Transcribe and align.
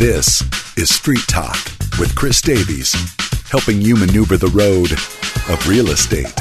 This 0.00 0.40
is 0.78 0.88
Street 0.88 1.26
Talk 1.28 1.58
with 1.98 2.14
Chris 2.14 2.40
Davies, 2.40 2.94
helping 3.50 3.82
you 3.82 3.96
maneuver 3.96 4.38
the 4.38 4.46
road 4.46 4.90
of 5.52 5.68
real 5.68 5.90
estate. 5.90 6.34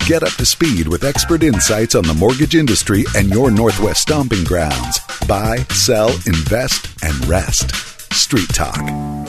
Get 0.00 0.22
up 0.22 0.34
to 0.34 0.44
speed 0.44 0.86
with 0.86 1.02
expert 1.02 1.42
insights 1.42 1.94
on 1.94 2.04
the 2.04 2.12
mortgage 2.12 2.54
industry 2.54 3.06
and 3.16 3.30
your 3.30 3.50
Northwest 3.50 4.02
stomping 4.02 4.44
grounds. 4.44 5.00
Buy, 5.26 5.64
sell, 5.70 6.10
invest, 6.26 6.90
and 7.02 7.26
rest. 7.26 7.74
Street 8.12 8.50
Talk. 8.50 8.82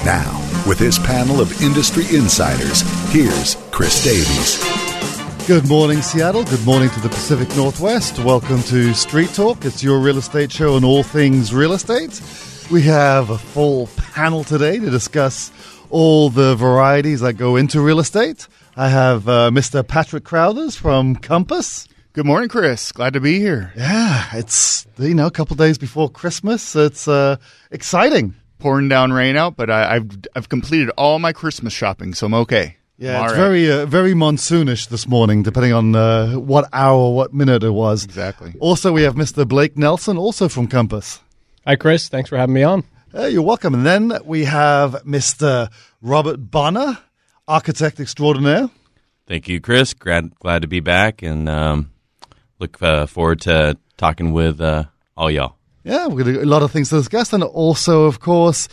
Now, 0.04 0.38
with 0.68 0.78
his 0.78 1.00
panel 1.00 1.40
of 1.40 1.62
industry 1.62 2.04
insiders, 2.14 2.82
here's 3.14 3.56
Chris 3.72 4.04
Davies. 4.04 5.48
Good 5.48 5.70
morning, 5.70 6.02
Seattle. 6.02 6.44
Good 6.44 6.66
morning 6.66 6.90
to 6.90 7.00
the 7.00 7.08
Pacific 7.08 7.48
Northwest. 7.56 8.20
Welcome 8.20 8.64
to 8.64 8.94
Street 8.94 9.30
Talk. 9.30 9.64
It's 9.64 9.82
your 9.82 10.00
real 10.00 10.18
estate 10.18 10.52
show 10.52 10.76
on 10.76 10.84
all 10.84 11.04
things 11.04 11.54
real 11.54 11.72
estate. 11.72 12.20
We 12.72 12.84
have 12.84 13.30
a 13.30 13.38
full 13.38 13.88
panel 13.98 14.46
today 14.46 14.80
to 14.80 14.90
discuss 14.90 15.52
all 15.90 16.30
the 16.30 16.56
varieties 16.56 17.20
that 17.20 17.34
go 17.34 17.58
into 17.58 17.82
real 17.82 18.00
estate. 18.00 18.48
I 18.78 18.88
have 18.88 19.28
uh, 19.28 19.50
Mr. 19.52 19.86
Patrick 19.86 20.24
Crawthers 20.24 20.78
from 20.78 21.18
Compass. 21.18 21.90
Good 22.14 22.26
morning, 22.26 22.48
Chris. 22.48 22.94
Glad 22.94 23.12
to 23.12 23.20
be 23.20 23.40
here. 23.40 23.74
Yeah, 23.76 24.26
it's 24.32 24.88
you 24.98 25.14
know 25.14 25.28
a 25.28 25.32
couple 25.32 25.58
days 25.58 25.78
before 25.78 26.10
Christmas. 26.10 26.74
It's 26.74 27.10
uh, 27.10 27.36
exciting. 27.72 28.36
Pouring 28.60 28.88
down 28.88 29.12
rain 29.12 29.36
out, 29.36 29.58
but 29.58 29.70
I, 29.70 29.96
have 29.96 30.10
I've 30.34 30.48
completed 30.48 30.92
all 30.92 31.20
my 31.20 31.34
Christmas 31.34 31.74
shopping, 31.74 32.14
so 32.14 32.28
I'm 32.28 32.34
okay. 32.36 32.78
Yeah, 32.98 33.20
I'm 33.20 33.26
it's 33.26 33.34
right. 33.34 33.38
very 33.38 33.70
uh, 33.70 33.86
very 33.86 34.14
monsoonish 34.14 34.88
this 34.88 35.10
morning, 35.10 35.44
depending 35.44 35.74
on 35.74 35.94
uh, 35.94 36.36
what 36.36 36.70
hour, 36.72 37.12
what 37.14 37.34
minute 37.34 37.64
it 37.64 37.72
was. 37.72 38.06
Exactly. 38.06 38.56
Also, 38.62 38.94
we 38.94 39.02
have 39.02 39.16
Mr. 39.16 39.46
Blake 39.46 39.78
Nelson, 39.78 40.18
also 40.18 40.48
from 40.48 40.68
Compass. 40.68 41.20
Hi, 41.64 41.76
Chris. 41.76 42.10
Thanks 42.10 42.28
for 42.28 42.38
having 42.38 42.56
me 42.56 42.64
on. 42.64 42.84
Uh, 43.14 43.28
you're 43.28 43.44
welcome. 43.44 43.76
And 43.76 43.86
then 43.86 44.18
we 44.26 44.46
have 44.46 44.94
Mr. 45.06 45.72
Robert 46.02 46.38
Bonner, 46.38 46.98
architect 47.48 48.00
extraordinaire. 48.00 48.68
Thank 49.28 49.48
you, 49.48 49.62
Chris. 49.62 49.94
Glad, 49.94 50.34
glad 50.40 50.64
to 50.64 50.68
be 50.68 50.80
back 50.80 51.22
and 51.22 51.48
um, 51.48 51.92
look 52.58 52.82
uh, 52.82 53.06
forward 53.06 53.42
to 53.42 53.78
talking 53.96 54.32
with 54.32 54.60
uh, 54.60 54.86
all 55.16 55.30
y'all. 55.30 55.56
Yeah, 55.84 56.08
we've 56.08 56.26
got 56.26 56.42
a 56.42 56.46
lot 56.48 56.64
of 56.64 56.72
things 56.72 56.90
to 56.90 56.96
discuss. 56.96 57.32
And 57.32 57.44
also, 57.44 58.06
of 58.06 58.20
course, 58.20 58.68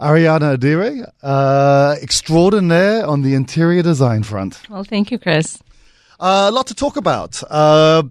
Ariana 0.00 0.58
Arideh, 0.58 1.08
uh, 1.22 1.94
extraordinaire 2.02 3.06
on 3.06 3.22
the 3.22 3.36
interior 3.36 3.84
design 3.84 4.24
front. 4.24 4.68
Well, 4.68 4.82
thank 4.82 5.12
you, 5.12 5.18
Chris. 5.20 5.62
Uh, 6.18 6.46
a 6.48 6.50
lot 6.50 6.66
to 6.66 6.74
talk 6.74 6.96
about. 6.96 7.40
Uh, 7.48 8.02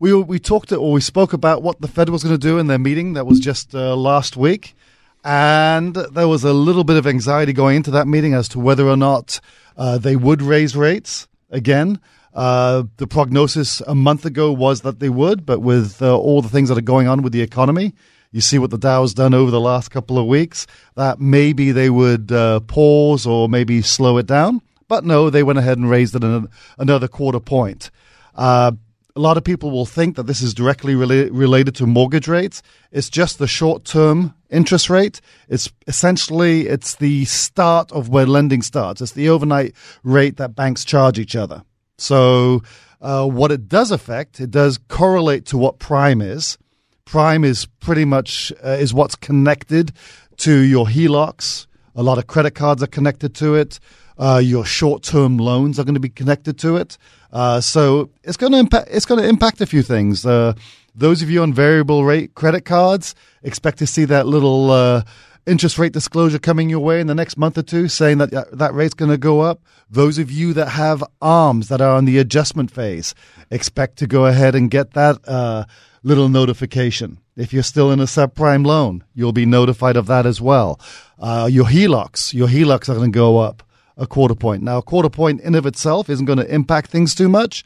we 0.00 0.14
we 0.14 0.38
talked 0.38 0.72
or 0.72 0.90
we 0.90 1.00
spoke 1.00 1.32
about 1.32 1.62
what 1.62 1.80
the 1.80 1.86
Fed 1.86 2.08
was 2.08 2.24
going 2.24 2.34
to 2.34 2.38
do 2.38 2.58
in 2.58 2.66
their 2.66 2.78
meeting 2.78 3.12
that 3.12 3.26
was 3.26 3.38
just 3.38 3.74
uh, 3.74 3.94
last 3.94 4.36
week, 4.36 4.74
and 5.22 5.94
there 5.94 6.26
was 6.26 6.42
a 6.42 6.54
little 6.54 6.84
bit 6.84 6.96
of 6.96 7.06
anxiety 7.06 7.52
going 7.52 7.76
into 7.76 7.92
that 7.92 8.08
meeting 8.08 8.34
as 8.34 8.48
to 8.48 8.58
whether 8.58 8.88
or 8.88 8.96
not 8.96 9.40
uh, 9.76 9.98
they 9.98 10.16
would 10.16 10.42
raise 10.42 10.74
rates 10.74 11.28
again. 11.50 12.00
Uh, 12.32 12.84
the 12.96 13.06
prognosis 13.06 13.80
a 13.82 13.94
month 13.94 14.24
ago 14.24 14.50
was 14.52 14.80
that 14.80 15.00
they 15.00 15.10
would, 15.10 15.44
but 15.44 15.60
with 15.60 16.00
uh, 16.00 16.16
all 16.16 16.40
the 16.40 16.48
things 16.48 16.68
that 16.68 16.78
are 16.78 16.82
going 16.82 17.06
on 17.06 17.22
with 17.22 17.32
the 17.32 17.42
economy, 17.42 17.92
you 18.32 18.40
see 18.40 18.58
what 18.58 18.70
the 18.70 18.78
Dow's 18.78 19.12
done 19.12 19.34
over 19.34 19.50
the 19.50 19.60
last 19.60 19.90
couple 19.90 20.16
of 20.16 20.26
weeks, 20.26 20.66
that 20.94 21.20
maybe 21.20 21.72
they 21.72 21.90
would 21.90 22.30
uh, 22.32 22.60
pause 22.60 23.26
or 23.26 23.48
maybe 23.48 23.82
slow 23.82 24.16
it 24.16 24.26
down. 24.26 24.62
But 24.86 25.04
no, 25.04 25.28
they 25.28 25.42
went 25.42 25.58
ahead 25.58 25.76
and 25.76 25.90
raised 25.90 26.14
it 26.14 26.48
another 26.78 27.08
quarter 27.08 27.40
point. 27.40 27.90
Uh, 28.34 28.72
a 29.20 29.28
lot 29.28 29.36
of 29.36 29.44
people 29.44 29.70
will 29.70 29.84
think 29.84 30.16
that 30.16 30.26
this 30.26 30.40
is 30.40 30.54
directly 30.54 30.94
rela- 30.94 31.28
related 31.30 31.74
to 31.74 31.84
mortgage 31.86 32.26
rates. 32.26 32.62
It's 32.90 33.10
just 33.10 33.38
the 33.38 33.46
short-term 33.46 34.32
interest 34.48 34.88
rate. 34.88 35.20
It's 35.46 35.70
essentially 35.86 36.66
it's 36.66 36.94
the 36.94 37.26
start 37.26 37.92
of 37.92 38.08
where 38.08 38.24
lending 38.24 38.62
starts. 38.62 39.02
It's 39.02 39.12
the 39.12 39.28
overnight 39.28 39.74
rate 40.02 40.38
that 40.38 40.56
banks 40.56 40.86
charge 40.86 41.18
each 41.18 41.36
other. 41.36 41.62
So 41.98 42.62
uh, 43.02 43.26
what 43.26 43.52
it 43.52 43.68
does 43.68 43.90
affect, 43.90 44.40
it 44.40 44.50
does 44.50 44.78
correlate 44.88 45.44
to 45.46 45.58
what 45.58 45.78
prime 45.78 46.22
is. 46.22 46.56
Prime 47.04 47.44
is 47.44 47.66
pretty 47.66 48.06
much 48.06 48.54
uh, 48.64 48.70
is 48.70 48.94
what's 48.94 49.16
connected 49.16 49.92
to 50.38 50.60
your 50.60 50.86
HELOCs. 50.86 51.66
A 51.94 52.02
lot 52.02 52.16
of 52.16 52.26
credit 52.26 52.54
cards 52.54 52.82
are 52.82 52.86
connected 52.86 53.34
to 53.34 53.54
it. 53.54 53.80
Uh, 54.16 54.40
your 54.42 54.64
short-term 54.64 55.36
loans 55.36 55.78
are 55.78 55.84
going 55.84 55.94
to 55.94 56.00
be 56.00 56.08
connected 56.08 56.58
to 56.60 56.76
it. 56.76 56.96
Uh, 57.32 57.60
so 57.60 58.10
it's 58.24 58.36
going 58.36 58.52
to 58.52 58.58
impact. 58.58 58.88
It's 58.90 59.06
going 59.06 59.20
to 59.20 59.28
impact 59.28 59.60
a 59.60 59.66
few 59.66 59.82
things. 59.82 60.26
Uh, 60.26 60.54
those 60.94 61.22
of 61.22 61.30
you 61.30 61.42
on 61.42 61.52
variable 61.52 62.04
rate 62.04 62.34
credit 62.34 62.64
cards 62.64 63.14
expect 63.42 63.78
to 63.78 63.86
see 63.86 64.04
that 64.06 64.26
little 64.26 64.70
uh, 64.70 65.02
interest 65.46 65.78
rate 65.78 65.92
disclosure 65.92 66.38
coming 66.38 66.68
your 66.68 66.80
way 66.80 67.00
in 67.00 67.06
the 67.06 67.14
next 67.14 67.36
month 67.36 67.56
or 67.56 67.62
two, 67.62 67.88
saying 67.88 68.18
that 68.18 68.34
uh, 68.34 68.44
that 68.52 68.74
rate's 68.74 68.94
going 68.94 69.10
to 69.10 69.18
go 69.18 69.40
up. 69.40 69.62
Those 69.88 70.18
of 70.18 70.30
you 70.30 70.52
that 70.54 70.70
have 70.70 71.04
arms 71.22 71.68
that 71.68 71.80
are 71.80 71.96
on 71.96 72.04
the 72.04 72.18
adjustment 72.18 72.70
phase 72.70 73.14
expect 73.50 73.96
to 73.98 74.06
go 74.06 74.26
ahead 74.26 74.54
and 74.54 74.70
get 74.70 74.92
that 74.92 75.16
uh, 75.26 75.64
little 76.02 76.28
notification. 76.28 77.18
If 77.36 77.52
you're 77.52 77.62
still 77.62 77.90
in 77.90 78.00
a 78.00 78.04
subprime 78.04 78.66
loan, 78.66 79.04
you'll 79.14 79.32
be 79.32 79.46
notified 79.46 79.96
of 79.96 80.06
that 80.08 80.26
as 80.26 80.40
well. 80.40 80.80
your 81.18 81.66
HELOCs, 81.66 82.34
your 82.34 82.48
HELOCs 82.48 82.88
are 82.88 82.96
going 82.96 83.12
to 83.12 83.16
go 83.16 83.38
up 83.38 83.62
a 84.00 84.06
quarter 84.06 84.34
point. 84.34 84.62
Now, 84.62 84.78
a 84.78 84.82
quarter 84.82 85.10
point 85.10 85.40
in 85.42 85.54
of 85.54 85.66
itself 85.66 86.08
isn't 86.10 86.24
going 86.24 86.38
to 86.38 86.52
impact 86.52 86.90
things 86.90 87.14
too 87.14 87.28
much, 87.28 87.64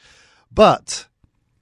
but 0.53 1.07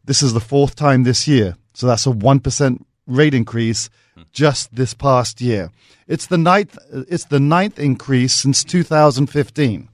this 0.05 0.23
is 0.23 0.33
the 0.33 0.41
fourth 0.41 0.75
time 0.75 1.05
this 1.05 1.29
year. 1.29 1.57
So 1.75 1.87
that's 1.87 2.07
a 2.07 2.11
1% 2.11 2.85
rate 3.07 3.35
increase 3.35 3.91
just 4.33 4.75
this 4.75 4.95
past 4.95 5.41
year. 5.41 5.71
It's 6.09 6.27
the 6.27 6.39
ninth, 6.39 6.77
it's 6.91 7.27
the 7.27 7.41
ninth 7.41 7.79
increase 7.79 8.35
since 8.35 8.65
2015. 8.65 9.89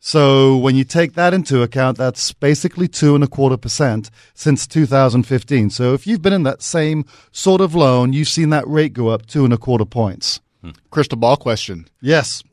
So 0.00 0.56
when 0.56 0.76
you 0.76 0.84
take 0.84 1.14
that 1.14 1.34
into 1.34 1.62
account, 1.62 1.98
that's 1.98 2.32
basically 2.32 2.86
two 2.86 3.16
and 3.16 3.24
a 3.24 3.26
quarter 3.26 3.56
percent 3.56 4.10
since 4.32 4.66
2015. 4.66 5.70
So 5.70 5.92
if 5.92 6.06
you've 6.06 6.22
been 6.22 6.32
in 6.32 6.44
that 6.44 6.62
same 6.62 7.04
sort 7.32 7.60
of 7.60 7.74
loan, 7.74 8.12
you've 8.12 8.28
seen 8.28 8.50
that 8.50 8.66
rate 8.68 8.92
go 8.92 9.08
up 9.08 9.26
two 9.26 9.44
and 9.44 9.52
a 9.52 9.58
quarter 9.58 9.84
points. 9.84 10.40
Hmm. 10.62 10.70
Crystal 10.90 11.18
ball 11.18 11.36
question. 11.36 11.88
Yes. 12.00 12.44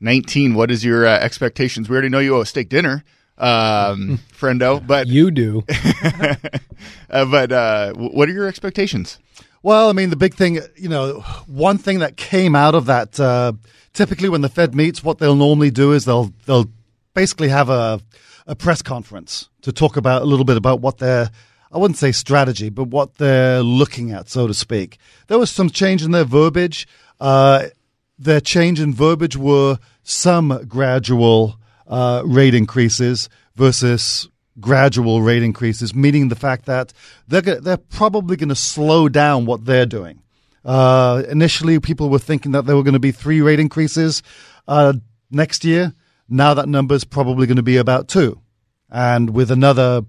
2019. 0.00 0.54
What 0.54 0.70
is 0.70 0.84
your 0.84 1.06
uh, 1.06 1.18
expectations? 1.18 1.88
We 1.88 1.94
already 1.94 2.08
know 2.08 2.18
you 2.18 2.36
owe 2.36 2.40
a 2.40 2.46
steak 2.46 2.68
dinner, 2.68 3.04
um, 3.38 4.20
friendo. 4.32 4.86
But 4.86 5.06
You 5.06 5.30
do. 5.30 5.64
uh, 7.10 7.24
but 7.24 7.52
uh, 7.52 7.92
what 7.94 8.28
are 8.28 8.32
your 8.32 8.46
expectations? 8.46 9.18
Well, 9.62 9.88
I 9.88 9.92
mean, 9.92 10.10
the 10.10 10.16
big 10.16 10.34
thing, 10.34 10.60
you 10.76 10.88
know, 10.88 11.20
one 11.46 11.78
thing 11.78 11.98
that 12.00 12.16
came 12.16 12.54
out 12.54 12.74
of 12.74 12.86
that, 12.86 13.18
uh, 13.18 13.52
typically 13.92 14.28
when 14.28 14.42
the 14.42 14.48
Fed 14.48 14.74
meets, 14.74 15.02
what 15.02 15.18
they'll 15.18 15.34
normally 15.34 15.70
do 15.70 15.92
is 15.92 16.04
they'll 16.04 16.32
they'll 16.44 16.70
basically 17.14 17.48
have 17.48 17.68
a 17.68 18.00
a 18.46 18.54
press 18.54 18.80
conference 18.80 19.48
to 19.62 19.72
talk 19.72 19.96
about 19.96 20.22
a 20.22 20.24
little 20.24 20.44
bit 20.44 20.56
about 20.56 20.80
what 20.80 20.98
their 20.98 21.30
I 21.72 21.78
wouldn't 21.78 21.98
say 21.98 22.12
strategy, 22.12 22.68
but 22.68 22.84
what 22.88 23.16
they're 23.16 23.60
looking 23.60 24.12
at, 24.12 24.28
so 24.28 24.46
to 24.46 24.54
speak. 24.54 24.98
There 25.26 25.38
was 25.38 25.50
some 25.50 25.68
change 25.68 26.04
in 26.04 26.12
their 26.12 26.24
verbiage. 26.24 26.86
Uh, 27.18 27.66
their 28.18 28.40
change 28.40 28.80
in 28.80 28.94
verbiage 28.94 29.36
were 29.36 29.78
some 30.02 30.64
gradual 30.66 31.58
uh, 31.86 32.22
rate 32.24 32.54
increases 32.54 33.28
versus 33.54 34.28
gradual 34.60 35.22
rate 35.22 35.42
increases, 35.42 35.94
meaning 35.94 36.28
the 36.28 36.36
fact 36.36 36.66
that 36.66 36.92
they're 37.28 37.42
they're 37.42 37.76
probably 37.76 38.36
going 38.36 38.48
to 38.48 38.54
slow 38.54 39.08
down 39.08 39.46
what 39.46 39.64
they're 39.64 39.86
doing. 39.86 40.22
Uh, 40.64 41.22
initially, 41.28 41.78
people 41.78 42.08
were 42.08 42.18
thinking 42.18 42.52
that 42.52 42.66
there 42.66 42.74
were 42.74 42.82
going 42.82 42.94
to 42.94 42.98
be 42.98 43.12
three 43.12 43.40
rate 43.40 43.60
increases 43.60 44.22
uh, 44.66 44.94
next 45.30 45.64
year. 45.64 45.92
Now 46.28 46.54
that 46.54 46.68
number 46.68 46.94
is 46.94 47.04
probably 47.04 47.46
going 47.46 47.56
to 47.56 47.62
be 47.62 47.76
about 47.76 48.08
two, 48.08 48.40
and 48.90 49.30
with 49.30 49.50
another. 49.50 50.02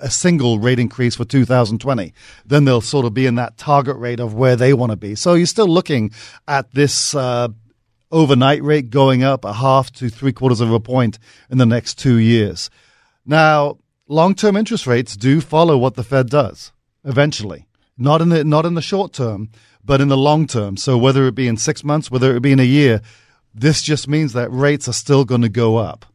A 0.00 0.10
single 0.10 0.58
rate 0.58 0.78
increase 0.78 1.16
for 1.16 1.24
2020, 1.24 2.12
then 2.44 2.64
they'll 2.64 2.80
sort 2.80 3.06
of 3.06 3.14
be 3.14 3.26
in 3.26 3.34
that 3.36 3.56
target 3.56 3.96
rate 3.96 4.20
of 4.20 4.34
where 4.34 4.56
they 4.56 4.72
want 4.72 4.90
to 4.90 4.96
be. 4.96 5.14
So 5.14 5.34
you're 5.34 5.46
still 5.46 5.68
looking 5.68 6.12
at 6.48 6.72
this 6.72 7.14
uh, 7.14 7.48
overnight 8.10 8.62
rate 8.62 8.90
going 8.90 9.22
up 9.22 9.44
a 9.44 9.52
half 9.52 9.92
to 9.92 10.08
three 10.08 10.32
quarters 10.32 10.60
of 10.60 10.72
a 10.72 10.80
point 10.80 11.18
in 11.50 11.58
the 11.58 11.66
next 11.66 11.98
two 11.98 12.16
years. 12.16 12.70
Now, 13.24 13.78
long 14.08 14.34
term 14.34 14.56
interest 14.56 14.86
rates 14.86 15.16
do 15.16 15.40
follow 15.40 15.76
what 15.78 15.94
the 15.94 16.04
Fed 16.04 16.28
does 16.28 16.72
eventually. 17.04 17.66
Not 17.96 18.22
in 18.22 18.30
the 18.30 18.44
not 18.44 18.64
in 18.64 18.74
the 18.74 18.82
short 18.82 19.12
term, 19.12 19.50
but 19.84 20.00
in 20.00 20.08
the 20.08 20.16
long 20.16 20.46
term. 20.46 20.76
So 20.76 20.96
whether 20.96 21.26
it 21.26 21.34
be 21.34 21.48
in 21.48 21.56
six 21.56 21.84
months, 21.84 22.10
whether 22.10 22.34
it 22.34 22.40
be 22.40 22.52
in 22.52 22.60
a 22.60 22.64
year, 22.64 23.02
this 23.54 23.82
just 23.82 24.08
means 24.08 24.32
that 24.32 24.50
rates 24.50 24.88
are 24.88 24.94
still 24.94 25.24
going 25.24 25.42
to 25.42 25.48
go 25.48 25.76
up. 25.76 26.06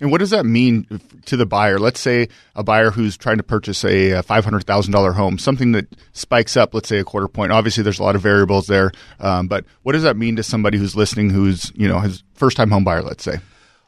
And 0.00 0.10
what 0.10 0.18
does 0.18 0.30
that 0.30 0.46
mean 0.46 0.86
to 1.26 1.36
the 1.36 1.44
buyer? 1.44 1.78
Let's 1.78 2.00
say 2.00 2.28
a 2.56 2.62
buyer 2.62 2.90
who's 2.90 3.16
trying 3.16 3.36
to 3.36 3.42
purchase 3.42 3.84
a 3.84 4.22
$500,000 4.22 5.14
home, 5.14 5.38
something 5.38 5.72
that 5.72 5.86
spikes 6.12 6.56
up, 6.56 6.74
let's 6.74 6.88
say 6.88 6.98
a 6.98 7.04
quarter 7.04 7.28
point. 7.28 7.52
Obviously, 7.52 7.82
there's 7.82 7.98
a 7.98 8.02
lot 8.02 8.16
of 8.16 8.22
variables 8.22 8.66
there, 8.66 8.92
um, 9.20 9.46
but 9.46 9.64
what 9.82 9.92
does 9.92 10.02
that 10.02 10.16
mean 10.16 10.36
to 10.36 10.42
somebody 10.42 10.78
who's 10.78 10.96
listening, 10.96 11.30
who's 11.30 11.70
you 11.74 11.86
know 11.86 12.00
his 12.00 12.22
first 12.34 12.56
time 12.56 12.70
home 12.70 12.84
buyer, 12.84 13.02
let's 13.02 13.22
say? 13.22 13.40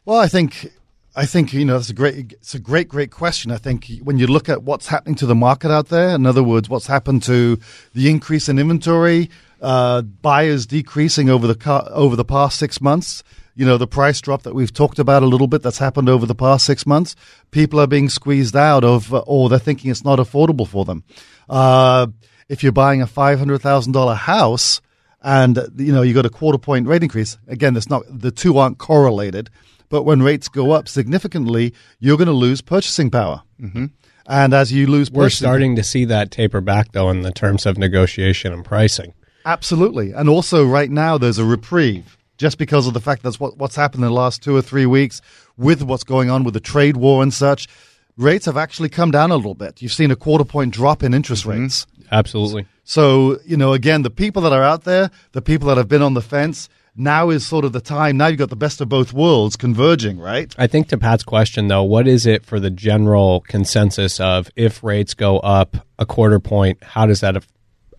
Well, 0.05 0.19
I 0.19 0.29
think 0.29 0.70
I 1.14 1.26
think 1.26 1.53
you 1.53 1.64
know 1.64 1.76
it's 1.76 1.91
a 1.91 1.94
great 1.94 2.32
it's 2.32 2.55
a 2.55 2.58
great 2.58 2.88
great 2.88 3.11
question. 3.11 3.50
I 3.50 3.58
think 3.58 3.91
when 4.03 4.19
you 4.19 4.26
look 4.26 4.49
at 4.49 4.62
what's 4.62 4.87
happening 4.87 5.15
to 5.17 5.26
the 5.26 5.35
market 5.35 5.70
out 5.70 5.88
there, 5.88 6.15
in 6.15 6.26
other 6.26 6.43
words, 6.43 6.69
what's 6.69 6.87
happened 6.87 7.23
to 7.25 7.58
the 7.94 8.11
increase 8.11 8.49
in 8.49 8.58
inventory, 8.58 9.31
uh, 9.62 10.03
buyers 10.03 10.67
decreasing 10.67 11.31
over 11.31 11.47
the 11.47 11.55
car, 11.55 11.88
over 11.91 12.17
the 12.17 12.25
past 12.25 12.59
six 12.59 12.81
months. 12.81 13.23
You 13.55 13.67
know, 13.67 13.76
the 13.76 13.87
price 13.87 14.20
drop 14.20 14.43
that 14.43 14.55
we've 14.55 14.73
talked 14.73 14.99
about 14.99 15.23
a 15.23 15.26
little 15.26 15.47
bit 15.47 15.62
that's 15.62 15.79
happened 15.79 16.09
over 16.09 16.26
the 16.26 16.35
past 16.35 16.64
six 16.64 16.87
months. 16.87 17.14
People 17.50 17.79
are 17.81 17.87
being 17.87 18.09
squeezed 18.09 18.56
out 18.56 18.82
of, 18.82 19.12
uh, 19.12 19.19
or 19.26 19.49
they're 19.49 19.59
thinking 19.59 19.91
it's 19.91 20.05
not 20.05 20.19
affordable 20.19 20.67
for 20.67 20.85
them. 20.85 21.05
Uh, 21.49 22.06
if 22.49 22.62
you're 22.62 22.73
buying 22.73 23.03
a 23.03 23.06
five 23.06 23.38
hundred 23.38 23.61
thousand 23.61 23.93
dollar 23.93 24.14
house 24.14 24.81
and 25.23 25.59
you 25.76 25.93
know 25.93 26.03
you 26.03 26.15
got 26.15 26.26
a 26.26 26.31
quarter 26.31 26.58
point 26.58 26.87
rate 26.87 27.03
increase, 27.03 27.38
again, 27.47 27.75
that's 27.75 27.91
not 27.91 28.03
the 28.08 28.31
two 28.31 28.58
aren't 28.58 28.79
correlated. 28.79 29.50
But 29.88 30.05
when 30.05 30.23
rates 30.23 30.49
go 30.49 30.70
up 30.70 30.88
significantly, 30.88 31.75
you're 32.00 32.17
going 32.17 32.26
to 32.26 32.32
lose 32.32 32.62
purchasing 32.62 33.11
power. 33.11 33.43
Mm-hmm. 33.61 33.87
And 34.26 34.55
as 34.55 34.73
you 34.73 34.87
lose, 34.87 35.11
We're 35.11 35.29
starting 35.29 35.76
to 35.76 35.82
see 35.82 36.06
that 36.06 36.31
taper 36.31 36.62
back, 36.62 36.93
though, 36.93 37.11
in 37.11 37.20
the 37.20 37.32
terms 37.32 37.67
of 37.67 37.76
negotiation 37.76 38.53
and 38.55 38.65
pricing. 38.65 39.12
Absolutely. 39.44 40.12
And 40.12 40.29
also, 40.29 40.65
right 40.67 40.91
now, 40.91 41.19
there's 41.19 41.39
a 41.39 41.44
reprieve 41.44 42.17
just 42.39 42.59
because 42.59 42.87
of 42.87 42.94
the 42.94 43.00
fact 43.00 43.23
that's 43.23 43.39
what, 43.39 43.56
what's 43.59 43.77
happened 43.77 44.03
in 44.03 44.09
the 44.09 44.15
last 44.15 44.43
two 44.43 44.56
or 44.56 44.62
three 44.62 44.87
weeks 44.87 45.21
with 45.56 45.83
what's 45.83 46.05
going 46.05 46.31
on 46.31 46.44
with 46.44 46.55
the 46.55 46.61
trade 46.61 46.97
war 46.97 47.23
and 47.23 47.33
such. 47.33 47.69
Rates 48.17 48.47
have 48.47 48.56
actually 48.56 48.89
come 48.89 49.11
down 49.11 49.31
a 49.31 49.37
little 49.37 49.55
bit. 49.55 49.81
You've 49.81 49.93
seen 49.93 50.11
a 50.11 50.17
quarter 50.17 50.44
point 50.44 50.75
drop 50.75 51.03
in 51.03 51.15
interest 51.15 51.44
mm-hmm. 51.44 51.62
rates. 51.62 51.87
Absolutely. 52.11 52.67
So, 52.85 53.39
you 53.44 53.56
know, 53.56 53.73
again, 53.73 54.03
the 54.03 54.11
people 54.11 54.43
that 54.43 54.53
are 54.53 54.62
out 54.62 54.85
there, 54.85 55.11
the 55.33 55.41
people 55.41 55.69
that 55.69 55.77
have 55.77 55.89
been 55.89 56.03
on 56.03 56.15
the 56.15 56.21
fence, 56.21 56.69
now 56.94 57.31
is 57.31 57.47
sort 57.47 57.65
of 57.65 57.73
the 57.73 57.81
time. 57.81 58.17
Now 58.19 58.27
you've 58.27 58.39
got 58.39 58.50
the 58.50 58.56
best 58.56 58.81
of 58.81 58.89
both 58.89 59.12
worlds 59.12 59.56
converging, 59.56 60.19
right? 60.19 60.55
I 60.59 60.67
think 60.67 60.89
to 60.89 60.99
Pat's 60.99 61.23
question, 61.23 61.69
though, 61.69 61.85
what 61.85 62.06
is 62.06 62.27
it 62.27 62.44
for 62.44 62.61
the 62.61 62.71
general 62.71 63.41
consensus 63.49 64.21
of 64.21 64.50
if 64.56 64.83
rates 64.83 65.15
go 65.15 65.39
up 65.39 65.77
a 65.99 66.05
quarter 66.05 66.39
point, 66.39 66.83
how 66.83 67.06
does 67.06 67.21
that 67.21 67.43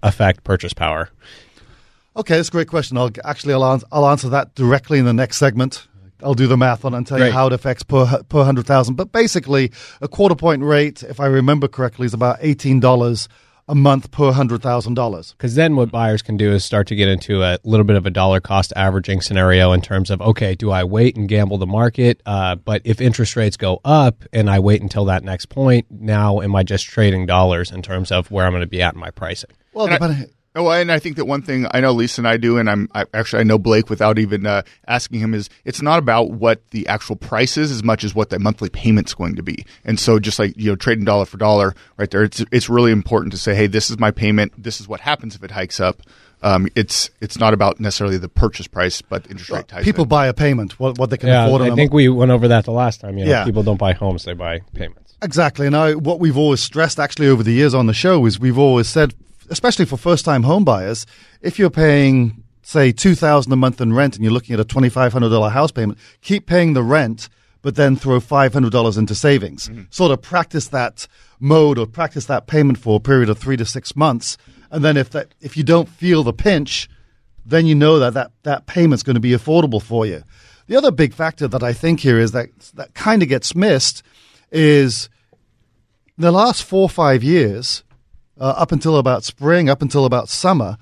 affect 0.04 0.44
purchase 0.44 0.74
power? 0.74 1.10
Okay, 2.16 2.36
that's 2.36 2.50
a 2.50 2.52
great 2.52 2.68
question. 2.68 2.96
I'll 2.98 3.10
actually 3.24 3.56
I'll, 3.56 3.82
I'll 3.92 4.08
answer 4.08 4.30
that 4.30 4.54
directly 4.54 5.00
in 5.00 5.06
the 5.06 5.14
next 5.14 5.38
segment. 5.38 5.88
I'll 6.22 6.36
do 6.36 6.48
the 6.48 6.58
math 6.58 6.86
on 6.86 6.94
it 6.94 6.98
and 6.98 7.08
tell 7.08 7.20
you 7.20 7.32
how 7.32 7.48
it 7.48 7.54
affects 7.54 7.84
per 7.84 8.22
per 8.30 8.44
hundred 8.44 8.68
thousand. 8.68 8.96
But 8.96 9.12
basically, 9.12 9.72
a 10.00 10.08
quarter 10.08 10.36
point 10.36 10.62
rate, 10.64 11.02
if 11.04 11.20
I 11.20 11.26
remember 11.26 11.68
correctly, 11.68 12.06
is 12.06 12.14
about 12.14 12.38
eighteen 12.42 12.80
dollars 12.80 13.28
a 13.68 13.76
month 13.76 14.12
per 14.12 14.32
hundred 14.32 14.62
thousand 14.62 14.94
dollars. 14.94 15.32
Because 15.32 15.56
then 15.56 15.76
what 15.76 15.92
buyers 15.92 16.22
can 16.22 16.38
do 16.38 16.52
is 16.52 16.64
start 16.64 16.88
to 16.88 16.96
get 16.96 17.08
into 17.08 17.44
a 17.44 17.58
little 17.64 17.86
bit 17.86 17.96
of 17.96 18.06
a 18.06 18.10
dollar 18.10 18.40
cost 18.40 18.74
averaging 18.76 19.22
scenario 19.22 19.72
in 19.72 19.82
terms 19.82 20.10
of, 20.12 20.22
okay, 20.22 20.54
do 20.54 20.70
I 20.70 20.84
wait 20.84 21.16
and 21.16 21.28
gamble 21.28 21.58
the 21.58 21.66
market? 21.66 22.22
Uh, 22.26 22.56
but 22.56 22.82
if 22.84 23.02
interest 23.02 23.36
rates 23.36 23.58
go 23.58 23.80
up 23.86 24.24
and 24.34 24.50
I 24.50 24.60
wait 24.60 24.82
until 24.82 25.06
that 25.06 25.24
next 25.24 25.48
point, 25.48 25.88
now 25.90 26.42
am 26.42 26.56
I 26.56 26.64
just 26.64 26.86
trading 26.86 27.26
dollars 27.26 27.72
in 27.72 27.82
terms 27.82 28.12
of 28.12 28.30
where 28.32 28.46
I'm 28.46 28.52
going 28.52 28.62
to 28.62 28.68
be 28.68 28.82
at 28.82 28.96
in 28.96 29.00
my 29.00 29.12
pricing? 29.12 29.52
Well, 29.74 29.88
And 29.88 30.04
I- 30.04 30.26
Oh, 30.56 30.70
and 30.70 30.92
I 30.92 31.00
think 31.00 31.16
that 31.16 31.26
one 31.26 31.42
thing 31.42 31.66
I 31.72 31.80
know 31.80 31.92
Lisa 31.94 32.22
and 32.22 32.28
I 32.28 32.38
do, 32.38 32.60
and 32.60 32.70
I'm 32.70 32.88
I, 32.94 33.06
actually 33.12 33.40
I 33.40 33.44
know 33.44 33.58
Blake 33.58 33.90
without 33.90 34.20
even 34.20 34.46
uh, 34.46 34.62
asking 34.88 35.20
him 35.20 35.34
is 35.34 35.50
it's 35.66 35.82
not 35.82 35.98
about 35.98 36.30
what 36.30 36.62
the 36.70 36.86
actual 36.88 37.16
price 37.16 37.58
is 37.58 37.72
as 37.72 37.84
much 37.84 38.04
as 38.04 38.14
what 38.14 38.30
the 38.30 38.38
monthly 38.38 38.70
payment's 38.70 39.16
going 39.16 39.36
to 39.38 39.42
be. 39.42 39.66
And 39.84 40.00
so, 40.00 40.20
just 40.20 40.38
like 40.38 40.54
you 40.56 40.70
know, 40.70 40.76
trading 40.76 41.06
dollar 41.06 41.26
for 41.26 41.38
dollar, 41.38 41.74
right 41.98 42.08
there, 42.12 42.22
it's 42.22 42.46
it's 42.52 42.70
really 42.70 42.92
important 42.92 43.32
to 43.32 43.40
say, 43.40 43.56
hey, 43.56 43.66
this 43.66 43.90
is 43.90 43.98
my 43.98 44.12
payment. 44.12 44.54
This 44.56 44.80
is 44.80 44.88
what 44.88 45.00
happens 45.00 45.34
if 45.36 45.44
it 45.44 45.50
hikes 45.50 45.80
up. 45.80 46.04
Um, 46.44 46.68
it's 46.76 47.10
it's 47.20 47.40
not 47.40 47.56
about 47.56 47.80
necessarily 47.80 48.20
the 48.20 48.30
purchase 48.30 48.68
price, 48.68 49.02
but 49.02 49.26
interest 49.32 49.50
rate 49.50 49.68
ties. 49.68 49.84
people 49.84 50.04
in. 50.04 50.10
buy 50.10 50.28
a 50.28 50.36
payment, 50.36 50.80
what, 50.80 51.00
what 51.00 51.10
they 51.10 51.18
can 51.18 51.30
Yeah, 51.30 51.48
afford. 51.48 51.64
on 51.64 51.70
I 51.72 51.74
a- 51.74 51.76
think 51.76 51.94
we 51.94 52.10
went 52.10 52.30
over 52.30 52.48
that 52.50 52.66
the 52.66 52.72
last 52.74 53.02
time. 53.02 53.18
You 53.18 53.26
know, 53.26 53.32
Yeah. 53.32 53.44
people 53.44 53.64
don't 53.64 53.80
buy 53.80 53.94
homes; 53.94 54.24
they 54.26 54.34
buy 54.34 54.60
payments. 54.76 55.16
Exactly. 55.24 55.66
And 55.66 55.76
I, 55.76 55.96
what 55.96 56.20
we've 56.20 56.38
always 56.38 56.60
stressed 56.60 57.00
actually 57.00 57.28
over 57.30 57.42
the 57.42 57.54
years 57.54 57.74
on 57.74 57.88
the 57.88 57.94
show 57.96 58.24
is 58.28 58.40
we've 58.40 58.60
always 58.60 58.88
said, 58.88 59.16
especially 59.50 59.86
for 59.86 59.98
first 59.98 60.26
time 60.26 60.44
home 60.44 60.64
buyers, 60.64 61.06
if 61.42 61.60
you're 61.60 61.70
paying, 61.70 62.44
say, 62.62 62.92
2000 62.92 63.52
a 63.52 63.56
month 63.56 63.82
in 63.82 63.94
rent 63.94 64.16
and 64.16 64.24
you're 64.24 64.34
looking 64.34 64.54
at 64.54 64.60
a 64.60 64.66
$2,500 64.66 65.52
house 65.52 65.72
payment, 65.72 65.98
keep 66.22 66.46
paying 66.46 66.74
the 66.74 66.84
rent, 66.84 67.30
but 67.62 67.76
then 67.76 67.96
throw 67.96 68.20
$500 68.20 68.98
into 68.98 69.16
savings. 69.16 69.70
Mm-hmm. 69.70 69.84
Sort 69.90 70.12
of 70.12 70.22
practice 70.22 70.68
that 70.70 71.08
mode 71.40 71.78
or 71.78 71.86
practice 71.86 72.26
that 72.26 72.48
payment 72.48 72.78
for 72.78 72.98
a 72.98 73.00
period 73.00 73.30
of 73.30 73.38
three 73.38 73.58
to 73.58 73.66
six 73.66 73.96
months. 73.96 74.38
And 74.70 74.84
then 74.84 74.98
if 74.98 75.10
that, 75.12 75.34
if 75.42 75.58
you 75.58 75.64
don't 75.64 75.90
feel 75.90 76.24
the 76.24 76.34
pinch, 76.34 76.90
then 77.46 77.66
you 77.66 77.76
know 77.76 78.00
that 78.00 78.14
that, 78.14 78.32
that 78.44 78.66
payment's 78.66 79.04
going 79.04 79.16
to 79.16 79.20
be 79.20 79.32
affordable 79.32 79.82
for 79.82 80.06
you. 80.06 80.24
The 80.68 80.78
other 80.78 80.92
big 80.92 81.14
factor 81.14 81.48
that 81.48 81.64
I 81.64 81.74
think 81.74 82.00
here 82.00 82.20
is 82.20 82.32
that 82.32 82.50
that 82.76 82.94
kind 82.94 83.22
of 83.22 83.30
gets 83.30 83.56
missed 83.56 84.04
is 84.52 85.10
the 86.18 86.32
last 86.32 86.64
four 86.64 86.84
or 86.84 86.90
five 86.90 87.24
years, 87.24 87.84
uh, 88.40 88.54
up 88.58 88.72
until 88.72 88.98
about 88.98 89.24
spring, 89.24 89.70
up 89.70 89.82
until 89.82 90.06
about 90.06 90.30
summer, 90.30 90.78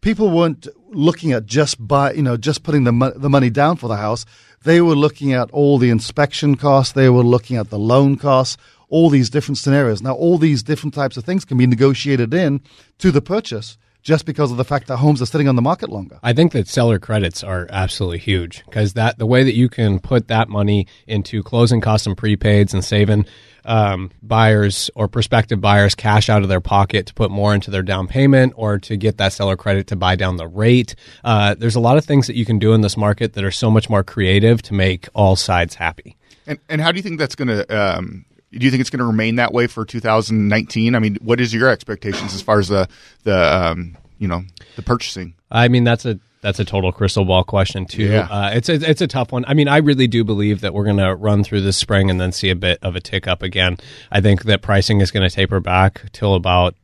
people 0.00 0.30
weren't 0.30 0.68
looking 0.90 1.32
at 1.32 1.46
just 1.46 1.84
buy, 1.86 2.12
you 2.12 2.22
know, 2.22 2.36
just 2.36 2.62
putting 2.62 2.84
the 2.84 2.92
mo- 2.92 3.12
the 3.14 3.30
money 3.30 3.50
down 3.50 3.76
for 3.76 3.88
the 3.88 3.96
house. 3.96 4.24
They 4.64 4.80
were 4.80 4.94
looking 4.94 5.32
at 5.32 5.50
all 5.50 5.78
the 5.78 5.90
inspection 5.90 6.56
costs. 6.56 6.92
They 6.92 7.08
were 7.08 7.24
looking 7.24 7.56
at 7.56 7.70
the 7.70 7.78
loan 7.78 8.16
costs. 8.16 8.56
All 8.88 9.08
these 9.08 9.30
different 9.30 9.58
scenarios. 9.58 10.02
Now, 10.02 10.12
all 10.12 10.36
these 10.36 10.62
different 10.62 10.92
types 10.94 11.16
of 11.16 11.24
things 11.24 11.46
can 11.46 11.56
be 11.56 11.66
negotiated 11.66 12.34
in 12.34 12.60
to 12.98 13.10
the 13.10 13.22
purchase 13.22 13.78
just 14.02 14.26
because 14.26 14.50
of 14.50 14.56
the 14.56 14.64
fact 14.64 14.88
that 14.88 14.96
homes 14.98 15.22
are 15.22 15.26
sitting 15.26 15.48
on 15.48 15.56
the 15.56 15.62
market 15.62 15.88
longer. 15.88 16.18
I 16.22 16.32
think 16.32 16.52
that 16.52 16.68
seller 16.68 16.98
credits 16.98 17.42
are 17.42 17.66
absolutely 17.70 18.18
huge 18.18 18.64
because 18.66 18.94
that 18.94 19.18
the 19.18 19.26
way 19.26 19.44
that 19.44 19.54
you 19.54 19.68
can 19.68 20.00
put 20.00 20.28
that 20.28 20.48
money 20.48 20.86
into 21.06 21.42
closing 21.42 21.80
costs 21.80 22.06
and 22.06 22.16
prepaids 22.16 22.74
and 22.74 22.84
saving 22.84 23.26
um, 23.64 24.10
buyers 24.22 24.90
or 24.94 25.08
prospective 25.08 25.60
buyers 25.60 25.94
cash 25.94 26.28
out 26.28 26.42
of 26.42 26.48
their 26.48 26.60
pocket 26.60 27.06
to 27.06 27.14
put 27.14 27.30
more 27.30 27.54
into 27.54 27.70
their 27.70 27.82
down 27.82 28.06
payment 28.06 28.52
or 28.56 28.78
to 28.78 28.96
get 28.96 29.18
that 29.18 29.32
seller 29.32 29.56
credit 29.56 29.86
to 29.88 29.96
buy 29.96 30.16
down 30.16 30.36
the 30.36 30.48
rate. 30.48 30.94
Uh, 31.24 31.54
there's 31.54 31.76
a 31.76 31.80
lot 31.80 31.96
of 31.96 32.04
things 32.04 32.26
that 32.26 32.36
you 32.36 32.44
can 32.44 32.58
do 32.58 32.72
in 32.72 32.80
this 32.80 32.96
market 32.96 33.34
that 33.34 33.44
are 33.44 33.50
so 33.50 33.70
much 33.70 33.88
more 33.88 34.02
creative 34.02 34.62
to 34.62 34.74
make 34.74 35.08
all 35.14 35.36
sides 35.36 35.74
happy. 35.74 36.16
And 36.46 36.58
and 36.68 36.80
how 36.80 36.90
do 36.90 36.96
you 36.96 37.02
think 37.02 37.18
that's 37.18 37.34
going 37.34 37.48
to? 37.48 37.66
Um, 37.76 38.24
do 38.52 38.64
you 38.64 38.70
think 38.70 38.80
it's 38.80 38.90
going 38.90 38.98
to 38.98 39.06
remain 39.06 39.36
that 39.36 39.52
way 39.52 39.66
for 39.66 39.84
2019? 39.84 40.94
I 40.94 40.98
mean, 40.98 41.16
what 41.22 41.40
is 41.40 41.54
your 41.54 41.68
expectations 41.68 42.34
as 42.34 42.42
far 42.42 42.58
as 42.58 42.68
the 42.68 42.88
the 43.22 43.36
um, 43.36 43.96
you 44.18 44.28
know 44.28 44.42
the 44.76 44.82
purchasing? 44.82 45.34
I 45.50 45.68
mean, 45.68 45.84
that's 45.84 46.04
a 46.04 46.18
that's 46.42 46.58
a 46.58 46.64
total 46.64 46.92
crystal 46.92 47.24
ball 47.24 47.44
question 47.44 47.86
too. 47.86 48.04
Yeah. 48.04 48.28
Uh, 48.30 48.50
it's 48.52 48.68
a, 48.68 48.74
it's 48.74 49.00
a 49.00 49.06
tough 49.06 49.32
one. 49.32 49.44
I 49.46 49.54
mean, 49.54 49.68
I 49.68 49.78
really 49.78 50.08
do 50.08 50.24
believe 50.24 50.60
that 50.60 50.74
we're 50.74 50.84
going 50.84 50.98
to 50.98 51.14
run 51.14 51.44
through 51.44 51.62
this 51.62 51.76
spring 51.76 52.10
and 52.10 52.20
then 52.20 52.32
see 52.32 52.50
a 52.50 52.56
bit 52.56 52.78
of 52.82 52.96
a 52.96 53.00
tick 53.00 53.26
up 53.26 53.42
again. 53.42 53.78
I 54.10 54.20
think 54.20 54.42
that 54.44 54.60
pricing 54.60 55.00
is 55.00 55.10
going 55.10 55.28
to 55.28 55.34
taper 55.34 55.60
back 55.60 56.12
till 56.12 56.34
about 56.34 56.74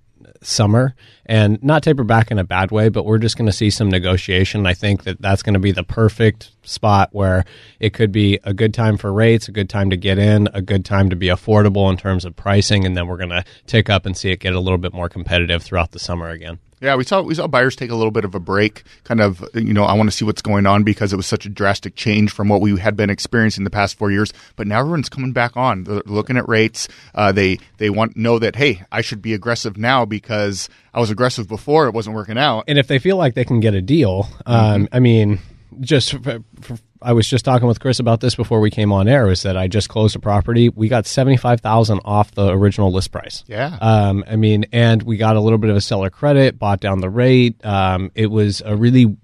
summer 0.40 0.94
and 1.26 1.62
not 1.62 1.82
taper 1.82 2.04
back 2.04 2.30
in 2.30 2.38
a 2.38 2.44
bad 2.44 2.70
way, 2.70 2.88
but 2.88 3.04
we're 3.04 3.18
just 3.18 3.36
going 3.36 3.46
to 3.46 3.52
see 3.52 3.70
some 3.70 3.88
negotiation. 3.88 4.66
I 4.66 4.74
think 4.74 5.04
that 5.04 5.20
that's 5.20 5.42
going 5.42 5.54
to 5.54 5.60
be 5.60 5.72
the 5.72 5.82
perfect 5.82 6.52
spot 6.62 7.10
where 7.12 7.44
it 7.80 7.92
could 7.92 8.12
be 8.12 8.38
a 8.44 8.54
good 8.54 8.72
time 8.72 8.96
for 8.96 9.12
rates, 9.12 9.48
a 9.48 9.52
good 9.52 9.68
time 9.68 9.90
to 9.90 9.96
get 9.96 10.18
in, 10.18 10.48
a 10.54 10.62
good 10.62 10.84
time 10.84 11.10
to 11.10 11.16
be 11.16 11.26
affordable 11.26 11.90
in 11.90 11.96
terms 11.96 12.24
of 12.24 12.36
pricing, 12.36 12.84
and 12.84 12.96
then 12.96 13.06
we're 13.06 13.16
going 13.16 13.30
to 13.30 13.44
tick 13.66 13.90
up 13.90 14.06
and 14.06 14.16
see 14.16 14.30
it 14.30 14.38
get 14.40 14.54
a 14.54 14.60
little 14.60 14.78
bit 14.78 14.94
more 14.94 15.08
competitive 15.08 15.62
throughout 15.62 15.90
the 15.90 15.98
summer 15.98 16.28
again. 16.28 16.58
Yeah, 16.80 16.94
we 16.94 17.04
saw 17.04 17.22
we 17.22 17.34
saw 17.34 17.46
buyers 17.46 17.74
take 17.74 17.90
a 17.90 17.94
little 17.94 18.10
bit 18.10 18.24
of 18.24 18.34
a 18.34 18.40
break. 18.40 18.84
Kind 19.04 19.20
of, 19.20 19.44
you 19.54 19.72
know, 19.74 19.84
I 19.84 19.94
want 19.94 20.08
to 20.10 20.16
see 20.16 20.24
what's 20.24 20.42
going 20.42 20.66
on 20.66 20.84
because 20.84 21.12
it 21.12 21.16
was 21.16 21.26
such 21.26 21.44
a 21.44 21.48
drastic 21.48 21.96
change 21.96 22.30
from 22.32 22.48
what 22.48 22.60
we 22.60 22.78
had 22.78 22.96
been 22.96 23.10
experiencing 23.10 23.64
the 23.64 23.70
past 23.70 23.98
four 23.98 24.10
years. 24.10 24.32
But 24.56 24.66
now 24.66 24.80
everyone's 24.80 25.08
coming 25.08 25.32
back 25.32 25.56
on. 25.56 25.84
They're 25.84 26.02
looking 26.06 26.36
at 26.36 26.48
rates. 26.48 26.88
Uh, 27.14 27.32
they 27.32 27.58
they 27.78 27.90
want 27.90 28.16
know 28.16 28.38
that 28.38 28.56
hey, 28.56 28.82
I 28.92 29.00
should 29.00 29.22
be 29.22 29.34
aggressive 29.34 29.76
now 29.76 30.04
because 30.04 30.68
I 30.94 31.00
was 31.00 31.10
aggressive 31.10 31.48
before. 31.48 31.86
It 31.88 31.94
wasn't 31.94 32.14
working 32.14 32.38
out. 32.38 32.64
and 32.68 32.78
if 32.78 32.86
they 32.86 32.98
feel 32.98 33.16
like 33.16 33.34
they 33.34 33.44
can 33.44 33.60
get 33.60 33.74
a 33.74 33.82
deal, 33.82 34.28
um, 34.46 34.88
I 34.92 35.00
mean, 35.00 35.40
just 35.80 36.14
f- 36.14 36.26
f- 36.62 36.82
I 37.00 37.12
was 37.12 37.28
just 37.28 37.44
talking 37.44 37.68
with 37.68 37.80
Chris 37.80 37.98
about 37.98 38.20
this 38.20 38.34
before 38.34 38.60
we 38.60 38.70
came 38.70 38.92
on 38.92 39.08
air. 39.08 39.26
Was 39.26 39.42
that 39.42 39.56
I 39.56 39.68
just 39.68 39.88
closed 39.88 40.16
a 40.16 40.18
property? 40.18 40.68
We 40.68 40.88
got 40.88 41.06
seventy 41.06 41.36
five 41.36 41.60
thousand 41.60 42.00
off 42.04 42.32
the 42.32 42.48
original 42.48 42.92
list 42.92 43.12
price. 43.12 43.44
Yeah. 43.46 43.76
Um, 43.80 44.24
I 44.28 44.36
mean, 44.36 44.66
and 44.72 45.02
we 45.02 45.16
got 45.16 45.36
a 45.36 45.40
little 45.40 45.58
bit 45.58 45.70
of 45.70 45.76
a 45.76 45.80
seller 45.80 46.10
credit, 46.10 46.58
bought 46.58 46.80
down 46.80 47.00
the 47.00 47.10
rate. 47.10 47.64
Um, 47.64 48.10
it 48.14 48.26
was 48.30 48.62
a 48.64 48.76
really 48.76 49.16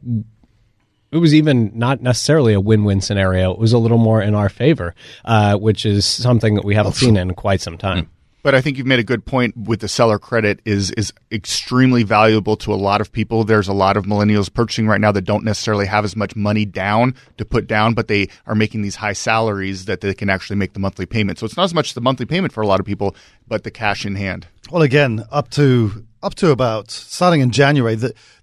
it 1.15 1.19
was 1.19 1.33
even 1.33 1.71
not 1.79 2.01
necessarily 2.01 2.55
a 2.55 2.61
win-win 2.61 3.01
scenario. 3.01 3.53
It 3.53 3.59
was 3.59 3.73
a 3.73 3.79
little 3.79 3.99
more 3.99 4.21
in 4.21 4.35
our 4.35 4.49
favor, 4.49 4.97
uh, 5.25 5.57
which 5.57 5.87
is 5.87 6.05
something 6.05 6.57
that 6.57 6.65
we 6.65 6.75
haven't 6.75 6.95
seen 6.95 7.17
in 7.17 7.35
quite 7.35 7.61
some 7.61 7.79
time. 7.79 8.11
But 8.45 8.55
I 8.55 8.61
think 8.61 8.77
you've 8.77 8.87
made 8.87 8.99
a 8.99 9.05
good 9.05 9.25
point 9.25 9.57
with 9.57 9.81
the 9.81 9.89
seller 9.89 10.19
credit 10.19 10.61
is 10.67 10.91
is 10.93 11.15
extremely 11.33 12.03
valuable 12.03 12.57
to 12.59 12.75
a 12.75 12.77
lot 12.77 13.01
of 13.01 13.11
people. 13.11 13.43
There's 13.43 13.69
a 13.69 13.73
lot 13.73 13.97
of 13.97 14.05
millennials 14.05 14.53
purchasing 14.53 14.87
right 14.87 15.01
now 15.01 15.13
that 15.13 15.23
don't 15.23 15.45
necessarily 15.45 15.87
have 15.87 16.05
as 16.05 16.15
much 16.15 16.37
money 16.37 16.67
down 16.67 17.15
to 17.39 17.47
put 17.47 17.67
down, 17.67 17.95
but 17.95 18.07
they 18.09 18.29
are 18.47 18.55
making 18.55 18.83
these 18.83 18.97
high 18.97 19.15
salaries 19.15 19.87
that 19.87 20.03
they 20.03 20.13
can 20.13 20.29
actually 20.29 20.57
make 20.57 20.75
the 20.75 20.79
monthly 20.79 21.07
payment. 21.07 21.39
So 21.39 21.47
it's 21.47 21.57
not 21.57 21.65
as 21.65 21.73
much 21.73 21.95
the 21.95 22.03
monthly 22.03 22.27
payment 22.27 22.53
for 22.53 22.61
a 22.61 22.67
lot 22.67 22.81
of 22.81 22.87
people, 22.87 23.17
but 23.49 23.65
the 23.65 23.71
cash 23.71 24.05
in 24.05 24.15
hand. 24.15 24.47
Well, 24.71 24.83
again, 24.83 25.25
up 25.33 25.49
to 25.53 26.05
up 26.23 26.35
to 26.35 26.51
about 26.51 26.91
starting 26.91 27.41
in 27.41 27.51
January. 27.51 27.95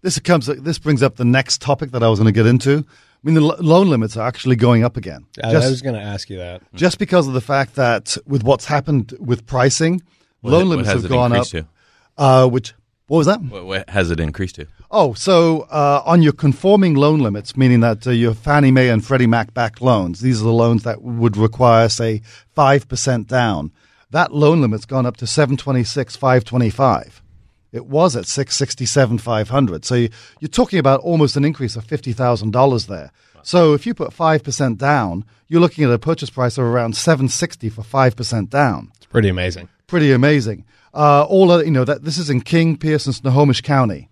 This 0.01 0.17
comes. 0.17 0.47
This 0.47 0.79
brings 0.79 1.03
up 1.03 1.17
the 1.17 1.25
next 1.25 1.61
topic 1.61 1.91
that 1.91 2.01
I 2.01 2.09
was 2.09 2.17
going 2.17 2.25
to 2.25 2.31
get 2.31 2.47
into. 2.47 2.85
I 3.23 3.27
mean, 3.27 3.35
the 3.35 3.41
lo- 3.41 3.57
loan 3.59 3.89
limits 3.89 4.17
are 4.17 4.27
actually 4.27 4.55
going 4.55 4.83
up 4.83 4.97
again. 4.97 5.25
I, 5.43 5.51
just, 5.51 5.67
I 5.67 5.69
was 5.69 5.81
going 5.81 5.95
to 5.95 6.01
ask 6.01 6.29
you 6.29 6.37
that. 6.37 6.61
just 6.73 6.97
because 6.97 7.27
of 7.27 7.33
the 7.33 7.41
fact 7.41 7.75
that 7.75 8.17
with 8.25 8.43
what's 8.43 8.65
happened 8.65 9.13
with 9.19 9.45
pricing, 9.45 10.01
loan 10.41 10.69
what 10.69 10.77
limits 10.77 10.89
have 10.89 11.07
gone 11.07 11.31
up. 11.33 11.45
Uh, 12.17 12.47
which 12.47 12.73
What 13.07 13.17
was 13.19 13.27
that? 13.27 13.41
What, 13.41 13.65
what 13.65 13.89
has 13.89 14.09
it 14.09 14.19
increased 14.19 14.55
to? 14.55 14.65
Oh, 14.89 15.13
so 15.13 15.61
uh, 15.69 16.01
on 16.05 16.21
your 16.23 16.33
conforming 16.33 16.95
loan 16.95 17.19
limits, 17.19 17.55
meaning 17.55 17.79
that 17.81 18.05
uh, 18.07 18.09
your 18.11 18.33
Fannie 18.33 18.71
Mae 18.71 18.89
and 18.89 19.05
Freddie 19.05 19.27
Mac 19.27 19.53
backed 19.53 19.81
loans, 19.81 20.19
these 20.21 20.41
are 20.41 20.45
the 20.45 20.51
loans 20.51 20.83
that 20.83 21.01
would 21.01 21.37
require, 21.37 21.89
say, 21.89 22.21
5% 22.57 23.27
down. 23.27 23.71
That 24.09 24.33
loan 24.33 24.61
limit's 24.61 24.85
gone 24.85 25.05
up 25.05 25.15
to 25.17 25.27
726, 25.27 26.15
525. 26.17 27.20
It 27.71 27.85
was 27.85 28.15
at 28.15 28.25
667, 28.25 29.17
500. 29.17 29.85
So 29.85 29.95
you, 29.95 30.09
you're 30.39 30.49
talking 30.49 30.79
about 30.79 30.99
almost 31.01 31.37
an 31.37 31.45
increase 31.45 31.75
of 31.75 31.87
$50,000 31.87 32.87
there. 32.87 33.11
So 33.43 33.73
if 33.73 33.85
you 33.85 33.93
put 33.93 34.11
5% 34.11 34.77
down, 34.77 35.25
you're 35.47 35.61
looking 35.61 35.83
at 35.83 35.91
a 35.91 35.97
purchase 35.99 36.29
price 36.29 36.57
of 36.57 36.65
around 36.65 36.95
760 36.95 37.69
for 37.69 37.81
5% 37.81 38.49
down. 38.49 38.91
It's 38.97 39.05
pretty 39.05 39.29
amazing. 39.29 39.69
Pretty 39.87 40.11
amazing. 40.11 40.65
Uh, 40.93 41.23
all 41.23 41.49
other, 41.51 41.63
you 41.63 41.71
know, 41.71 41.85
that 41.85 42.03
this 42.03 42.17
is 42.17 42.29
in 42.29 42.41
King, 42.41 42.77
Pierce, 42.77 43.05
and 43.05 43.15
Snohomish 43.15 43.61
County. 43.61 44.09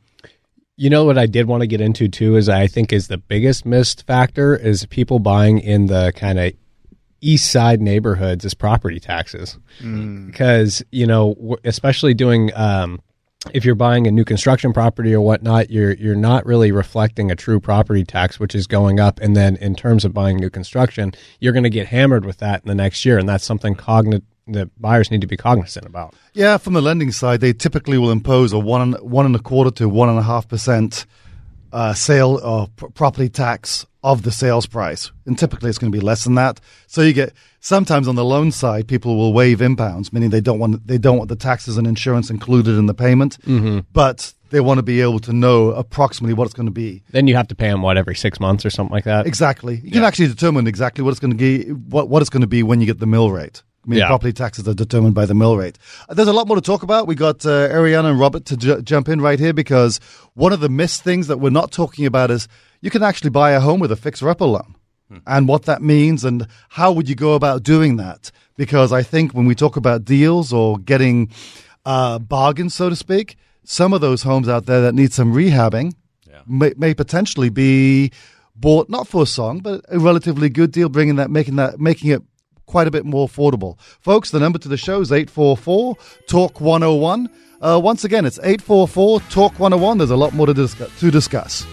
You 0.77 0.89
know 0.89 1.03
what 1.03 1.17
I 1.17 1.25
did 1.25 1.47
want 1.47 1.61
to 1.61 1.67
get 1.67 1.81
into 1.81 2.07
too 2.07 2.37
is 2.37 2.47
I 2.47 2.67
think 2.67 2.93
is 2.93 3.09
the 3.09 3.17
biggest 3.17 3.65
missed 3.65 4.07
factor 4.07 4.55
is 4.55 4.85
people 4.85 5.19
buying 5.19 5.59
in 5.59 5.87
the 5.87 6.13
kind 6.15 6.39
of 6.39 6.53
east 7.19 7.51
side 7.51 7.81
neighborhoods 7.81 8.45
is 8.45 8.53
property 8.53 8.97
taxes 8.97 9.57
because 10.25 10.81
you 10.89 11.05
know 11.05 11.57
especially 11.65 12.13
doing 12.13 12.49
um, 12.55 13.01
if 13.53 13.63
you're 13.63 13.75
buying 13.75 14.05
a 14.05 14.11
new 14.11 14.25
construction 14.25 14.73
property 14.73 15.13
or 15.13 15.21
whatnot 15.21 15.69
you're 15.69 15.93
you're 15.93 16.15
not 16.15 16.45
really 16.45 16.71
reflecting 16.71 17.31
a 17.31 17.35
true 17.35 17.59
property 17.59 18.03
tax 18.03 18.39
which 18.39 18.53
is 18.53 18.67
going 18.67 18.99
up. 18.99 19.19
And 19.21 19.35
then 19.35 19.55
in 19.57 19.75
terms 19.75 20.03
of 20.03 20.13
buying 20.13 20.37
new 20.37 20.49
construction 20.49 21.13
you're 21.39 21.53
going 21.53 21.63
to 21.63 21.69
get 21.69 21.87
hammered 21.87 22.25
with 22.25 22.37
that 22.37 22.61
in 22.63 22.67
the 22.67 22.75
next 22.75 23.05
year. 23.05 23.17
And 23.17 23.29
that's 23.29 23.45
something 23.45 23.75
cognit 23.75 24.23
that 24.47 24.69
buyers 24.81 25.11
need 25.11 25.21
to 25.21 25.27
be 25.27 25.37
cognizant 25.37 25.85
about. 25.85 26.15
Yeah, 26.33 26.57
from 26.57 26.73
the 26.73 26.81
lending 26.81 27.11
side, 27.11 27.39
they 27.39 27.53
typically 27.53 27.97
will 27.97 28.11
impose 28.11 28.51
a 28.51 28.59
one 28.59 28.93
one 28.93 29.25
and 29.25 29.35
a 29.35 29.39
quarter 29.39 29.71
to 29.71 29.87
one 29.87 30.09
and 30.09 30.17
a 30.17 30.23
half 30.23 30.47
percent 30.47 31.05
uh, 31.71 31.93
sale 31.93 32.39
or 32.43 32.67
pr- 32.75 32.87
property 32.87 33.29
tax 33.29 33.85
of 34.03 34.23
the 34.23 34.31
sales 34.31 34.65
price, 34.65 35.11
and 35.25 35.37
typically 35.37 35.69
it's 35.69 35.77
going 35.77 35.91
to 35.91 35.97
be 35.97 36.03
less 36.03 36.23
than 36.23 36.35
that. 36.35 36.59
So 36.87 37.01
you 37.01 37.13
get 37.13 37.33
sometimes 37.59 38.07
on 38.07 38.15
the 38.15 38.23
loan 38.23 38.51
side, 38.51 38.87
people 38.87 39.17
will 39.17 39.33
waive 39.33 39.61
impounds, 39.61 40.13
meaning 40.13 40.29
they 40.29 40.41
don't 40.41 40.59
want 40.59 40.87
they 40.87 40.97
don't 40.97 41.17
want 41.17 41.29
the 41.29 41.35
taxes 41.35 41.77
and 41.77 41.85
insurance 41.85 42.29
included 42.29 42.77
in 42.77 42.85
the 42.85 42.93
payment, 42.93 43.37
mm-hmm. 43.41 43.79
but 43.91 44.33
they 44.51 44.61
want 44.61 44.77
to 44.77 44.83
be 44.83 45.01
able 45.01 45.19
to 45.19 45.33
know 45.33 45.71
approximately 45.71 46.33
what 46.33 46.45
it's 46.45 46.53
going 46.53 46.65
to 46.65 46.71
be. 46.71 47.03
then 47.11 47.27
you 47.27 47.35
have 47.35 47.47
to 47.49 47.55
pay 47.55 47.67
them 47.67 47.81
what 47.81 47.97
every 47.97 48.15
six 48.15 48.39
months 48.39 48.65
or 48.65 48.69
something 48.69 48.93
like 48.93 49.03
that 49.03 49.27
Exactly, 49.27 49.81
you 49.83 49.91
can 49.91 50.03
actually 50.03 50.27
determine 50.27 50.65
exactly 50.65 51.03
what 51.03 51.11
it's 51.11 51.19
going 51.19 51.31
to 51.31 51.37
be 51.37 51.69
what 51.71 52.09
what 52.09 52.21
it's 52.21 52.29
going 52.29 52.41
to 52.41 52.47
be 52.47 52.63
when 52.63 52.79
you 52.79 52.85
get 52.85 52.99
the 52.99 53.07
mill 53.07 53.31
rate. 53.31 53.63
I 53.85 53.89
mean, 53.89 53.99
Yeah. 53.99 54.07
property 54.07 54.33
taxes 54.33 54.67
are 54.67 54.73
determined 54.73 55.15
by 55.15 55.25
the 55.25 55.33
mill 55.33 55.55
rate. 55.57 55.77
Uh, 56.09 56.13
There's 56.13 56.27
a 56.27 56.33
lot 56.33 56.47
more 56.47 56.55
to 56.57 56.61
talk 56.61 56.83
about. 56.83 57.07
We 57.07 57.15
got 57.15 57.45
uh, 57.45 57.69
Ariana 57.69 58.09
and 58.11 58.19
Robert 58.19 58.45
to 58.45 58.57
ju- 58.57 58.81
jump 58.81 59.07
in 59.09 59.21
right 59.21 59.39
here 59.39 59.53
because 59.53 59.99
one 60.33 60.51
of 60.53 60.59
the 60.59 60.69
missed 60.69 61.01
things 61.03 61.27
that 61.27 61.37
we're 61.39 61.49
not 61.49 61.71
talking 61.71 62.05
about 62.05 62.29
is 62.29 62.47
you 62.81 62.89
can 62.89 63.03
actually 63.03 63.29
buy 63.29 63.51
a 63.51 63.59
home 63.59 63.79
with 63.79 63.91
a 63.91 63.95
fixer-upper 63.95 64.45
loan, 64.45 64.75
and 65.25 65.47
what 65.47 65.63
that 65.63 65.81
means, 65.81 66.23
and 66.23 66.45
how 66.69 66.91
would 66.91 67.09
you 67.09 67.15
go 67.15 67.33
about 67.33 67.63
doing 67.63 67.95
that? 67.97 68.31
Because 68.57 68.91
I 68.91 69.01
think 69.01 69.31
when 69.33 69.45
we 69.47 69.55
talk 69.55 69.75
about 69.77 70.05
deals 70.05 70.51
or 70.53 70.77
getting 70.77 71.29
uh, 71.85 72.19
bargains, 72.19 72.73
so 72.75 72.89
to 72.89 72.95
speak, 72.95 73.37
some 73.63 73.93
of 73.93 74.01
those 74.01 74.23
homes 74.23 74.47
out 74.49 74.65
there 74.65 74.81
that 74.81 74.93
need 74.93 75.11
some 75.13 75.33
rehabbing 75.33 75.93
may, 76.45 76.73
may 76.77 76.93
potentially 76.93 77.49
be 77.49 78.11
bought 78.55 78.89
not 78.89 79.07
for 79.07 79.23
a 79.23 79.25
song, 79.25 79.59
but 79.59 79.81
a 79.89 79.97
relatively 79.99 80.49
good 80.49 80.71
deal, 80.71 80.89
bringing 80.89 81.15
that, 81.15 81.29
making 81.31 81.55
that, 81.55 81.79
making 81.79 82.11
it 82.11 82.21
quite 82.69 82.87
a 82.87 82.91
bit 82.91 83.05
more 83.05 83.27
affordable. 83.27 83.77
Folks, 83.99 84.29
the 84.29 84.39
number 84.39 84.59
to 84.59 84.67
the 84.67 84.77
show 84.77 85.01
is 85.01 85.11
844 85.11 85.97
Talk 86.27 86.61
101. 86.61 87.29
Uh, 87.61 87.79
once 87.83 88.03
again, 88.05 88.25
it's 88.25 88.39
844 88.39 89.19
Talk 89.21 89.59
101. 89.59 89.97
There's 89.97 90.11
a 90.11 90.15
lot 90.15 90.33
more 90.33 90.45
to, 90.45 90.53
to 90.53 91.11
discuss. 91.11 91.65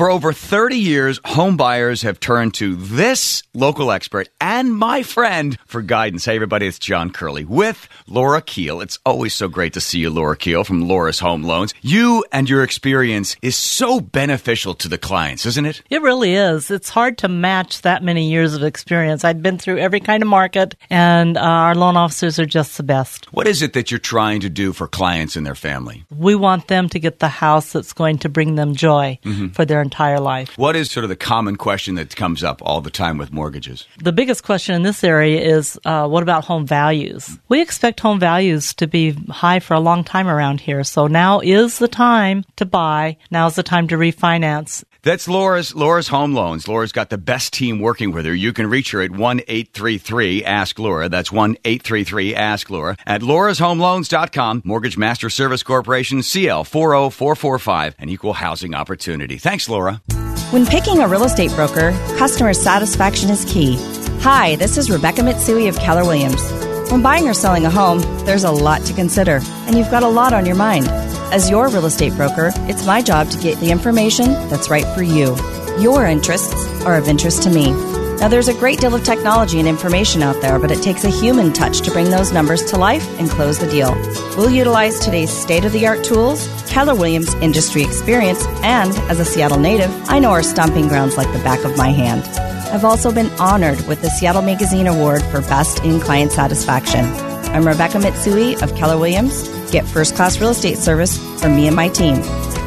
For 0.00 0.10
over 0.10 0.32
30 0.32 0.76
years, 0.76 1.20
home 1.26 1.58
buyers 1.58 2.00
have 2.00 2.18
turned 2.18 2.54
to 2.54 2.74
this 2.74 3.42
local 3.52 3.92
expert 3.92 4.30
and 4.40 4.74
my 4.74 5.02
friend 5.02 5.58
for 5.66 5.82
guidance. 5.82 6.24
Hey, 6.24 6.36
everybody, 6.36 6.66
it's 6.66 6.78
John 6.78 7.10
Curley 7.10 7.44
with 7.44 7.86
Laura 8.06 8.40
Keel. 8.40 8.80
It's 8.80 8.98
always 9.04 9.34
so 9.34 9.46
great 9.46 9.74
to 9.74 9.80
see 9.82 9.98
you, 9.98 10.08
Laura 10.08 10.38
Keel 10.38 10.64
from 10.64 10.88
Laura's 10.88 11.18
Home 11.18 11.42
Loans. 11.42 11.74
You 11.82 12.24
and 12.32 12.48
your 12.48 12.62
experience 12.62 13.36
is 13.42 13.56
so 13.56 14.00
beneficial 14.00 14.72
to 14.76 14.88
the 14.88 14.96
clients, 14.96 15.44
isn't 15.44 15.66
it? 15.66 15.82
It 15.90 16.00
really 16.00 16.32
is. 16.32 16.70
It's 16.70 16.88
hard 16.88 17.18
to 17.18 17.28
match 17.28 17.82
that 17.82 18.02
many 18.02 18.30
years 18.30 18.54
of 18.54 18.62
experience. 18.62 19.22
I've 19.22 19.42
been 19.42 19.58
through 19.58 19.80
every 19.80 20.00
kind 20.00 20.22
of 20.22 20.30
market, 20.30 20.76
and 20.88 21.36
uh, 21.36 21.42
our 21.42 21.74
loan 21.74 21.98
officers 21.98 22.38
are 22.38 22.46
just 22.46 22.78
the 22.78 22.84
best. 22.84 23.30
What 23.34 23.46
is 23.46 23.60
it 23.60 23.74
that 23.74 23.90
you're 23.90 24.00
trying 24.00 24.40
to 24.40 24.48
do 24.48 24.72
for 24.72 24.88
clients 24.88 25.36
and 25.36 25.44
their 25.44 25.54
family? 25.54 26.06
We 26.08 26.36
want 26.36 26.68
them 26.68 26.88
to 26.88 26.98
get 26.98 27.18
the 27.18 27.28
house 27.28 27.72
that's 27.72 27.92
going 27.92 28.16
to 28.20 28.30
bring 28.30 28.54
them 28.54 28.74
joy 28.74 29.18
for 29.52 29.66
their 29.66 29.82
entire 29.90 30.20
life. 30.20 30.56
What 30.56 30.76
is 30.76 30.90
sort 30.90 31.04
of 31.04 31.10
the 31.10 31.16
common 31.16 31.56
question 31.56 31.96
that 31.96 32.14
comes 32.14 32.44
up 32.44 32.62
all 32.62 32.80
the 32.80 32.90
time 32.90 33.18
with 33.18 33.32
mortgages? 33.32 33.86
The 33.98 34.12
biggest 34.12 34.44
question 34.44 34.74
in 34.76 34.82
this 34.82 35.02
area 35.02 35.40
is 35.40 35.78
uh, 35.84 36.06
what 36.06 36.22
about 36.22 36.44
home 36.44 36.66
values? 36.66 37.38
We 37.48 37.60
expect 37.60 37.98
home 38.00 38.20
values 38.20 38.74
to 38.74 38.86
be 38.86 39.16
high 39.28 39.60
for 39.60 39.74
a 39.74 39.80
long 39.80 40.04
time 40.04 40.28
around 40.28 40.60
here, 40.60 40.84
so 40.84 41.08
now 41.08 41.40
is 41.40 41.78
the 41.78 41.88
time 41.88 42.44
to 42.56 42.64
buy. 42.64 43.16
Now 43.30 43.48
is 43.48 43.56
the 43.56 43.62
time 43.64 43.88
to 43.88 43.96
refinance. 43.96 44.84
That's 45.02 45.28
Laura's 45.28 45.74
Laura's 45.74 46.08
Home 46.08 46.34
Loans. 46.34 46.68
Laura's 46.68 46.92
got 46.92 47.08
the 47.08 47.16
best 47.16 47.54
team 47.54 47.80
working 47.80 48.12
with 48.12 48.26
her. 48.26 48.34
You 48.34 48.52
can 48.52 48.68
reach 48.68 48.90
her 48.90 49.00
at 49.00 49.10
1-833 49.10 50.42
Ask 50.44 50.78
Laura. 50.78 51.08
That's 51.08 51.30
1-833 51.30 52.34
Ask 52.34 52.68
Laura. 52.68 52.96
At 53.06 53.22
laurashomeloans.com, 53.22 54.62
Mortgage 54.64 54.98
Master 54.98 55.30
Service 55.30 55.62
Corporation, 55.62 56.22
CL 56.22 56.64
40445, 56.64 57.94
an 57.98 58.08
equal 58.10 58.34
housing 58.34 58.74
opportunity. 58.74 59.38
Thanks, 59.38 59.68
Laura. 59.68 60.02
When 60.50 60.66
picking 60.66 61.00
a 61.00 61.08
real 61.08 61.24
estate 61.24 61.52
broker, 61.52 61.92
customer 62.18 62.52
satisfaction 62.52 63.30
is 63.30 63.44
key. 63.46 63.76
Hi, 64.20 64.56
this 64.56 64.76
is 64.76 64.90
Rebecca 64.90 65.22
Mitsui 65.22 65.68
of 65.68 65.78
Keller 65.78 66.04
Williams. 66.04 66.69
When 66.90 67.02
buying 67.02 67.28
or 67.28 67.34
selling 67.34 67.66
a 67.66 67.70
home, 67.70 68.00
there's 68.24 68.42
a 68.42 68.50
lot 68.50 68.84
to 68.86 68.92
consider, 68.92 69.40
and 69.66 69.78
you've 69.78 69.92
got 69.92 70.02
a 70.02 70.08
lot 70.08 70.32
on 70.32 70.44
your 70.44 70.56
mind. 70.56 70.88
As 71.32 71.48
your 71.48 71.68
real 71.68 71.86
estate 71.86 72.16
broker, 72.16 72.50
it's 72.68 72.84
my 72.84 73.00
job 73.00 73.30
to 73.30 73.38
get 73.38 73.60
the 73.60 73.70
information 73.70 74.32
that's 74.48 74.68
right 74.68 74.84
for 74.88 75.04
you. 75.04 75.36
Your 75.78 76.04
interests 76.04 76.52
are 76.82 76.96
of 76.96 77.06
interest 77.06 77.44
to 77.44 77.50
me. 77.50 77.70
Now, 78.18 78.26
there's 78.26 78.48
a 78.48 78.54
great 78.54 78.80
deal 78.80 78.92
of 78.92 79.04
technology 79.04 79.60
and 79.60 79.68
information 79.68 80.20
out 80.20 80.42
there, 80.42 80.58
but 80.58 80.72
it 80.72 80.82
takes 80.82 81.04
a 81.04 81.10
human 81.10 81.52
touch 81.52 81.80
to 81.82 81.92
bring 81.92 82.10
those 82.10 82.32
numbers 82.32 82.64
to 82.72 82.76
life 82.76 83.06
and 83.20 83.30
close 83.30 83.60
the 83.60 83.70
deal. 83.70 83.94
We'll 84.36 84.50
utilize 84.50 84.98
today's 84.98 85.30
state 85.30 85.64
of 85.64 85.70
the 85.70 85.86
art 85.86 86.02
tools, 86.02 86.48
Keller 86.66 86.96
Williams 86.96 87.32
industry 87.34 87.84
experience, 87.84 88.44
and 88.64 88.90
as 89.08 89.20
a 89.20 89.24
Seattle 89.24 89.60
native, 89.60 89.92
I 90.08 90.18
know 90.18 90.32
our 90.32 90.42
stomping 90.42 90.88
grounds 90.88 91.16
like 91.16 91.32
the 91.32 91.44
back 91.44 91.64
of 91.64 91.76
my 91.76 91.90
hand. 91.90 92.49
I've 92.72 92.84
also 92.84 93.12
been 93.12 93.30
honored 93.40 93.80
with 93.88 94.00
the 94.00 94.10
Seattle 94.10 94.42
Magazine 94.42 94.86
Award 94.86 95.22
for 95.24 95.40
Best 95.40 95.82
in 95.82 95.98
Client 95.98 96.30
Satisfaction. 96.30 97.04
I'm 97.52 97.66
Rebecca 97.66 97.98
Mitsui 97.98 98.62
of 98.62 98.72
Keller 98.76 98.96
Williams. 98.96 99.48
Get 99.72 99.84
first 99.84 100.14
class 100.14 100.40
real 100.40 100.50
estate 100.50 100.78
service 100.78 101.18
from 101.40 101.56
me 101.56 101.66
and 101.66 101.74
my 101.74 101.88
team. 101.88 102.22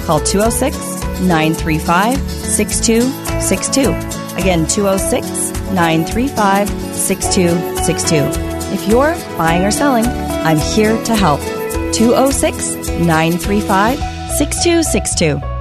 Call 0.05 0.19
206 0.19 0.75
935 1.21 2.19
6262. 2.19 3.91
Again, 4.37 4.67
206 4.67 5.51
935 5.71 6.69
6262. 6.69 8.15
If 8.73 8.87
you're 8.89 9.15
buying 9.37 9.63
or 9.63 9.71
selling, 9.71 10.05
I'm 10.05 10.57
here 10.57 11.01
to 11.05 11.15
help. 11.15 11.39
206 11.93 12.89
935 12.99 13.99
6262. 14.37 15.52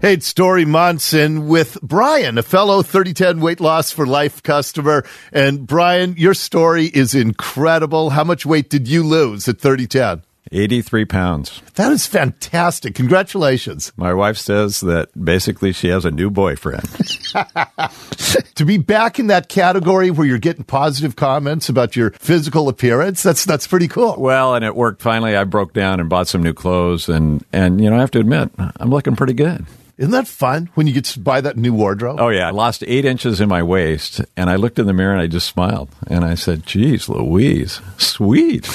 Hey, 0.00 0.14
it's 0.14 0.32
Dori 0.32 0.64
Monson 0.64 1.46
with 1.46 1.76
Brian, 1.82 2.38
a 2.38 2.42
fellow 2.42 2.80
3010 2.80 3.38
weight 3.40 3.60
loss 3.60 3.90
for 3.90 4.06
life 4.06 4.42
customer. 4.42 5.04
And 5.30 5.66
Brian, 5.66 6.14
your 6.16 6.32
story 6.32 6.86
is 6.86 7.14
incredible. 7.14 8.08
How 8.08 8.24
much 8.24 8.46
weight 8.46 8.70
did 8.70 8.88
you 8.88 9.02
lose 9.02 9.46
at 9.46 9.60
3010? 9.60 10.22
83 10.52 11.04
pounds. 11.04 11.62
That 11.74 11.92
is 11.92 12.06
fantastic. 12.06 12.94
Congratulations. 12.94 13.92
My 13.98 14.14
wife 14.14 14.38
says 14.38 14.80
that 14.80 15.10
basically 15.22 15.72
she 15.72 15.88
has 15.88 16.06
a 16.06 16.10
new 16.10 16.30
boyfriend. 16.30 16.88
To 18.56 18.66
be 18.66 18.76
back 18.76 19.18
in 19.18 19.28
that 19.28 19.48
category 19.48 20.10
where 20.10 20.26
you're 20.26 20.36
getting 20.36 20.64
positive 20.64 21.16
comments 21.16 21.70
about 21.70 21.96
your 21.96 22.10
physical 22.10 22.68
appearance, 22.68 23.22
that's 23.22 23.46
that's 23.46 23.66
pretty 23.66 23.88
cool. 23.88 24.16
well, 24.18 24.54
and 24.54 24.64
it 24.64 24.76
worked 24.76 25.00
finally. 25.00 25.34
I 25.34 25.44
broke 25.44 25.72
down 25.72 25.98
and 25.98 26.10
bought 26.10 26.28
some 26.28 26.42
new 26.42 26.52
clothes 26.52 27.08
and 27.08 27.42
and 27.54 27.82
you 27.82 27.88
know, 27.88 27.96
I 27.96 28.00
have 28.00 28.10
to 28.10 28.20
admit, 28.20 28.50
I'm 28.58 28.90
looking 28.90 29.16
pretty 29.16 29.32
good. 29.32 29.64
Isn't 30.00 30.10
that 30.12 30.26
fun 30.26 30.70
when 30.72 30.86
you 30.86 30.94
get 30.94 31.04
to 31.04 31.20
buy 31.20 31.42
that 31.42 31.58
new 31.58 31.74
wardrobe? 31.74 32.20
Oh 32.20 32.30
yeah, 32.30 32.48
I 32.48 32.52
lost 32.52 32.82
eight 32.86 33.04
inches 33.04 33.38
in 33.38 33.50
my 33.50 33.62
waist, 33.62 34.22
and 34.34 34.48
I 34.48 34.56
looked 34.56 34.78
in 34.78 34.86
the 34.86 34.94
mirror 34.94 35.12
and 35.12 35.20
I 35.20 35.26
just 35.26 35.46
smiled, 35.46 35.90
and 36.06 36.24
I 36.24 36.36
said, 36.36 36.64
"Geez, 36.64 37.10
Louise, 37.10 37.82
sweet." 37.98 38.66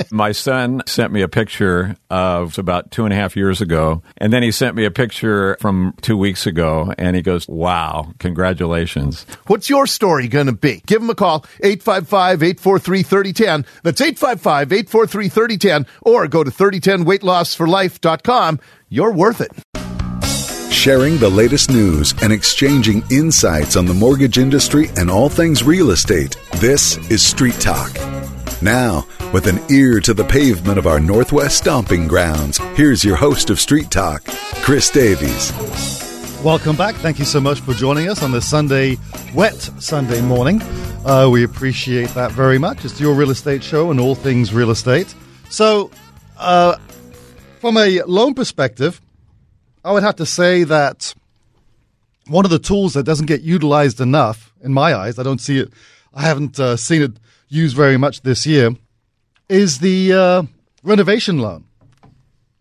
my 0.10 0.32
son 0.32 0.82
sent 0.84 1.12
me 1.12 1.22
a 1.22 1.28
picture 1.28 1.94
of 2.10 2.58
about 2.58 2.90
two 2.90 3.04
and 3.04 3.12
a 3.12 3.16
half 3.16 3.36
years 3.36 3.60
ago, 3.60 4.02
and 4.16 4.32
then 4.32 4.42
he 4.42 4.50
sent 4.50 4.74
me 4.74 4.84
a 4.84 4.90
picture 4.90 5.56
from 5.60 5.94
two 6.00 6.16
weeks 6.16 6.44
ago, 6.44 6.92
and 6.98 7.14
he 7.14 7.22
goes, 7.22 7.46
"Wow, 7.46 8.14
congratulations." 8.18 9.26
What's 9.46 9.70
your 9.70 9.86
story 9.86 10.26
going 10.26 10.46
to 10.46 10.52
be? 10.52 10.82
Give 10.86 11.00
him 11.00 11.10
a 11.10 11.14
call, 11.14 11.46
855-843-3010. 11.62 13.64
That's 13.84 14.00
855-843-3010, 14.00 15.86
or 16.02 16.26
go 16.26 16.42
to 16.42 16.50
3010weightlossforlife.com. 16.50 18.58
You're 18.88 19.12
worth 19.12 19.40
it. 19.40 19.52
Sharing 20.78 21.18
the 21.18 21.28
latest 21.28 21.72
news 21.72 22.14
and 22.22 22.32
exchanging 22.32 23.02
insights 23.10 23.74
on 23.74 23.84
the 23.84 23.92
mortgage 23.92 24.38
industry 24.38 24.90
and 24.96 25.10
all 25.10 25.28
things 25.28 25.64
real 25.64 25.90
estate. 25.90 26.36
This 26.58 26.98
is 27.10 27.20
Street 27.20 27.56
Talk. 27.56 27.92
Now, 28.62 29.04
with 29.32 29.48
an 29.48 29.58
ear 29.72 29.98
to 29.98 30.14
the 30.14 30.22
pavement 30.22 30.78
of 30.78 30.86
our 30.86 31.00
Northwest 31.00 31.58
stomping 31.58 32.06
grounds, 32.06 32.58
here's 32.76 33.02
your 33.02 33.16
host 33.16 33.50
of 33.50 33.58
Street 33.58 33.90
Talk, 33.90 34.24
Chris 34.62 34.88
Davies. 34.88 35.52
Welcome 36.44 36.76
back. 36.76 36.94
Thank 36.94 37.18
you 37.18 37.24
so 37.24 37.40
much 37.40 37.60
for 37.60 37.74
joining 37.74 38.08
us 38.08 38.22
on 38.22 38.30
this 38.30 38.46
Sunday, 38.48 38.98
wet 39.34 39.56
Sunday 39.80 40.20
morning. 40.20 40.62
Uh, 41.04 41.28
we 41.28 41.42
appreciate 41.42 42.10
that 42.10 42.30
very 42.30 42.56
much. 42.56 42.84
It's 42.84 43.00
your 43.00 43.14
real 43.14 43.30
estate 43.30 43.64
show 43.64 43.90
and 43.90 43.98
all 43.98 44.14
things 44.14 44.54
real 44.54 44.70
estate. 44.70 45.12
So, 45.50 45.90
uh, 46.36 46.76
from 47.58 47.76
a 47.78 48.00
loan 48.02 48.34
perspective, 48.34 49.00
I 49.88 49.92
would 49.92 50.02
have 50.02 50.16
to 50.16 50.26
say 50.26 50.64
that 50.64 51.14
one 52.26 52.44
of 52.44 52.50
the 52.50 52.58
tools 52.58 52.92
that 52.92 53.04
doesn't 53.04 53.24
get 53.24 53.40
utilized 53.40 54.02
enough, 54.02 54.52
in 54.62 54.74
my 54.74 54.94
eyes, 54.94 55.18
I 55.18 55.22
don't 55.22 55.40
see 55.40 55.60
it, 55.60 55.72
I 56.12 56.20
haven't 56.20 56.60
uh, 56.60 56.76
seen 56.76 57.00
it 57.00 57.12
used 57.48 57.74
very 57.74 57.96
much 57.96 58.20
this 58.20 58.46
year, 58.46 58.76
is 59.48 59.78
the 59.78 60.12
uh, 60.12 60.42
renovation 60.82 61.38
loan. 61.38 61.64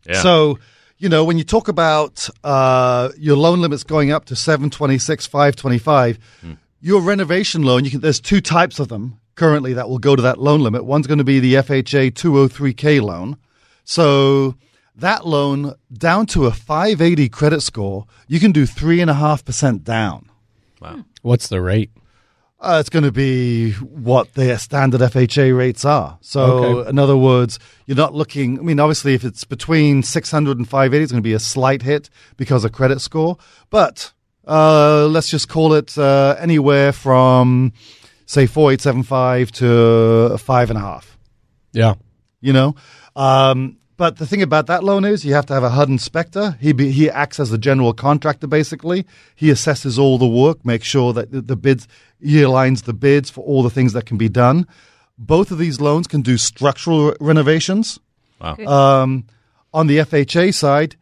Yeah. 0.06 0.22
So, 0.22 0.60
you 1.00 1.10
know, 1.10 1.26
when 1.26 1.38
you 1.38 1.44
talk 1.44 1.68
about 1.68 2.30
uh, 2.46 3.10
your 3.18 3.36
loan 3.36 3.60
limits 3.60 3.84
going 3.84 4.10
up 4.10 4.24
to 4.26 4.36
726, 4.38 5.28
525, 5.28 6.20
your 6.80 7.02
renovation 7.02 7.62
loan, 7.64 7.84
you 7.84 7.92
can, 7.92 8.00
there's 8.00 8.22
two 8.22 8.40
types 8.40 8.80
of 8.80 8.88
them 8.88 9.20
currently 9.36 9.74
that 9.74 9.90
will 9.90 10.00
go 10.00 10.16
to 10.16 10.22
that 10.22 10.38
loan 10.38 10.62
limit. 10.62 10.86
One's 10.86 11.08
going 11.08 11.18
to 11.18 11.26
be 11.26 11.42
the 11.42 11.56
FHA 11.56 12.14
203K 12.14 13.02
loan. 13.02 13.36
So 13.84 14.56
that 14.98 15.26
loan 15.26 15.76
down 15.92 16.26
to 16.28 16.46
a 16.46 16.52
580 16.52 17.30
credit 17.30 17.62
score, 17.62 18.06
you 18.28 18.40
can 18.40 18.52
do 18.52 18.66
3.5% 18.66 19.84
down. 19.84 20.30
Wow. 20.82 21.06
What's 21.22 21.48
the 21.48 21.62
rate? 21.62 21.92
Uh, 22.60 22.78
it's 22.80 22.90
going 22.90 23.04
to 23.04 23.12
be 23.12 23.72
what 23.74 24.34
their 24.34 24.58
standard 24.58 25.00
FHA 25.02 25.56
rates 25.56 25.86
are. 25.86 26.18
So, 26.22 26.42
Okay. 26.42 26.90
in 26.90 26.98
other 26.98 27.16
words, 27.16 27.60
you're 27.86 27.96
not 27.98 28.16
looking. 28.16 28.58
I 28.58 28.64
mean, 28.64 28.80
obviously, 28.80 29.14
if 29.14 29.24
it's 29.24 29.44
between 29.44 30.02
600 30.02 30.58
and 30.58 30.68
580, 30.68 31.04
it's 31.04 31.12
going 31.12 31.22
to 31.22 31.28
be 31.28 31.34
a 31.34 31.40
slight 31.40 31.84
hit 31.84 32.10
because 32.36 32.66
of 32.66 32.72
credit 32.72 33.00
score. 33.00 33.38
But 33.70 34.12
uh, 34.48 35.06
let's 35.06 35.30
just 35.30 35.48
call 35.50 35.74
it 35.74 35.96
uh, 36.00 36.36
anywhere 36.40 36.92
from, 36.94 37.74
say, 38.26 38.48
4875 38.48 39.52
to 39.52 40.38
five 40.40 40.72
and 40.72 40.78
a 40.78 40.82
half 40.82 41.16
Yeah. 41.74 41.94
you 42.42 42.54
know. 42.54 42.76
Um, 43.16 43.78
but 43.98 44.18
the 44.18 44.28
thing 44.28 44.44
about 44.44 44.68
that 44.68 44.84
loan 44.84 45.04
is 45.04 45.26
you 45.26 45.34
have 45.34 45.48
to 45.48 45.54
have 45.54 45.64
a 45.64 45.72
HUD 45.72 45.90
inspector. 45.90 46.58
He 46.62 46.72
be, 46.72 46.92
he 46.92 47.10
acts 47.10 47.40
as 47.40 47.52
a 47.52 47.58
general 47.58 47.94
contractor 47.94 48.48
basically. 48.48 49.06
He 49.36 49.48
assesses 49.50 49.98
all 49.98 50.18
the 50.18 50.28
work, 50.28 50.64
makes 50.64 50.88
sure 50.88 51.14
that 51.14 51.32
the, 51.32 51.42
the 51.42 51.56
bids 51.56 51.88
he 52.22 52.38
aligns 52.38 52.84
the 52.84 52.94
bids 52.94 53.30
for 53.30 53.44
all 53.44 53.64
the 53.64 53.70
things 53.70 53.94
that 53.94 54.06
can 54.06 54.18
be 54.18 54.30
done. 54.30 54.68
Both 55.18 55.52
of 55.52 55.58
these 55.58 55.82
loans 55.82 56.08
can 56.08 56.22
do 56.22 56.38
structural 56.38 57.16
renovations. 57.20 58.00
Wow. 58.40 58.56
Um, 58.58 59.26
on 59.74 59.88
the 59.88 59.98
FHA 59.98 60.54
side, 60.54 60.96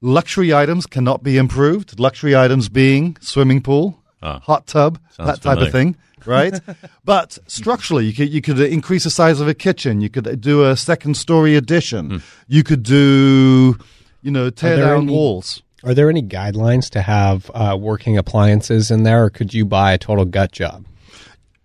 luxury 0.00 0.52
items 0.52 0.86
cannot 0.86 1.22
be 1.22 1.36
improved. 1.36 2.00
Luxury 2.00 2.36
items 2.36 2.68
being 2.68 3.16
swimming 3.20 3.62
pool, 3.62 3.99
Ah. 4.22 4.38
hot 4.40 4.66
tub, 4.66 4.98
that 5.18 5.40
type 5.40 5.58
of 5.58 5.72
thing, 5.72 5.96
right? 6.26 6.60
but 7.04 7.38
structurally, 7.46 8.04
you 8.06 8.12
could 8.12 8.28
you 8.30 8.42
could 8.42 8.60
increase 8.60 9.04
the 9.04 9.10
size 9.10 9.40
of 9.40 9.48
a 9.48 9.54
kitchen. 9.54 10.00
You 10.00 10.10
could 10.10 10.40
do 10.40 10.64
a 10.64 10.76
second 10.76 11.16
story 11.16 11.56
addition. 11.56 12.10
Hmm. 12.10 12.16
You 12.48 12.62
could 12.62 12.82
do, 12.82 13.78
you 14.22 14.30
know, 14.30 14.50
tear 14.50 14.76
there 14.76 14.86
down 14.86 15.04
any- 15.04 15.12
walls. 15.12 15.62
Are 15.82 15.94
there 15.94 16.10
any 16.10 16.22
guidelines 16.22 16.90
to 16.90 17.00
have 17.00 17.50
uh, 17.54 17.74
working 17.80 18.18
appliances 18.18 18.90
in 18.90 19.02
there, 19.04 19.24
or 19.24 19.30
could 19.30 19.54
you 19.54 19.64
buy 19.64 19.92
a 19.92 19.98
total 19.98 20.26
gut 20.26 20.52
job? 20.52 20.84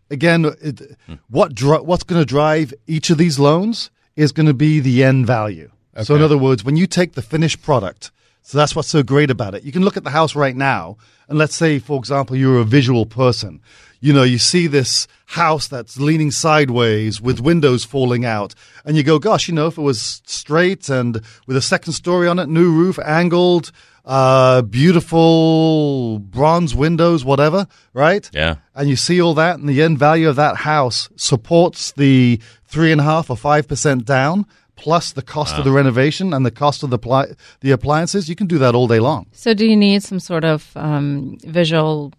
Again, 0.09 0.45
it, 0.61 0.97
what 1.29 1.53
dri- 1.53 1.79
what's 1.79 2.03
going 2.03 2.21
to 2.21 2.25
drive 2.25 2.73
each 2.87 3.09
of 3.09 3.17
these 3.17 3.39
loans 3.39 3.89
is 4.15 4.31
going 4.31 4.45
to 4.45 4.53
be 4.53 4.79
the 4.79 5.03
end 5.03 5.27
value. 5.27 5.69
So, 6.03 6.15
in 6.15 6.21
other 6.21 6.37
words, 6.37 6.63
when 6.63 6.77
you 6.77 6.87
take 6.87 7.13
the 7.13 7.21
finished 7.21 7.61
product, 7.61 8.11
so 8.41 8.57
that's 8.57 8.75
what's 8.75 8.87
so 8.87 9.01
great 9.03 9.29
about 9.31 9.55
it. 9.55 9.63
You 9.63 9.71
can 9.71 9.81
look 9.81 9.97
at 9.97 10.03
the 10.05 10.09
house 10.11 10.35
right 10.35 10.55
now, 10.55 10.97
and 11.27 11.37
let's 11.37 11.55
say, 11.55 11.79
for 11.79 11.97
example, 11.97 12.35
you're 12.35 12.59
a 12.59 12.63
visual 12.65 13.05
person. 13.05 13.61
You 13.99 14.13
know, 14.13 14.23
you 14.23 14.37
see 14.37 14.67
this 14.67 15.07
house 15.25 15.67
that's 15.67 15.97
leaning 15.99 16.29
sideways 16.29 17.19
with 17.19 17.39
windows 17.39 17.83
falling 17.83 18.23
out, 18.25 18.53
and 18.83 18.95
you 18.95 19.03
go, 19.03 19.17
gosh, 19.17 19.47
you 19.47 19.53
know, 19.55 19.67
if 19.67 19.77
it 19.77 19.81
was 19.81 20.21
straight 20.25 20.89
and 20.89 21.21
with 21.47 21.57
a 21.57 21.61
second 21.61 21.93
story 21.93 22.27
on 22.27 22.37
it, 22.37 22.47
new 22.47 22.71
roof, 22.71 22.99
angled, 23.03 23.71
uh, 24.05 24.61
beautiful 24.61 26.19
bronze 26.19 26.75
windows, 26.75 27.25
whatever, 27.25 27.67
right? 27.93 28.29
Yeah. 28.33 28.55
and 28.75 28.89
you 28.89 28.95
see 28.95 29.19
all 29.21 29.33
that, 29.35 29.57
and 29.57 29.67
the 29.67 29.81
end 29.81 29.97
value 29.97 30.29
of 30.29 30.35
that 30.35 30.57
house 30.57 31.09
supports 31.15 31.91
the 31.93 32.39
three 32.65 32.91
and 32.91 33.01
a 33.01 33.03
half 33.03 33.29
or 33.29 33.37
five 33.37 33.67
percent 33.67 34.05
down, 34.05 34.45
plus 34.75 35.13
the 35.13 35.21
cost 35.21 35.57
of 35.57 35.63
the 35.63 35.71
renovation 35.71 36.33
and 36.33 36.45
the 36.45 36.51
cost 36.51 36.83
of 36.83 36.89
the 36.89 36.99
pli- 36.99 37.33
the 37.61 37.71
appliances. 37.71 38.29
You 38.29 38.35
can 38.35 38.47
do 38.47 38.57
that 38.57 38.75
all 38.75 38.87
day 38.87 38.99
long. 38.99 39.27
So, 39.31 39.53
do 39.53 39.65
you 39.65 39.77
need 39.77 40.03
some 40.03 40.19
sort 40.19 40.43
of 40.43 40.71
um, 40.75 41.37
visual, 41.43 42.13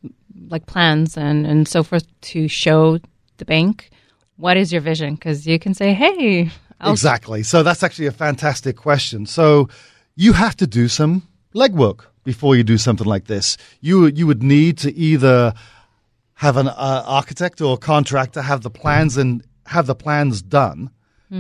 like 0.49 0.67
plans 0.67 1.17
and, 1.17 1.47
and 1.47 1.69
so 1.69 1.83
forth, 1.83 2.07
to 2.33 2.49
show 2.49 2.99
the 3.37 3.45
bank 3.45 3.91
what 4.37 4.57
is 4.57 4.73
your 4.73 4.83
vision? 4.83 5.15
Because 5.15 5.47
you 5.47 5.59
can 5.59 5.75
say, 5.75 5.95
"Hey, 5.95 6.51
I'll 6.81 6.93
Exactly. 6.93 7.43
So 7.43 7.63
that's 7.63 7.83
actually 7.83 8.07
a 8.07 8.13
fantastic 8.13 8.77
question. 8.77 9.27
So 9.27 9.69
you 10.15 10.35
have 10.35 10.57
to 10.57 10.67
do 10.67 10.89
some 10.89 11.27
legwork 11.55 12.07
before 12.25 12.57
you 12.57 12.65
do 12.65 12.79
something 12.79 13.07
like 13.07 13.27
this. 13.27 13.57
You 13.81 14.07
you 14.07 14.27
would 14.27 14.43
need 14.43 14.79
to 14.79 14.95
either 14.95 15.55
have 16.35 16.57
an 16.57 16.69
uh, 16.69 17.05
architect 17.07 17.61
or 17.61 17.79
contractor 17.79 18.43
have 18.43 18.61
the 18.61 18.71
plans 18.71 19.17
and 19.17 19.43
have 19.67 19.87
the 19.87 19.95
plans 19.95 20.43
done. 20.43 20.91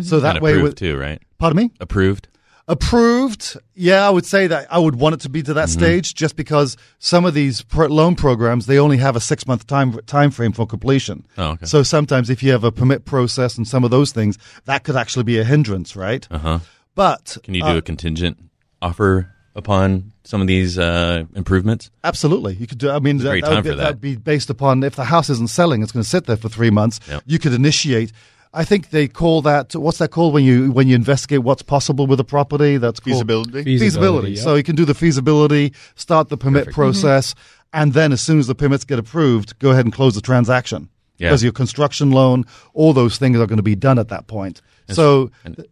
So 0.02 0.20
that 0.20 0.36
and 0.36 0.42
way, 0.42 0.52
approved 0.52 0.64
with, 0.64 0.76
too, 0.76 0.98
right? 0.98 1.20
pardon 1.38 1.56
me. 1.58 1.70
Approved. 1.80 2.28
approved 2.68 3.56
yeah 3.74 4.06
i 4.06 4.10
would 4.10 4.26
say 4.26 4.46
that 4.48 4.66
i 4.72 4.78
would 4.78 4.96
want 4.96 5.14
it 5.14 5.20
to 5.20 5.28
be 5.28 5.40
to 5.42 5.54
that 5.54 5.68
stage 5.68 6.14
just 6.14 6.34
because 6.34 6.76
some 6.98 7.24
of 7.24 7.32
these 7.34 7.62
pro- 7.62 7.86
loan 7.86 8.14
programs 8.16 8.66
they 8.66 8.78
only 8.78 8.96
have 8.96 9.14
a 9.14 9.20
six 9.20 9.46
month 9.46 9.66
time 9.68 9.92
time 10.06 10.30
frame 10.32 10.50
for 10.52 10.66
completion 10.66 11.24
Oh, 11.38 11.50
okay. 11.52 11.66
so 11.66 11.82
sometimes 11.84 12.28
if 12.30 12.42
you 12.42 12.50
have 12.52 12.64
a 12.64 12.72
permit 12.72 13.04
process 13.04 13.56
and 13.56 13.68
some 13.68 13.84
of 13.84 13.90
those 13.92 14.10
things 14.12 14.36
that 14.64 14.82
could 14.82 14.96
actually 14.96 15.22
be 15.24 15.38
a 15.38 15.44
hindrance 15.44 15.94
right 15.94 16.26
Uh 16.30 16.38
huh. 16.38 16.58
but 16.96 17.36
Can 17.44 17.54
you 17.54 17.62
do 17.62 17.68
uh, 17.68 17.76
a 17.78 17.82
contingent 17.82 18.36
offer 18.82 19.32
upon 19.54 20.12
some 20.24 20.40
of 20.42 20.46
these 20.48 20.78
uh, 20.78 21.24
improvements? 21.34 21.90
Absolutely, 22.04 22.54
you 22.56 22.66
could 22.66 22.76
do. 22.78 22.90
I 22.90 22.98
mean, 22.98 23.16
It's 23.16 23.24
a 23.24 23.28
great 23.28 23.42
that, 23.44 23.48
would 23.50 23.54
time 23.54 23.62
be, 23.64 23.70
for 23.70 23.76
that. 23.76 23.88
would 23.88 24.00
be 24.02 24.16
based 24.16 24.50
upon 24.50 24.82
if 24.82 24.96
the 24.96 25.04
house 25.04 25.30
isn't 25.30 25.48
selling, 25.48 25.82
it's 25.82 25.92
going 25.92 26.02
to 26.02 26.08
sit 26.08 26.26
there 26.26 26.36
for 26.36 26.50
three 26.50 26.68
months. 26.68 27.00
Yep. 27.08 27.22
You 27.26 27.38
could 27.38 27.54
initiate. 27.54 28.12
I 28.56 28.64
think 28.64 28.88
they 28.88 29.06
call 29.06 29.42
that 29.42 29.76
what's 29.76 29.98
that 29.98 30.10
called 30.10 30.32
when 30.32 30.42
you 30.42 30.72
when 30.72 30.88
you 30.88 30.94
investigate 30.94 31.40
what's 31.40 31.62
possible 31.62 32.06
with 32.06 32.18
a 32.20 32.24
property. 32.24 32.78
That's 32.78 32.98
called 33.00 33.16
Feasibility? 33.16 33.64
Feasibility. 33.64 34.30
yeah. 34.32 34.42
So 34.42 34.54
you 34.54 34.62
can 34.62 34.76
do 34.76 34.86
the 34.86 34.94
feasibility, 34.94 35.74
start 35.94 36.30
the 36.30 36.38
permit 36.38 36.62
mm-hmm. 36.62 36.72
process, 36.72 37.34
and 37.74 37.92
then 37.92 38.12
as 38.12 38.22
soon 38.22 38.38
as 38.38 38.46
the 38.46 38.54
permits 38.54 38.84
get 38.84 38.98
approved, 38.98 39.58
go 39.58 39.72
ahead 39.72 39.84
and 39.84 39.92
close 39.92 40.14
the 40.14 40.22
transaction. 40.22 40.88
Yeah. 41.18 41.28
Because 41.28 41.42
your 41.42 41.52
construction 41.52 42.10
loan, 42.10 42.44
all 42.72 42.94
those 42.94 43.18
things 43.18 43.38
are 43.38 43.46
going 43.46 43.58
to 43.58 43.62
be 43.62 43.76
done 43.76 43.98
at 43.98 44.08
that 44.08 44.26
point. 44.26 44.62
So 44.88 45.30
And, 45.44 45.66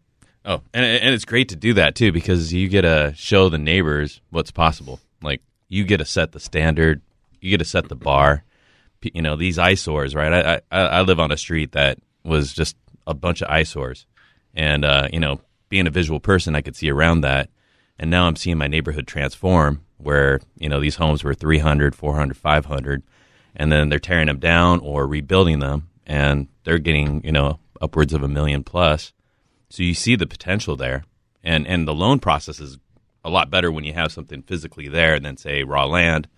oh, 0.44 0.60
and 0.74 0.84
and 0.84 1.14
it's 1.14 1.24
great 1.24 1.48
to 1.50 1.56
do 1.56 1.72
that 1.74 1.94
too 1.94 2.12
because 2.12 2.52
you 2.52 2.68
get 2.68 2.82
to 2.82 3.14
show 3.16 3.48
the 3.48 3.58
neighbors 3.58 4.20
what's 4.28 4.50
possible. 4.50 5.00
Like 5.22 5.40
you 5.68 5.84
get 5.84 5.98
to 5.98 6.04
set 6.04 6.32
the 6.32 6.40
standard, 6.40 7.00
you 7.40 7.48
get 7.48 7.58
to 7.58 7.64
set 7.64 7.88
the 7.88 7.96
bar. 7.96 8.44
You 9.00 9.20
know 9.20 9.36
these 9.36 9.58
eyesores, 9.58 10.14
right? 10.14 10.32
I 10.32 10.60
I, 10.70 10.80
I 10.80 11.00
live 11.02 11.20
on 11.20 11.30
a 11.30 11.36
street 11.36 11.72
that 11.72 11.98
was 12.24 12.52
just 12.52 12.76
a 13.06 13.14
bunch 13.14 13.42
of 13.42 13.50
eyesores, 13.50 14.06
and 14.54 14.84
uh, 14.84 15.08
you 15.12 15.20
know, 15.20 15.40
being 15.68 15.86
a 15.86 15.90
visual 15.90 16.20
person, 16.20 16.54
I 16.54 16.62
could 16.62 16.76
see 16.76 16.90
around 16.90 17.22
that. 17.22 17.50
And 17.98 18.10
now 18.10 18.26
I'm 18.26 18.36
seeing 18.36 18.58
my 18.58 18.66
neighborhood 18.66 19.06
transform, 19.06 19.84
where 19.98 20.40
you 20.58 20.68
know 20.68 20.80
these 20.80 20.96
homes 20.96 21.22
were 21.22 21.34
300, 21.34 21.94
400, 21.94 22.36
500, 22.36 23.02
and 23.54 23.70
then 23.70 23.88
they're 23.88 23.98
tearing 23.98 24.26
them 24.26 24.38
down 24.38 24.80
or 24.80 25.06
rebuilding 25.06 25.60
them, 25.60 25.88
and 26.06 26.48
they're 26.64 26.78
getting 26.78 27.22
you 27.24 27.32
know 27.32 27.60
upwards 27.80 28.12
of 28.12 28.22
a 28.22 28.28
million 28.28 28.64
plus. 28.64 29.12
So 29.68 29.82
you 29.82 29.94
see 29.94 30.16
the 30.16 30.26
potential 30.26 30.76
there, 30.76 31.04
and 31.42 31.66
and 31.66 31.86
the 31.86 31.94
loan 31.94 32.18
process 32.18 32.58
is 32.60 32.78
a 33.24 33.30
lot 33.30 33.50
better 33.50 33.72
when 33.72 33.84
you 33.84 33.94
have 33.94 34.12
something 34.12 34.42
physically 34.42 34.88
there 34.88 35.18
than 35.18 35.36
say 35.36 35.62
raw 35.64 35.86
land 35.86 36.28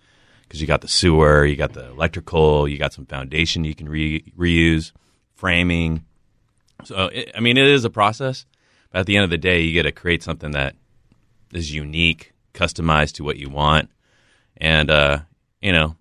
because 0.47 0.61
you 0.61 0.67
got 0.67 0.81
the 0.81 0.87
sewer, 0.87 1.45
you 1.45 1.55
got 1.55 1.73
the 1.73 1.89
electrical, 1.89 2.67
you 2.67 2.77
got 2.77 2.93
some 2.93 3.05
foundation 3.05 3.65
you 3.65 3.75
can 3.75 3.89
re- 3.89 4.31
reuse, 4.37 4.93
framing. 5.37 6.03
So 6.83 7.05
it, 7.05 7.31
I 7.35 7.39
mean, 7.39 7.57
it 7.57 7.67
is 7.67 7.85
a 7.85 7.89
process, 7.89 8.45
but 8.91 8.99
at 8.99 9.05
the 9.05 9.15
end 9.15 9.23
of 9.23 9.29
the 9.29 9.37
day, 9.37 9.61
you 9.61 9.73
get 9.73 9.83
to 9.83 9.91
create 9.91 10.23
something 10.23 10.51
that 10.51 10.75
is 11.53 11.73
unique, 11.73 12.33
customized 12.53 13.13
to 13.13 13.23
what 13.23 13.37
you 13.37 13.49
want, 13.49 13.89
and 14.57 14.89
uh, 14.89 15.19
you 15.61 15.71
know, 15.71 15.95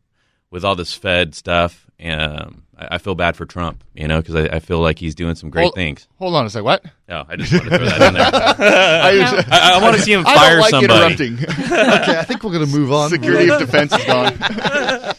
with 0.50 0.64
all 0.64 0.74
this 0.74 0.94
Fed 0.94 1.34
stuff, 1.34 1.86
and 1.98 2.20
um, 2.20 2.65
I, 2.78 2.88
I 2.96 2.98
feel 2.98 3.14
bad 3.14 3.36
for 3.36 3.46
Trump, 3.46 3.82
you 3.94 4.06
know, 4.08 4.20
because 4.20 4.34
I, 4.34 4.56
I 4.56 4.60
feel 4.60 4.80
like 4.80 4.98
he's 4.98 5.14
doing 5.14 5.34
some 5.34 5.50
great 5.50 5.62
Hold- 5.64 5.74
things. 5.74 6.08
Hold 6.18 6.34
on 6.34 6.46
a 6.46 6.50
second. 6.50 6.64
What? 6.64 6.84
No, 7.08 7.24
I 7.28 7.36
just 7.36 7.52
want 7.52 7.64
to 7.64 7.70
throw 7.76 7.86
that 7.86 8.02
in 8.02 8.14
there. 8.14 8.22
I, 8.32 9.44
I, 9.50 9.78
I 9.78 9.82
want 9.82 9.96
to 9.96 10.02
see 10.02 10.12
him 10.12 10.24
I 10.26 10.34
fire 10.34 10.50
don't 10.52 10.60
like 10.60 10.70
somebody. 10.70 11.14
interrupting. 11.14 11.34
okay, 11.64 12.18
I 12.18 12.24
think 12.24 12.42
we're 12.42 12.52
going 12.52 12.66
to 12.66 12.72
move 12.76 12.92
on. 12.92 13.10
Security 13.10 13.50
of 13.50 13.58
defense 13.60 13.92
is 13.94 14.04
gone. 14.04 14.36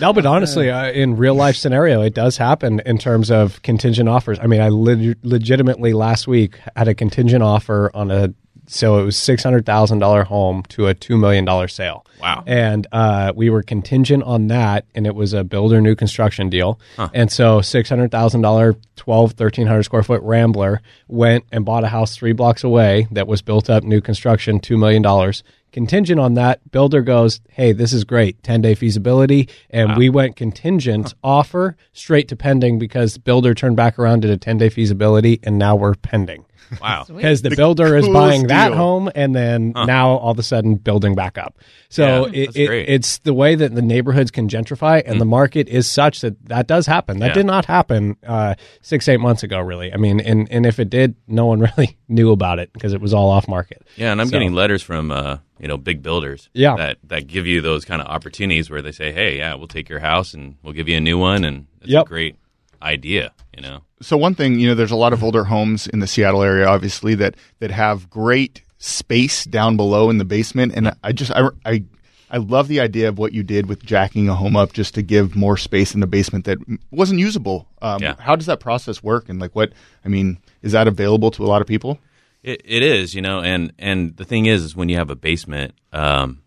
No, 0.00 0.12
but 0.12 0.26
honestly, 0.26 0.70
uh, 0.70 0.92
in 0.92 1.16
real 1.16 1.34
life 1.34 1.56
scenario, 1.56 2.02
it 2.02 2.14
does 2.14 2.36
happen 2.36 2.80
in 2.86 2.98
terms 2.98 3.32
of 3.32 3.60
contingent 3.62 4.08
offers. 4.08 4.38
I 4.40 4.46
mean, 4.46 4.60
I 4.60 4.68
leg- 4.68 5.18
legitimately 5.24 5.92
last 5.92 6.28
week 6.28 6.56
had 6.76 6.86
a 6.86 6.94
contingent 6.94 7.42
offer 7.42 7.90
on 7.94 8.12
a 8.12 8.32
so 8.68 8.98
it 8.98 9.04
was 9.04 9.16
six 9.16 9.42
hundred 9.42 9.66
thousand 9.66 9.98
dollar 9.98 10.24
home 10.24 10.62
to 10.68 10.86
a 10.86 10.94
two 10.94 11.16
million 11.16 11.44
dollar 11.44 11.68
sale. 11.68 12.04
Wow. 12.20 12.44
And 12.46 12.86
uh, 12.92 13.32
we 13.34 13.48
were 13.48 13.62
contingent 13.62 14.24
on 14.24 14.48
that, 14.48 14.84
and 14.94 15.06
it 15.06 15.14
was 15.14 15.32
a 15.32 15.44
builder 15.44 15.80
new 15.80 15.94
construction 15.94 16.50
deal. 16.50 16.78
And 17.14 17.30
so 17.30 17.60
six 17.60 17.88
hundred 17.88 18.10
thousand 18.10 18.42
dollar, 18.42 18.76
twelve, 18.96 19.32
thirteen 19.32 19.66
hundred 19.66 19.84
square 19.84 20.02
foot 20.02 20.22
Rambler 20.22 20.82
went 21.06 21.44
and 21.50 21.64
bought 21.64 21.84
a 21.84 21.88
house 21.88 22.14
three 22.14 22.32
blocks 22.32 22.64
away 22.64 23.08
that 23.10 23.26
was 23.26 23.42
built 23.42 23.70
up 23.70 23.84
new 23.84 24.00
construction, 24.00 24.60
two 24.60 24.76
million 24.76 25.02
dollars. 25.02 25.42
Contingent 25.70 26.18
on 26.18 26.34
that, 26.34 26.60
builder 26.70 27.02
goes, 27.02 27.40
"Hey, 27.50 27.72
this 27.72 27.92
is 27.92 28.04
great, 28.04 28.42
ten 28.42 28.60
day 28.60 28.74
feasibility," 28.74 29.48
and 29.70 29.96
we 29.96 30.08
went 30.08 30.34
contingent 30.34 31.14
offer 31.22 31.76
straight 31.92 32.28
to 32.28 32.36
pending 32.36 32.78
because 32.78 33.18
builder 33.18 33.54
turned 33.54 33.76
back 33.76 33.98
around 33.98 34.20
did 34.20 34.30
a 34.30 34.36
ten 34.36 34.58
day 34.58 34.70
feasibility, 34.70 35.40
and 35.42 35.58
now 35.58 35.76
we're 35.76 35.94
pending 35.94 36.44
Wow. 36.80 37.04
because 37.08 37.42
the, 37.42 37.50
builder 37.50 37.96
is 37.96 38.04
coolest 38.04 38.12
buying 38.12 38.46
that 38.48 38.72
home 38.72 39.10
and 39.14 39.34
then 39.34 39.72
now 39.74 40.10
all 40.10 40.30
of 40.32 40.38
a 40.38 40.42
sudden 40.42 40.74
building 40.76 41.14
back 41.14 41.38
up. 41.38 41.58
So 41.88 42.26
Yeah, 42.26 42.42
it, 42.44 42.56
it, 42.56 42.70
it's 42.90 43.18
the 43.18 43.32
way 43.34 43.54
that 43.54 43.74
the 43.74 43.82
neighborhoods 43.82 44.30
can 44.30 44.48
gentrify 44.48 45.02
and 45.04 45.20
the 45.20 45.24
market 45.24 45.68
is 45.68 45.88
such 45.88 46.20
that 46.20 46.36
that 46.48 46.66
does 46.66 46.86
happen. 46.86 47.20
That 47.20 47.28
Yeah. 47.28 47.34
did 47.34 47.46
not 47.46 47.64
happen 47.64 48.16
uh, 48.26 48.54
six, 48.82 49.08
eight 49.08 49.20
months 49.20 49.42
ago, 49.42 49.58
really. 49.60 49.92
I 49.92 49.96
mean, 49.96 50.20
and, 50.20 50.46
and 50.50 50.66
if 50.66 50.78
it 50.78 50.90
did, 50.90 51.14
no 51.26 51.46
one 51.46 51.60
really 51.76 51.96
knew 52.08 52.32
about 52.32 52.58
it 52.58 52.72
because 52.72 52.92
it 52.92 53.00
was 53.00 53.14
all 53.14 53.30
off 53.30 53.48
market. 53.48 53.86
Yeah, 53.96 54.12
and 54.12 54.20
I'm 54.20 54.26
So- 54.28 54.32
getting 54.32 54.52
letters 54.52 54.82
from 54.82 55.10
uh, 55.10 55.38
you 55.58 55.66
know 55.68 55.76
big 55.78 56.02
builders. 56.02 56.48
Yeah. 56.52 56.76
that 56.76 56.98
that 57.04 57.26
give 57.26 57.46
you 57.46 57.60
those 57.60 57.84
kind 57.84 58.00
of 58.02 58.06
opportunities 58.08 58.70
where 58.70 58.82
they 58.82 58.92
say, 58.92 59.10
"Hey, 59.12 59.38
yeah, 59.38 59.54
we'll 59.54 59.66
take 59.68 59.88
your 59.88 59.98
house 60.00 60.34
and 60.34 60.56
we'll 60.62 60.72
give 60.74 60.88
you 60.88 60.96
a 60.96 61.00
new 61.00 61.18
one," 61.18 61.44
and 61.44 61.66
it's 61.80 61.90
Yep. 61.90 62.06
a 62.06 62.08
great 62.08 62.36
idea. 62.82 63.32
You 63.56 63.62
know, 63.62 63.80
So 64.00 64.16
one 64.16 64.34
thing, 64.34 64.60
you 64.60 64.68
know, 64.68 64.74
there's 64.74 64.92
a 64.92 64.96
lot 64.96 65.12
of 65.12 65.24
older 65.24 65.44
homes 65.44 65.86
in 65.88 65.98
the 65.98 66.06
Seattle 66.06 66.42
area, 66.42 66.66
obviously 66.66 67.14
that 67.16 67.34
that 67.58 67.70
have 67.70 68.08
great 68.08 68.62
space 68.78 69.44
down 69.44 69.76
below 69.76 70.10
in 70.10 70.18
the 70.18 70.24
basement, 70.24 70.72
and 70.76 70.92
I 71.02 71.12
just 71.12 71.32
I 71.32 71.48
I, 71.64 71.82
I 72.30 72.36
love 72.36 72.68
the 72.68 72.78
idea 72.80 73.08
of 73.08 73.18
what 73.18 73.32
you 73.32 73.42
did 73.42 73.66
with 73.66 73.82
jacking 73.82 74.28
a 74.28 74.34
home 74.34 74.54
up 74.54 74.72
just 74.72 74.94
to 74.94 75.02
give 75.02 75.34
more 75.34 75.56
space 75.56 75.94
in 75.94 76.00
the 76.00 76.06
basement 76.06 76.44
that 76.44 76.58
wasn't 76.90 77.18
usable. 77.18 77.66
Um, 77.82 78.00
Yeah. 78.02 78.14
How 78.18 78.36
does 78.36 78.46
that 78.46 78.60
process 78.60 79.02
work, 79.02 79.28
and 79.28 79.40
like 79.40 79.56
what 79.56 79.72
I 80.04 80.08
mean, 80.08 80.38
is 80.62 80.72
that 80.72 80.86
available 80.86 81.30
to 81.32 81.44
a 81.44 81.48
lot 81.48 81.60
of 81.60 81.66
people? 81.66 81.98
it, 82.44 82.62
it 82.64 82.82
is. 82.84 83.14
You 83.14 83.22
know, 83.22 83.40
and 83.40 83.72
and 83.78 84.16
the 84.16 84.24
thing 84.24 84.46
is, 84.46 84.62
is 84.62 84.76
when 84.76 84.88
you 84.88 84.96
have 84.96 85.10
a 85.10 85.16
basement, 85.16 85.74
um, 85.92 86.42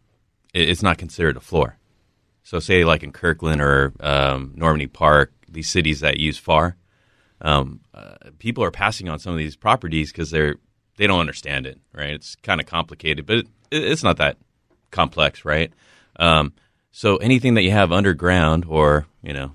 it, 0.53 0.69
it's 0.69 0.81
not 0.81 0.97
considered 0.97 1.35
a 1.35 1.41
floor. 1.41 1.77
So, 2.43 2.59
say 2.59 2.83
like 2.85 3.03
in 3.03 3.11
Kirkland 3.11 3.61
or 3.61 3.93
um, 3.99 4.53
Normandy 4.55 4.87
Park, 4.87 5.33
these 5.51 5.69
cities 5.69 5.99
that 5.99 6.17
use 6.17 6.37
FAR, 6.37 6.75
um, 7.41 7.81
uh, 7.93 8.15
people 8.39 8.63
are 8.63 8.71
passing 8.71 9.09
on 9.09 9.19
some 9.19 9.33
of 9.33 9.39
these 9.39 9.55
properties 9.55 10.11
because 10.11 10.31
they're 10.31 10.55
they 10.97 11.07
don't 11.07 11.19
understand 11.19 11.65
it, 11.65 11.79
right? 11.93 12.11
It's 12.11 12.35
kind 12.35 12.59
of 12.61 12.67
complicated, 12.67 13.25
but 13.25 13.37
it, 13.37 13.47
it's 13.71 14.03
not 14.03 14.17
that 14.17 14.37
complex, 14.91 15.45
right? 15.45 15.71
Um, 16.17 16.53
so 16.91 17.17
anything 17.17 17.55
that 17.55 17.63
you 17.63 17.71
have 17.71 17.91
underground 17.91 18.65
or 18.67 19.07
you 19.23 19.33
know 19.33 19.53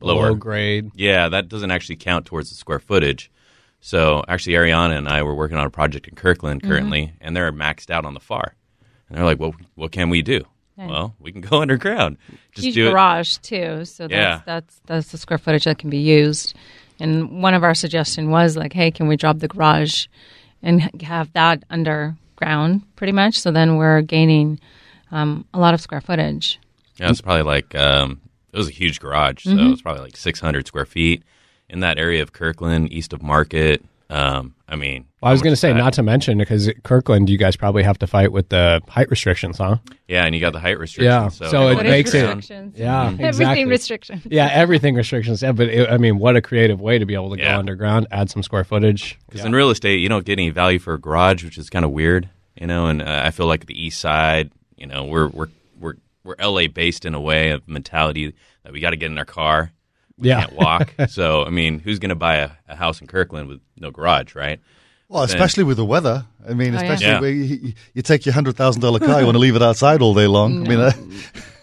lower 0.00 0.30
Low 0.30 0.34
grade. 0.34 0.90
yeah, 0.94 1.28
that 1.28 1.48
doesn't 1.48 1.70
actually 1.70 1.96
count 1.96 2.26
towards 2.26 2.48
the 2.50 2.56
square 2.56 2.78
footage. 2.78 3.30
So 3.80 4.22
actually, 4.28 4.54
Ariana 4.54 4.96
and 4.96 5.08
I 5.08 5.22
were 5.24 5.34
working 5.34 5.58
on 5.58 5.66
a 5.66 5.70
project 5.70 6.06
in 6.06 6.14
Kirkland 6.14 6.62
currently, 6.62 7.14
and 7.20 7.36
they're 7.36 7.52
maxed 7.52 7.90
out 7.90 8.04
on 8.04 8.14
the 8.14 8.20
FAR. 8.20 8.54
And 9.08 9.18
they're 9.18 9.24
like, 9.24 9.40
"Well, 9.40 9.54
what 9.74 9.90
can 9.92 10.08
we 10.08 10.22
do?" 10.22 10.44
Well, 10.76 11.14
we 11.20 11.32
can 11.32 11.40
go 11.40 11.60
underground. 11.62 12.16
Just 12.52 12.66
Huge 12.66 12.74
do 12.74 12.88
it. 12.88 12.90
garage 12.90 13.36
too, 13.38 13.84
so 13.84 14.04
that's, 14.04 14.12
Yeah. 14.12 14.40
that's 14.44 14.80
that's 14.86 15.12
the 15.12 15.18
square 15.18 15.38
footage 15.38 15.64
that 15.64 15.78
can 15.78 15.90
be 15.90 15.98
used. 15.98 16.54
And 17.00 17.42
one 17.42 17.54
of 17.54 17.62
our 17.64 17.74
suggestion 17.74 18.30
was 18.30 18.56
like, 18.56 18.72
hey, 18.72 18.90
can 18.90 19.08
we 19.08 19.16
drop 19.16 19.38
the 19.38 19.48
garage 19.48 20.06
and 20.62 20.80
have 21.02 21.32
that 21.32 21.64
underground, 21.70 22.82
pretty 22.96 23.12
much? 23.12 23.40
So 23.40 23.50
then 23.50 23.76
we're 23.76 24.02
gaining 24.02 24.60
um, 25.10 25.44
a 25.52 25.58
lot 25.58 25.74
of 25.74 25.80
square 25.80 26.00
footage. 26.00 26.58
Yeah, 26.98 27.10
it's 27.10 27.20
probably 27.20 27.42
like 27.42 27.74
um, 27.74 28.20
it 28.52 28.56
was 28.58 28.68
a 28.68 28.72
huge 28.72 29.00
garage, 29.00 29.44
so 29.44 29.50
Mm-hmm. 29.50 29.72
it's 29.72 29.82
probably 29.82 30.02
like 30.02 30.16
600 30.16 30.66
square 30.66 30.86
feet 30.86 31.22
in 31.68 31.80
that 31.80 31.98
area 31.98 32.22
of 32.22 32.32
Kirkland, 32.32 32.92
east 32.92 33.12
of 33.12 33.22
Market. 33.22 33.82
Um, 34.12 34.54
I 34.68 34.76
mean, 34.76 35.06
Well, 35.22 35.30
I 35.30 35.32
was 35.32 35.40
going 35.40 35.52
to 35.52 35.56
say, 35.56 35.72
that? 35.72 35.78
not 35.78 35.94
to 35.94 36.02
mention, 36.02 36.36
because 36.38 36.70
Kirkland, 36.82 37.30
you 37.30 37.38
guys 37.38 37.56
probably 37.56 37.82
have 37.82 37.98
to 38.00 38.06
fight 38.06 38.30
with 38.30 38.50
the 38.50 38.82
height 38.88 39.08
restrictions, 39.10 39.56
huh? 39.58 39.78
Yeah, 40.06 40.24
and 40.26 40.34
you 40.34 40.40
got 40.40 40.52
the 40.52 40.60
height 40.60 40.78
restrictions. 40.78 41.06
Yeah, 41.12 41.28
so, 41.28 41.48
so 41.48 41.62
it 41.68 41.74
What 41.76 41.86
everyone 41.86 41.86
is 41.86 41.90
makes 41.90 42.14
it- 42.14 42.16
underground. 42.18 42.36
restrictions? 42.38 42.78
Yeah, 42.78 43.26
Everything 43.26 43.68
restrictions. 43.68 44.26
Yeah, 44.30 44.48
everything 44.52 44.94
restrictions. 44.96 45.42
Yeah, 45.42 45.52
but 45.52 45.68
it, 45.68 45.90
I 45.90 45.96
mean, 45.96 46.18
what 46.18 46.36
a 46.36 46.42
creative 46.42 46.80
way 46.80 46.98
to 46.98 47.06
be 47.06 47.14
able 47.14 47.30
to 47.34 47.38
Yeah. 47.38 47.54
go 47.54 47.58
underground, 47.60 48.06
add 48.10 48.28
some 48.30 48.42
square 48.42 48.64
footage. 48.64 49.18
Because 49.30 49.44
in 49.46 49.52
real 49.52 49.70
estate, 49.70 50.00
you 50.00 50.08
don't 50.10 50.26
get 50.26 50.34
any 50.38 50.50
value 50.50 50.78
for 50.78 50.92
a 50.94 51.00
garage, 51.00 51.42
which 51.42 51.56
is 51.56 51.70
kind 51.70 51.84
of 51.84 51.90
weird, 51.90 52.28
you 52.60 52.66
know. 52.66 52.86
And 52.88 53.00
uh, 53.00 53.22
I 53.24 53.30
feel 53.30 53.46
like 53.46 53.64
the 53.66 53.82
East 53.82 53.98
Side, 53.98 54.50
you 54.76 54.86
know, 54.86 55.04
we're 55.04 55.28
we're 55.28 55.48
we're 55.80 55.94
we're 56.24 56.36
LA 56.38 56.66
based 56.68 57.06
in 57.06 57.14
a 57.14 57.20
way 57.20 57.50
of 57.50 57.66
mentality 57.66 58.34
that 58.64 58.72
we 58.74 58.80
got 58.80 58.90
to 58.90 58.96
get 58.96 59.10
in 59.10 59.16
our 59.18 59.24
car, 59.24 59.72
we 59.72 59.81
Yeah. 60.22 60.40
can't 60.46 60.52
walk. 60.56 60.94
so 61.08 61.44
I 61.44 61.50
mean, 61.50 61.78
who's 61.78 61.98
going 61.98 62.08
to 62.10 62.14
buy 62.14 62.36
a, 62.36 62.50
a 62.68 62.76
house 62.76 63.00
in 63.00 63.06
Kirkland 63.06 63.48
with 63.48 63.60
no 63.78 63.90
garage, 63.90 64.34
right? 64.34 64.60
Well, 65.08 65.24
especially 65.24 65.64
with 65.64 65.76
the 65.76 65.84
weather. 65.84 66.24
I 66.48 66.54
mean, 66.54 66.74
Oh, 66.74 66.78
yeah. 66.80 66.82
especially 66.84 67.06
Yeah. 67.06 67.20
where 67.20 67.30
you, 67.30 67.72
you 67.92 68.02
take 68.02 68.24
your 68.24 68.32
hundred 68.32 68.56
thousand 68.56 68.80
dollar 68.80 68.98
car, 68.98 69.20
you 69.20 69.26
want 69.26 69.34
to 69.34 69.40
leave 69.40 69.56
it 69.56 69.62
outside 69.62 70.00
all 70.00 70.14
day 70.14 70.26
long. 70.26 70.64
I 70.64 70.68
mean, 70.68 70.80
uh, 70.80 70.92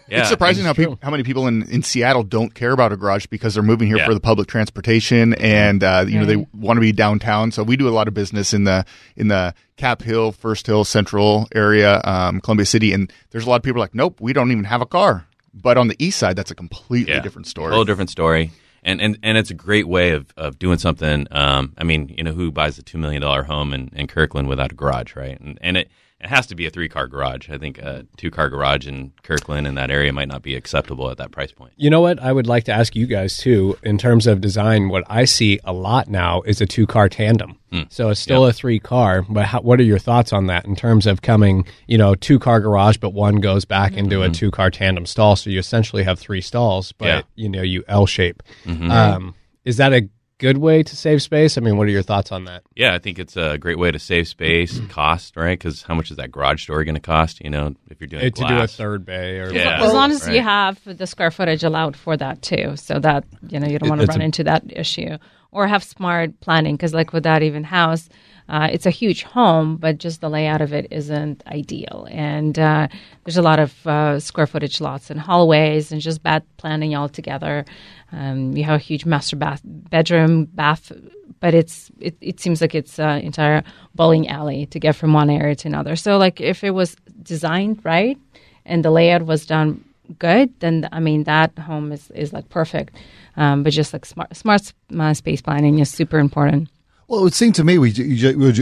Yeah, 0.08 0.20
it's 0.20 0.28
surprising 0.28 0.64
how, 0.64 0.72
it's 0.76 1.02
how 1.02 1.10
many 1.10 1.22
people 1.22 1.46
in, 1.46 1.62
in 1.70 1.82
Seattle 1.84 2.22
don't 2.24 2.52
care 2.54 2.72
about 2.72 2.92
a 2.92 2.96
garage 2.96 3.26
because 3.26 3.54
they're 3.54 3.62
moving 3.62 3.86
here 3.88 3.98
Yeah. 3.98 4.06
for 4.06 4.14
the 4.14 4.18
public 4.20 4.48
transportation 4.48 5.34
and 5.34 5.82
uh, 5.84 6.04
you 6.08 6.18
know 6.18 6.26
they 6.26 6.36
want 6.52 6.76
to 6.76 6.80
be 6.80 6.90
downtown. 6.92 7.50
So 7.52 7.62
we 7.62 7.76
do 7.76 7.88
a 7.88 7.90
lot 7.90 8.08
of 8.08 8.14
business 8.14 8.52
in 8.54 8.64
the 8.64 8.84
in 9.16 9.28
the 9.28 9.54
Cap 9.76 10.02
Hill, 10.02 10.32
First 10.32 10.66
Hill, 10.66 10.84
Central 10.84 11.48
area, 11.54 12.00
um, 12.04 12.40
Columbia 12.40 12.66
City, 12.66 12.92
and 12.92 13.12
there's 13.30 13.46
a 13.46 13.48
lot 13.50 13.56
of 13.56 13.62
people 13.62 13.80
like, 13.80 13.94
nope, 13.94 14.20
we 14.20 14.32
don't 14.32 14.50
even 14.52 14.64
have 14.64 14.80
a 14.82 14.86
car. 14.86 15.26
But 15.52 15.78
on 15.78 15.88
the 15.88 15.96
east 15.98 16.18
side, 16.18 16.36
that's 16.36 16.50
a 16.50 16.54
completely 16.54 17.12
yeah. 17.12 17.20
different 17.20 17.46
story. 17.46 17.72
A 17.72 17.74
whole 17.74 17.84
different 17.84 18.10
story. 18.10 18.50
And, 18.82 19.00
and 19.00 19.18
and 19.22 19.36
it's 19.36 19.50
a 19.50 19.54
great 19.54 19.86
way 19.86 20.12
of, 20.12 20.32
of 20.38 20.58
doing 20.58 20.78
something. 20.78 21.26
Um, 21.30 21.74
I 21.76 21.84
mean, 21.84 22.14
you 22.16 22.24
know, 22.24 22.32
who 22.32 22.50
buys 22.50 22.78
a 22.78 22.82
two 22.82 22.96
million 22.96 23.20
dollar 23.20 23.42
home 23.42 23.74
in, 23.74 23.90
in 23.94 24.06
Kirkland 24.06 24.48
without 24.48 24.72
a 24.72 24.74
garage, 24.74 25.16
right? 25.16 25.38
And 25.38 25.58
and 25.60 25.76
it, 25.76 25.90
it 26.20 26.28
has 26.28 26.46
to 26.48 26.54
be 26.54 26.66
a 26.66 26.70
three 26.70 26.88
car 26.88 27.06
garage. 27.06 27.48
I 27.48 27.56
think 27.56 27.78
a 27.78 28.06
two 28.16 28.30
car 28.30 28.50
garage 28.50 28.86
in 28.86 29.12
Kirkland 29.22 29.66
in 29.66 29.74
that 29.76 29.90
area 29.90 30.12
might 30.12 30.28
not 30.28 30.42
be 30.42 30.54
acceptable 30.54 31.10
at 31.10 31.16
that 31.16 31.30
price 31.30 31.50
point. 31.52 31.72
You 31.76 31.88
know 31.88 32.02
what? 32.02 32.20
I 32.20 32.32
would 32.32 32.46
like 32.46 32.64
to 32.64 32.72
ask 32.72 32.94
you 32.94 33.06
guys 33.06 33.38
too, 33.38 33.78
in 33.82 33.96
terms 33.96 34.26
of 34.26 34.40
design. 34.40 34.88
What 34.88 35.04
I 35.08 35.24
see 35.24 35.60
a 35.64 35.72
lot 35.72 36.08
now 36.08 36.42
is 36.42 36.60
a 36.60 36.66
two 36.66 36.86
car 36.86 37.08
tandem. 37.08 37.56
Hmm. 37.72 37.82
So 37.88 38.10
it's 38.10 38.20
still 38.20 38.46
a 38.46 38.52
three 38.52 38.80
car, 38.80 39.22
but 39.28 39.46
how, 39.46 39.60
what 39.60 39.80
are 39.80 39.84
your 39.84 39.98
thoughts 39.98 40.32
on 40.32 40.46
that 40.46 40.66
in 40.66 40.76
terms 40.76 41.06
of 41.06 41.22
coming, 41.22 41.64
you 41.86 41.96
know, 41.96 42.14
two 42.14 42.38
car 42.38 42.60
garage, 42.60 42.98
but 42.98 43.14
one 43.14 43.36
goes 43.36 43.64
back 43.64 43.96
into 43.96 44.22
a 44.22 44.26
mm-hmm. 44.26 44.32
two 44.32 44.50
car 44.50 44.70
tandem 44.70 45.06
stall? 45.06 45.36
So 45.36 45.50
you 45.50 45.58
essentially 45.58 46.02
have 46.02 46.18
three 46.18 46.40
stalls, 46.40 46.92
but 46.92 47.06
Yeah. 47.06 47.22
you 47.36 47.48
know, 47.48 47.62
you 47.62 47.84
L 47.88 48.06
shape. 48.06 48.42
Mm-hmm. 48.64 48.90
Um, 48.90 49.34
is 49.64 49.76
that 49.78 49.92
a 49.92 50.08
good 50.40 50.58
way 50.58 50.82
to 50.82 50.96
save 50.96 51.22
space? 51.22 51.56
I 51.56 51.60
mean, 51.60 51.76
what 51.76 51.86
are 51.86 51.90
your 51.90 52.02
thoughts 52.02 52.32
on 52.32 52.46
that? 52.46 52.62
Yeah, 52.74 52.94
I 52.94 52.98
think 52.98 53.18
it's 53.18 53.36
a 53.36 53.58
great 53.58 53.78
way 53.78 53.90
to 53.92 53.98
save 53.98 54.26
space, 54.26 54.80
cost, 54.88 55.36
right? 55.36 55.58
Because 55.58 55.82
how 55.82 55.94
much 55.94 56.10
is 56.10 56.16
that 56.16 56.32
garage 56.32 56.66
door 56.66 56.82
going 56.82 56.94
to 56.96 57.00
cost? 57.00 57.40
You 57.44 57.50
know, 57.50 57.74
if 57.90 58.00
you're 58.00 58.08
doing 58.08 58.22
Uh, 58.26 58.30
to 58.30 58.48
do 58.48 58.58
a 58.58 58.66
third 58.66 59.04
bay 59.04 59.38
or 59.38 59.52
Yeah. 59.52 59.84
as 59.84 59.92
long 59.92 60.10
as 60.10 60.26
you 60.28 60.40
have 60.42 60.80
the 60.84 61.06
square 61.06 61.30
footage 61.30 61.62
allowed 61.62 61.96
for 61.96 62.16
that 62.16 62.42
too, 62.42 62.74
so 62.76 62.98
that 62.98 63.24
you 63.48 63.60
know 63.60 63.68
you 63.68 63.78
don't 63.78 63.88
want 63.88 64.00
to 64.00 64.06
run 64.08 64.20
a- 64.20 64.24
into 64.24 64.42
that 64.44 64.64
issue. 64.74 65.16
or 65.52 65.66
have 65.66 65.82
smart 65.82 66.38
planning 66.40 66.76
because 66.76 66.94
like 66.94 67.12
with 67.12 67.24
that 67.24 67.42
even 67.42 67.64
house 67.64 68.08
uh, 68.50 68.68
it's 68.70 68.86
a 68.86 68.90
huge 68.90 69.22
home 69.22 69.76
but 69.76 69.98
just 69.98 70.20
the 70.20 70.28
layout 70.28 70.60
of 70.60 70.72
it 70.72 70.86
isn't 70.90 71.42
ideal 71.46 72.06
and 72.10 72.58
uh, 72.58 72.86
there's 73.24 73.36
a 73.36 73.42
lot 73.42 73.58
of 73.58 73.86
uh, 73.86 74.18
square 74.20 74.46
footage 74.46 74.80
lots 74.80 75.10
and 75.10 75.20
hallways 75.20 75.92
and 75.92 76.00
just 76.00 76.22
bad 76.22 76.42
planning 76.56 76.94
altogether 76.94 77.64
um, 78.12 78.56
you 78.56 78.64
have 78.64 78.74
a 78.74 78.82
huge 78.82 79.06
master 79.06 79.36
bath 79.36 79.60
bedroom 79.64 80.44
bath 80.46 80.92
but 81.40 81.54
it's 81.54 81.90
it, 82.00 82.16
it 82.20 82.40
seems 82.40 82.60
like 82.60 82.74
it's 82.74 82.98
an 82.98 83.20
entire 83.20 83.62
bowling 83.94 84.28
alley 84.28 84.66
to 84.66 84.78
get 84.78 84.94
from 84.96 85.12
one 85.12 85.30
area 85.30 85.54
to 85.54 85.68
another 85.68 85.96
so 85.96 86.18
like 86.18 86.40
if 86.40 86.62
it 86.64 86.72
was 86.72 86.96
designed 87.22 87.80
right 87.84 88.18
and 88.66 88.84
the 88.84 88.90
layout 88.90 89.24
was 89.24 89.46
done 89.46 89.82
good, 90.18 90.52
then 90.60 90.88
I 90.92 91.00
mean 91.00 91.24
that 91.24 91.58
home 91.58 91.92
is, 91.92 92.10
is 92.10 92.32
like 92.32 92.48
perfect. 92.48 92.96
Um, 93.36 93.62
but 93.62 93.72
just 93.72 93.92
like 93.92 94.04
smart 94.04 94.34
smart 94.36 94.72
uh, 94.98 95.14
space 95.14 95.40
planning 95.40 95.78
is 95.78 95.90
super 95.90 96.18
important. 96.18 96.68
Well, 97.10 97.18
it 97.20 97.24
would 97.24 97.34
seem 97.34 97.50
to 97.54 97.64
me 97.64 97.76
we 97.76 97.90
you, 97.90 98.04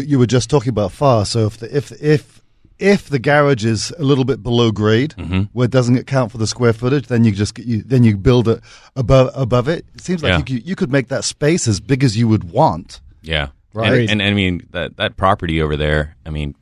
you 0.01 0.19
were 0.19 0.27
just 0.27 0.49
talking 0.49 0.71
about 0.71 0.91
FAR. 0.93 1.27
So 1.27 1.47
if 1.47 1.59
the, 1.59 1.77
if 1.77 1.93
if 2.03 2.41
if 2.79 3.09
the 3.11 3.19
garage 3.19 3.65
is 3.67 3.93
a 3.99 4.03
little 4.05 4.25
bit 4.25 4.43
below 4.43 4.71
grade, 4.73 5.15
Mm-hmm. 5.19 5.43
where 5.53 5.67
it 5.67 5.71
doesn't 5.71 5.97
account 5.99 6.33
for 6.33 6.39
the 6.39 6.47
square 6.47 6.73
footage, 6.73 7.09
then 7.09 7.25
you 7.25 7.33
just 7.33 7.59
you, 7.59 7.83
then 7.83 8.05
you 8.05 8.17
build 8.17 8.49
it 8.49 8.61
above 8.97 9.31
above 9.35 9.69
it. 9.69 9.85
It 9.95 10.01
seems 10.01 10.23
like 10.23 10.31
Yeah. 10.31 10.39
you, 10.39 10.45
could, 10.45 10.67
you 10.67 10.77
could 10.77 10.91
make 10.91 11.09
that 11.09 11.25
space 11.25 11.69
as 11.69 11.79
big 11.79 12.03
as 12.03 12.17
you 12.17 12.27
would 12.27 12.45
want. 12.51 13.01
Yeah. 13.21 13.49
Right. 13.75 14.09
And, 14.09 14.23
and, 14.23 14.23
I 14.23 14.33
mean, 14.33 14.67
that, 14.71 14.97
that 14.97 15.17
property 15.19 15.61
over 15.61 15.77
there, 15.77 16.17
I 16.25 16.31
mean, 16.31 16.55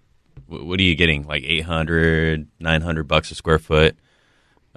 what 0.48 0.80
are 0.80 0.82
you 0.82 0.96
getting? 0.96 1.22
Like 1.26 1.44
800, 1.44 2.48
900 2.58 3.06
bucks 3.08 3.30
a 3.30 3.36
square 3.36 3.60
foot 3.60 3.96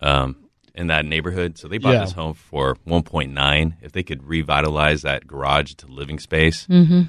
um, 0.02 0.36
in 0.80 0.88
that 0.88 1.06
neighborhood. 1.06 1.58
So 1.58 1.68
they 1.68 1.78
bought 1.78 1.94
Yeah. 1.94 2.00
this 2.06 2.14
home 2.14 2.34
for 2.34 2.76
1.9. 2.88 3.74
If 3.82 3.92
they 3.92 4.04
could 4.04 4.24
revitalize 4.24 5.02
that 5.04 5.28
garage 5.28 5.74
to 5.76 5.88
living 5.88 6.20
space, 6.20 6.66
Mm-hmm. 6.68 7.02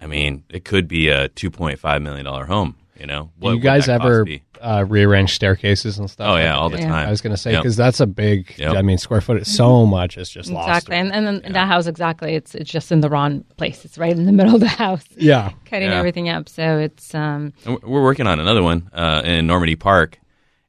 I 0.00 0.06
mean, 0.06 0.44
it 0.48 0.64
could 0.64 0.86
be 0.86 1.08
a 1.08 1.28
$2.5 1.30 2.02
million 2.02 2.24
home, 2.24 2.76
you 2.98 3.04
know? 3.06 3.24
Do 3.40 3.46
What 3.46 3.50
you 3.54 3.60
guys 3.60 3.88
ever 3.88 4.24
uh, 4.60 4.84
rearrange 4.88 5.34
staircases 5.34 5.98
and 5.98 6.08
stuff? 6.08 6.28
Oh, 6.30 6.36
yeah, 6.36 6.56
all 6.56 6.70
the 6.70 6.78
Yeah. 6.78 6.88
time. 6.88 7.08
I 7.08 7.10
was 7.10 7.20
going 7.20 7.32
to 7.34 7.36
say 7.36 7.50
Yep. 7.52 7.62
because 7.62 7.76
that's 7.76 7.98
a 7.98 8.06
big. 8.06 8.54
Yep. 8.58 8.76
I 8.76 8.82
mean, 8.82 8.96
square 8.98 9.20
foot. 9.20 9.44
So 9.44 9.84
much 9.86 10.16
is 10.16 10.30
just 10.30 10.50
lost. 10.50 10.68
Exactly, 10.68 10.96
and 10.96 11.12
and 11.12 11.26
then 11.42 11.52
that 11.52 11.66
house 11.66 11.86
exactly. 11.88 12.34
It's 12.36 12.54
it's 12.54 12.70
just 12.70 12.92
in 12.92 13.00
the 13.00 13.08
wrong 13.10 13.44
place. 13.56 13.84
It's 13.84 13.98
right 13.98 14.16
in 14.16 14.24
the 14.24 14.32
middle 14.38 14.54
of 14.54 14.60
the 14.60 14.68
house, 14.68 15.04
Yeah. 15.16 15.50
cutting 15.64 15.90
Yeah. 15.90 15.98
everything 15.98 16.28
up. 16.28 16.48
So 16.48 16.78
it's 16.78 17.12
um 17.14 17.52
And 17.66 17.74
we're- 17.74 17.80
We're 17.92 18.02
working 18.04 18.26
on 18.28 18.38
another 18.40 18.62
one 18.62 18.88
uh, 18.92 19.22
in 19.24 19.46
Normandy 19.48 19.74
Park, 19.76 20.18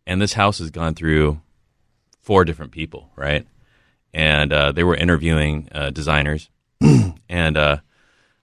and 0.07 0.19
this 0.19 0.33
house 0.33 0.57
has 0.57 0.71
gone 0.71 0.95
through 0.95 1.39
four 2.29 2.45
different 2.45 2.71
people, 2.71 3.09
right? 3.15 3.47
And 4.13 4.53
uh, 4.53 4.71
they 4.71 4.83
were 4.83 4.93
interviewing 4.95 5.67
uh, 5.71 5.89
designers, 5.89 6.51
and 7.27 7.57
uh, 7.57 7.77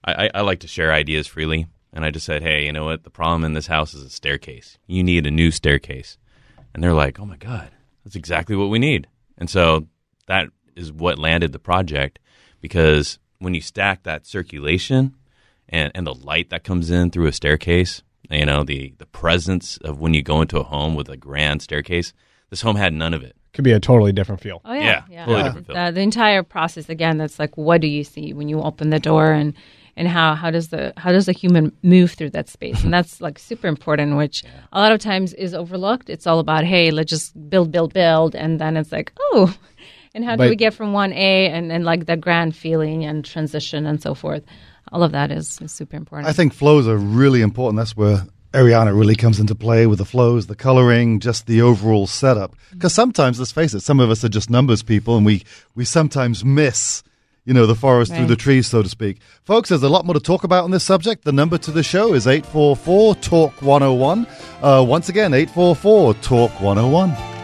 I, 0.03 0.29
I, 0.35 0.41
like 0.41 0.59
to 0.59 0.67
share 0.67 0.91
ideas 0.91 1.25
freely. 1.25 1.67
And 1.93 2.03
I 2.03 2.11
just 2.11 2.25
said, 2.25 2.41
hey, 2.41 2.65
you 2.65 2.73
know 2.73 2.83
what? 2.83 3.05
The 3.05 3.09
problem 3.09 3.45
in 3.45 3.53
this 3.53 3.67
house 3.67 3.93
is 3.93 4.03
a 4.03 4.09
staircase. 4.09 4.77
You 4.87 5.05
need 5.05 5.25
a 5.25 5.31
new 5.31 5.51
staircase. 5.51 6.17
And 6.73 6.83
they're 6.83 6.91
like, 6.91 7.17
oh 7.17 7.25
my 7.25 7.37
god, 7.37 7.69
that's 8.03 8.17
exactly 8.17 8.57
what 8.57 8.69
we 8.69 8.77
need. 8.77 9.07
And 9.37 9.49
so 9.49 9.87
that 10.27 10.49
is 10.75 10.91
what 10.91 11.17
landed 11.17 11.53
the 11.53 11.57
project 11.57 12.19
because 12.59 13.19
when 13.39 13.53
you 13.53 13.61
stack 13.61 14.03
that 14.03 14.27
circulation 14.27 15.15
and, 15.69 15.93
and 15.95 16.05
the 16.05 16.13
light 16.13 16.49
that 16.49 16.65
comes 16.65 16.91
in 16.91 17.09
through 17.09 17.27
a 17.27 17.31
staircase, 17.31 18.03
you 18.29 18.45
know, 18.45 18.65
the, 18.65 18.95
the 18.97 19.05
presence 19.05 19.77
of 19.77 20.01
when 20.01 20.13
you 20.13 20.23
go 20.23 20.41
into 20.41 20.59
a 20.59 20.63
home 20.63 20.93
with 20.93 21.07
a 21.07 21.15
grand 21.15 21.61
staircase, 21.61 22.11
this 22.49 22.63
home 22.63 22.75
had 22.75 22.93
none 22.93 23.13
of 23.13 23.23
it. 23.23 23.37
Could 23.57 23.63
be 23.63 23.71
a 23.71 23.79
totally 23.79 24.11
different 24.11 24.39
feel. 24.39 24.61
oh 24.65 24.71
yeah 24.73 24.81
Yeah, 24.83 25.01
yeah, 25.09 25.25
totally 25.25 25.43
different 25.43 25.67
feel. 25.67 25.75
The, 25.85 25.91
the 25.91 26.01
entire 26.01 26.43
process 26.43 26.89
again. 26.89 27.17
That's 27.17 27.39
like 27.39 27.57
what 27.57 27.81
do 27.81 27.87
you 27.87 28.03
see 28.03 28.31
when 28.31 28.49
you 28.49 28.61
open 28.61 28.91
the 28.91 28.99
door 28.99 29.31
and 29.31 29.55
and 29.95 30.07
how 30.07 30.35
how 30.35 30.51
does 30.51 30.67
the 30.67 30.93
how 30.95 31.11
does 31.11 31.25
the 31.25 31.31
human 31.31 31.75
move 31.81 32.11
through 32.11 32.29
that 32.29 32.47
space 32.47 32.83
and 32.83 32.93
that's 32.93 33.19
like 33.19 33.39
super 33.39 33.67
important 33.67 34.15
which 34.15 34.43
a 34.71 34.79
lot 34.79 34.91
of 34.91 34.99
times 34.99 35.33
is 35.33 35.55
overlooked 35.55 36.07
it's 36.07 36.27
all 36.27 36.37
about 36.37 36.63
hey 36.63 36.91
let's 36.91 37.09
just 37.09 37.33
build 37.49 37.71
build 37.71 37.93
build 37.93 38.35
and 38.35 38.61
then 38.61 38.77
it's 38.77 38.91
like 38.91 39.11
oh 39.19 39.51
and 40.13 40.23
how 40.23 40.35
do 40.35 40.47
we 40.47 40.55
get 40.55 40.75
from 40.75 40.93
one 40.93 41.11
a 41.13 41.47
and, 41.47 41.71
and 41.71 41.83
like 41.83 42.05
the 42.05 42.15
grand 42.15 42.55
feeling 42.55 43.05
and 43.05 43.25
transition 43.25 43.87
and 43.87 43.99
so 43.99 44.13
forth 44.13 44.43
all 44.91 45.01
of 45.01 45.13
that 45.13 45.31
is, 45.31 45.59
is 45.61 45.71
super 45.71 45.97
important 45.97 46.29
I 46.29 46.33
think 46.33 46.53
flows 46.53 46.87
are 46.87 46.95
really 46.95 47.41
important. 47.41 47.77
That's 47.77 47.97
where 47.97 48.21
Ariana 48.57 48.97
really 48.97 49.15
comes 49.15 49.39
into 49.39 49.53
play 49.53 49.85
with 49.85 49.99
the 49.99 50.05
flows, 50.05 50.47
the 50.47 50.55
coloring, 50.55 51.19
just 51.19 51.45
the 51.45 51.61
overall 51.61 52.07
setup. 52.07 52.55
Because 52.71 52.91
sometimes, 52.91 53.37
let's 53.37 53.51
face 53.51 53.75
it, 53.75 53.81
some 53.81 53.99
of 53.99 54.09
us 54.09 54.23
are 54.23 54.29
just 54.29 54.49
numbers 54.49 54.81
people, 54.81 55.15
and 55.15 55.23
we 55.23 55.43
we 55.75 55.85
sometimes 55.85 56.43
miss. 56.43 57.03
You 57.45 57.53
know, 57.53 57.67
the 57.67 57.75
forest 57.75 58.13
through 58.13 58.25
the 58.25 58.35
trees, 58.35 58.67
so 58.67 58.81
to 58.81 58.89
speak. 58.89 59.19
Folks, 59.43 59.69
there's 59.69 59.83
a 59.83 59.87
lot 59.87 60.05
more 60.05 60.15
to 60.15 60.19
talk 60.19 60.43
about 60.43 60.63
on 60.63 60.71
this 60.71 60.83
subject. 60.83 61.23
The 61.23 61.31
number 61.31 61.57
to 61.59 61.71
the 61.71 61.83
show 61.83 62.13
is 62.15 62.25
844 62.25 63.15
Talk 63.15 63.61
101. 63.61 64.27
Uh, 64.61 64.83
once 64.85 65.07
again, 65.07 65.33
844 65.33 66.15
Talk 66.15 66.51
101. 66.59 67.36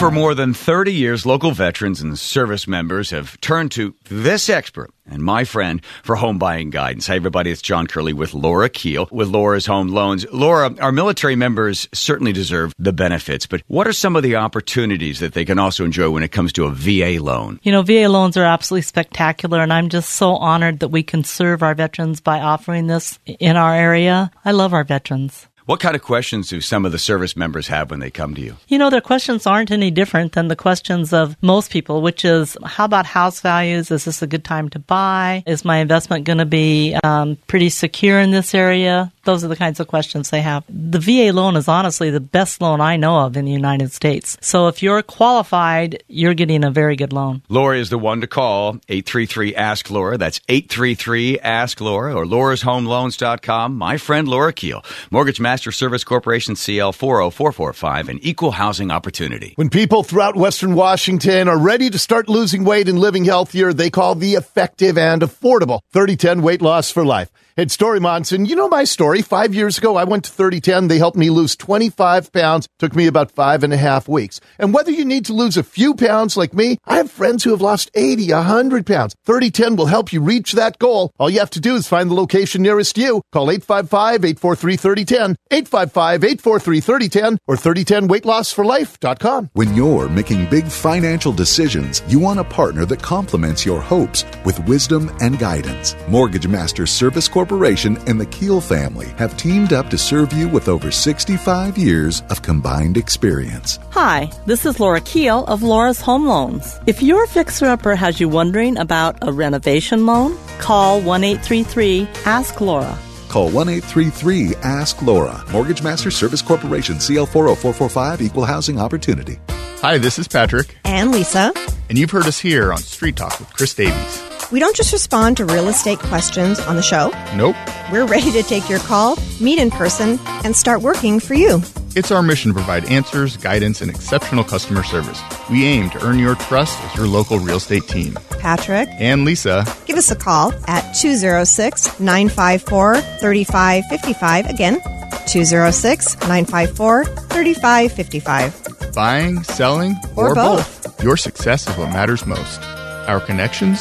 For 0.00 0.10
more 0.10 0.34
than 0.34 0.54
30 0.54 0.94
years, 0.94 1.26
local 1.26 1.50
veterans 1.50 2.00
and 2.00 2.18
service 2.18 2.66
members 2.66 3.10
have 3.10 3.38
turned 3.42 3.70
to 3.72 3.94
this 4.08 4.48
expert 4.48 4.90
and 5.04 5.22
my 5.22 5.44
friend 5.44 5.84
for 6.02 6.16
home 6.16 6.38
buying 6.38 6.70
guidance. 6.70 7.06
Hey, 7.06 7.16
everybody, 7.16 7.50
it's 7.50 7.60
John 7.60 7.86
Curley 7.86 8.14
with 8.14 8.32
Laura 8.32 8.70
Keel 8.70 9.08
with 9.10 9.28
Laura's 9.28 9.66
Home 9.66 9.88
Loans. 9.88 10.24
Laura, 10.32 10.74
our 10.80 10.90
military 10.90 11.36
members 11.36 11.86
certainly 11.92 12.32
deserve 12.32 12.74
the 12.78 12.94
benefits, 12.94 13.46
but 13.46 13.62
what 13.66 13.86
are 13.86 13.92
some 13.92 14.16
of 14.16 14.22
the 14.22 14.36
opportunities 14.36 15.18
that 15.20 15.34
they 15.34 15.44
can 15.44 15.58
also 15.58 15.84
enjoy 15.84 16.08
when 16.08 16.22
it 16.22 16.32
comes 16.32 16.54
to 16.54 16.64
a 16.64 16.70
VA 16.70 17.22
loan? 17.22 17.60
You 17.62 17.72
know, 17.72 17.82
VA 17.82 18.08
loans 18.08 18.38
are 18.38 18.44
absolutely 18.44 18.82
spectacular, 18.82 19.60
and 19.60 19.70
I'm 19.72 19.90
just 19.90 20.10
so 20.10 20.36
honored 20.36 20.78
that 20.80 20.88
we 20.88 21.02
can 21.02 21.24
serve 21.24 21.62
our 21.62 21.74
veterans 21.74 22.22
by 22.22 22.40
offering 22.40 22.86
this 22.86 23.18
in 23.26 23.58
our 23.58 23.74
area. 23.74 24.30
I 24.46 24.52
love 24.52 24.72
our 24.72 24.84
veterans. 24.84 25.46
What 25.70 25.78
kind 25.78 25.94
of 25.94 26.02
questions 26.02 26.48
do 26.48 26.60
some 26.60 26.84
of 26.84 26.90
the 26.90 26.98
service 26.98 27.36
members 27.36 27.68
have 27.68 27.92
when 27.92 28.00
they 28.00 28.10
come 28.10 28.34
to 28.34 28.40
you? 28.40 28.56
You 28.66 28.76
know, 28.76 28.90
their 28.90 29.00
questions 29.00 29.46
aren't 29.46 29.70
any 29.70 29.92
different 29.92 30.32
than 30.32 30.48
the 30.48 30.56
questions 30.56 31.12
of 31.12 31.40
most 31.44 31.70
people, 31.70 32.02
which 32.02 32.24
is 32.24 32.56
how 32.64 32.86
about 32.86 33.06
house 33.06 33.40
values? 33.40 33.92
Is 33.92 34.04
this 34.04 34.20
a 34.20 34.26
good 34.26 34.42
time 34.42 34.68
to 34.70 34.80
buy? 34.80 35.44
Is 35.46 35.64
my 35.64 35.76
investment 35.76 36.24
going 36.24 36.38
to 36.38 36.44
be 36.44 36.96
um, 37.04 37.38
pretty 37.46 37.68
secure 37.68 38.18
in 38.18 38.32
this 38.32 38.52
area? 38.52 39.12
Those 39.24 39.44
are 39.44 39.48
the 39.48 39.56
kinds 39.56 39.80
of 39.80 39.88
questions 39.88 40.30
they 40.30 40.40
have. 40.40 40.64
The 40.68 40.98
VA 40.98 41.32
loan 41.32 41.56
is 41.56 41.68
honestly 41.68 42.10
the 42.10 42.20
best 42.20 42.60
loan 42.60 42.80
I 42.80 42.96
know 42.96 43.20
of 43.20 43.36
in 43.36 43.44
the 43.44 43.52
United 43.52 43.92
States. 43.92 44.38
So 44.40 44.68
if 44.68 44.82
you're 44.82 45.02
qualified, 45.02 46.02
you're 46.08 46.34
getting 46.34 46.64
a 46.64 46.70
very 46.70 46.96
good 46.96 47.12
loan. 47.12 47.42
Laura 47.48 47.78
is 47.78 47.90
the 47.90 47.98
one 47.98 48.20
to 48.22 48.26
call. 48.26 48.80
833 48.88 49.54
Ask 49.54 49.90
Laura. 49.90 50.16
That's 50.16 50.40
833 50.48 51.38
Ask 51.40 51.80
Laura 51.80 52.14
or 52.14 52.24
laurashomeloans.com. 52.24 53.76
My 53.76 53.96
friend 53.98 54.26
Laura 54.26 54.52
Keel, 54.52 54.84
Mortgage 55.10 55.40
Master 55.40 55.72
Service 55.72 56.04
Corporation 56.04 56.56
CL 56.56 56.92
40445, 56.92 58.08
an 58.08 58.18
equal 58.22 58.52
housing 58.52 58.90
opportunity. 58.90 59.52
When 59.56 59.70
people 59.70 60.02
throughout 60.02 60.36
Western 60.36 60.74
Washington 60.74 61.48
are 61.48 61.58
ready 61.58 61.90
to 61.90 61.98
start 61.98 62.28
losing 62.28 62.64
weight 62.64 62.88
and 62.88 62.98
living 62.98 63.24
healthier, 63.24 63.72
they 63.72 63.90
call 63.90 64.14
the 64.14 64.34
effective 64.34 64.96
and 64.96 65.22
affordable 65.22 65.80
3010 65.92 66.42
Weight 66.42 66.62
Loss 66.62 66.90
for 66.90 67.04
Life. 67.04 67.30
It's 67.60 67.76
Dori 67.76 68.00
Monson. 68.00 68.46
You 68.46 68.56
know 68.56 68.68
my 68.70 68.84
story. 68.84 69.20
Five 69.20 69.54
years 69.54 69.76
ago, 69.76 69.96
I 69.96 70.04
went 70.04 70.24
to 70.24 70.30
3010. 70.30 70.88
They 70.88 70.96
helped 70.96 71.18
me 71.18 71.28
lose 71.28 71.54
25 71.56 72.32
pounds. 72.32 72.66
Took 72.78 72.96
me 72.96 73.06
about 73.06 73.32
five 73.32 73.62
and 73.62 73.70
a 73.70 73.76
half 73.76 74.08
weeks. 74.08 74.40
And 74.58 74.72
whether 74.72 74.90
you 74.90 75.04
need 75.04 75.26
to 75.26 75.34
lose 75.34 75.58
a 75.58 75.62
few 75.62 75.94
pounds 75.94 76.38
like 76.38 76.54
me, 76.54 76.78
I 76.86 76.96
have 76.96 77.10
friends 77.10 77.44
who 77.44 77.50
have 77.50 77.60
lost 77.60 77.90
80, 77.92 78.32
100 78.32 78.86
pounds. 78.86 79.14
3010 79.26 79.76
will 79.76 79.84
help 79.84 80.10
you 80.10 80.22
reach 80.22 80.52
that 80.52 80.78
goal. 80.78 81.10
All 81.18 81.28
you 81.28 81.38
have 81.40 81.50
to 81.50 81.60
do 81.60 81.74
is 81.74 81.86
find 81.86 82.08
the 82.08 82.14
location 82.14 82.62
nearest 82.62 82.96
you. 82.96 83.20
Call 83.30 83.48
855-843-3010, 83.48 85.34
855-843-3010, 85.50 87.36
or 87.46 87.56
3010weightlossforlife.com. 87.56 89.50
When 89.52 89.74
you're 89.74 90.08
making 90.08 90.46
big 90.46 90.64
financial 90.66 91.32
decisions, 91.32 92.02
you 92.08 92.20
want 92.20 92.40
a 92.40 92.44
partner 92.44 92.86
that 92.86 93.02
complements 93.02 93.66
your 93.66 93.82
hopes 93.82 94.24
with 94.46 94.58
wisdom 94.66 95.14
and 95.20 95.38
guidance. 95.38 95.94
Mortgage 96.08 96.48
Master 96.48 96.86
Service 96.86 97.28
Corporation 97.28 97.49
and 97.50 98.20
the 98.20 98.26
Keel 98.30 98.60
family 98.60 99.08
have 99.18 99.36
teamed 99.36 99.72
up 99.72 99.90
to 99.90 99.98
serve 99.98 100.32
you 100.32 100.48
with 100.48 100.68
over 100.68 100.90
65 100.92 101.76
years 101.76 102.22
of 102.30 102.42
combined 102.42 102.96
experience. 102.96 103.78
Hi, 103.90 104.30
this 104.46 104.64
is 104.64 104.78
Laura 104.78 105.00
Keel 105.00 105.44
of 105.46 105.62
Laura's 105.62 106.00
Home 106.00 106.26
Loans. 106.26 106.78
If 106.86 107.02
your 107.02 107.26
fixer-upper 107.26 107.96
has 107.96 108.20
you 108.20 108.28
wondering 108.28 108.78
about 108.78 109.16
a 109.22 109.32
renovation 109.32 110.06
loan, 110.06 110.38
call 110.60 111.00
1 111.00 111.24
833 111.24 112.06
Ask 112.24 112.60
Laura. 112.60 112.96
Call 113.28 113.50
1 113.50 113.68
833 113.68 114.54
Ask 114.62 115.02
Laura. 115.02 115.44
Mortgage 115.50 115.82
Master 115.82 116.12
Service 116.12 116.42
Corporation, 116.42 117.00
CL 117.00 117.26
40445, 117.26 118.22
Equal 118.22 118.44
Housing 118.44 118.78
Opportunity. 118.78 119.40
Hi, 119.80 119.98
this 119.98 120.20
is 120.20 120.28
Patrick, 120.28 120.76
And 120.84 121.10
Lisa. 121.10 121.52
and 121.88 121.98
you've 121.98 122.12
heard 122.12 122.26
us 122.26 122.38
here 122.38 122.72
on 122.72 122.78
Street 122.78 123.16
Talk 123.16 123.40
with 123.40 123.52
Chris 123.54 123.74
Davies. 123.74 124.29
We 124.52 124.58
don't 124.58 124.74
just 124.74 124.92
respond 124.92 125.36
to 125.36 125.44
real 125.44 125.68
estate 125.68 126.00
questions 126.00 126.58
on 126.60 126.74
the 126.76 126.82
show. 126.82 127.10
Nope. 127.36 127.54
We're 127.92 128.06
ready 128.06 128.32
to 128.32 128.42
take 128.42 128.68
your 128.68 128.80
call, 128.80 129.16
meet 129.40 129.58
in 129.60 129.70
person, 129.70 130.18
and 130.44 130.56
start 130.56 130.82
working 130.82 131.20
for 131.20 131.34
you. 131.34 131.62
It's 131.94 132.10
our 132.10 132.22
mission 132.22 132.50
to 132.50 132.54
provide 132.54 132.84
answers, 132.90 133.36
guidance, 133.36 133.80
and 133.80 133.90
exceptional 133.90 134.42
customer 134.44 134.82
service. 134.82 135.20
We 135.50 135.64
aim 135.66 135.90
to 135.90 136.04
earn 136.04 136.18
your 136.18 136.34
trust 136.36 136.78
as 136.82 136.96
your 136.96 137.06
local 137.06 137.38
real 137.38 137.56
estate 137.58 137.86
team. 137.88 138.14
Patrick, 138.40 138.88
And 138.92 139.24
Lisa, 139.24 139.64
give 139.86 139.96
us 139.98 140.10
a 140.10 140.16
call 140.16 140.52
at 140.66 140.92
206 140.94 142.00
954 142.00 142.96
3555. 142.96 144.46
Again, 144.46 144.80
206 145.26 146.14
954 146.22 147.04
3555. 147.04 148.92
buying, 148.94 149.42
selling, 149.44 149.94
Or 150.16 150.30
or, 150.30 150.34
both. 150.34 151.02
Your 151.04 151.16
success 151.16 151.68
is 151.68 151.76
what 151.76 151.92
matters 151.92 152.24
most. 152.26 152.60
Our 153.08 153.20
connections 153.20 153.80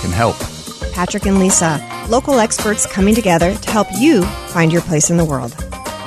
can 0.00 0.10
help. 0.10 0.36
Patrick 0.92 1.26
and 1.26 1.38
Lisa, 1.38 1.80
local 2.08 2.38
experts 2.38 2.86
coming 2.86 3.14
together 3.14 3.54
to 3.54 3.70
help 3.70 3.88
you 3.98 4.22
find 4.48 4.72
your 4.72 4.82
place 4.82 5.10
in 5.10 5.16
the 5.16 5.24
world. 5.24 5.54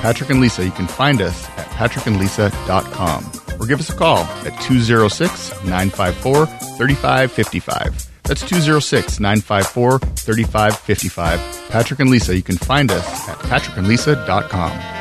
Patrick 0.00 0.30
and 0.30 0.40
Lisa, 0.40 0.64
you 0.64 0.70
can 0.70 0.86
find 0.86 1.20
us 1.20 1.46
at 1.50 1.66
patrickandlisa.com 1.66 3.30
or 3.60 3.66
give 3.66 3.78
us 3.78 3.90
a 3.90 3.94
call 3.94 4.18
at 4.18 4.58
206 4.62 5.50
954 5.64 6.46
3555. 6.46 8.10
That's 8.24 8.40
206 8.42 9.20
954 9.20 9.98
3555. 9.98 11.68
Patrick 11.70 12.00
and 12.00 12.10
Lisa, 12.10 12.34
you 12.34 12.42
can 12.42 12.56
find 12.56 12.90
us 12.90 13.28
at 13.28 13.36
patrickandlisa.com. 13.38 15.00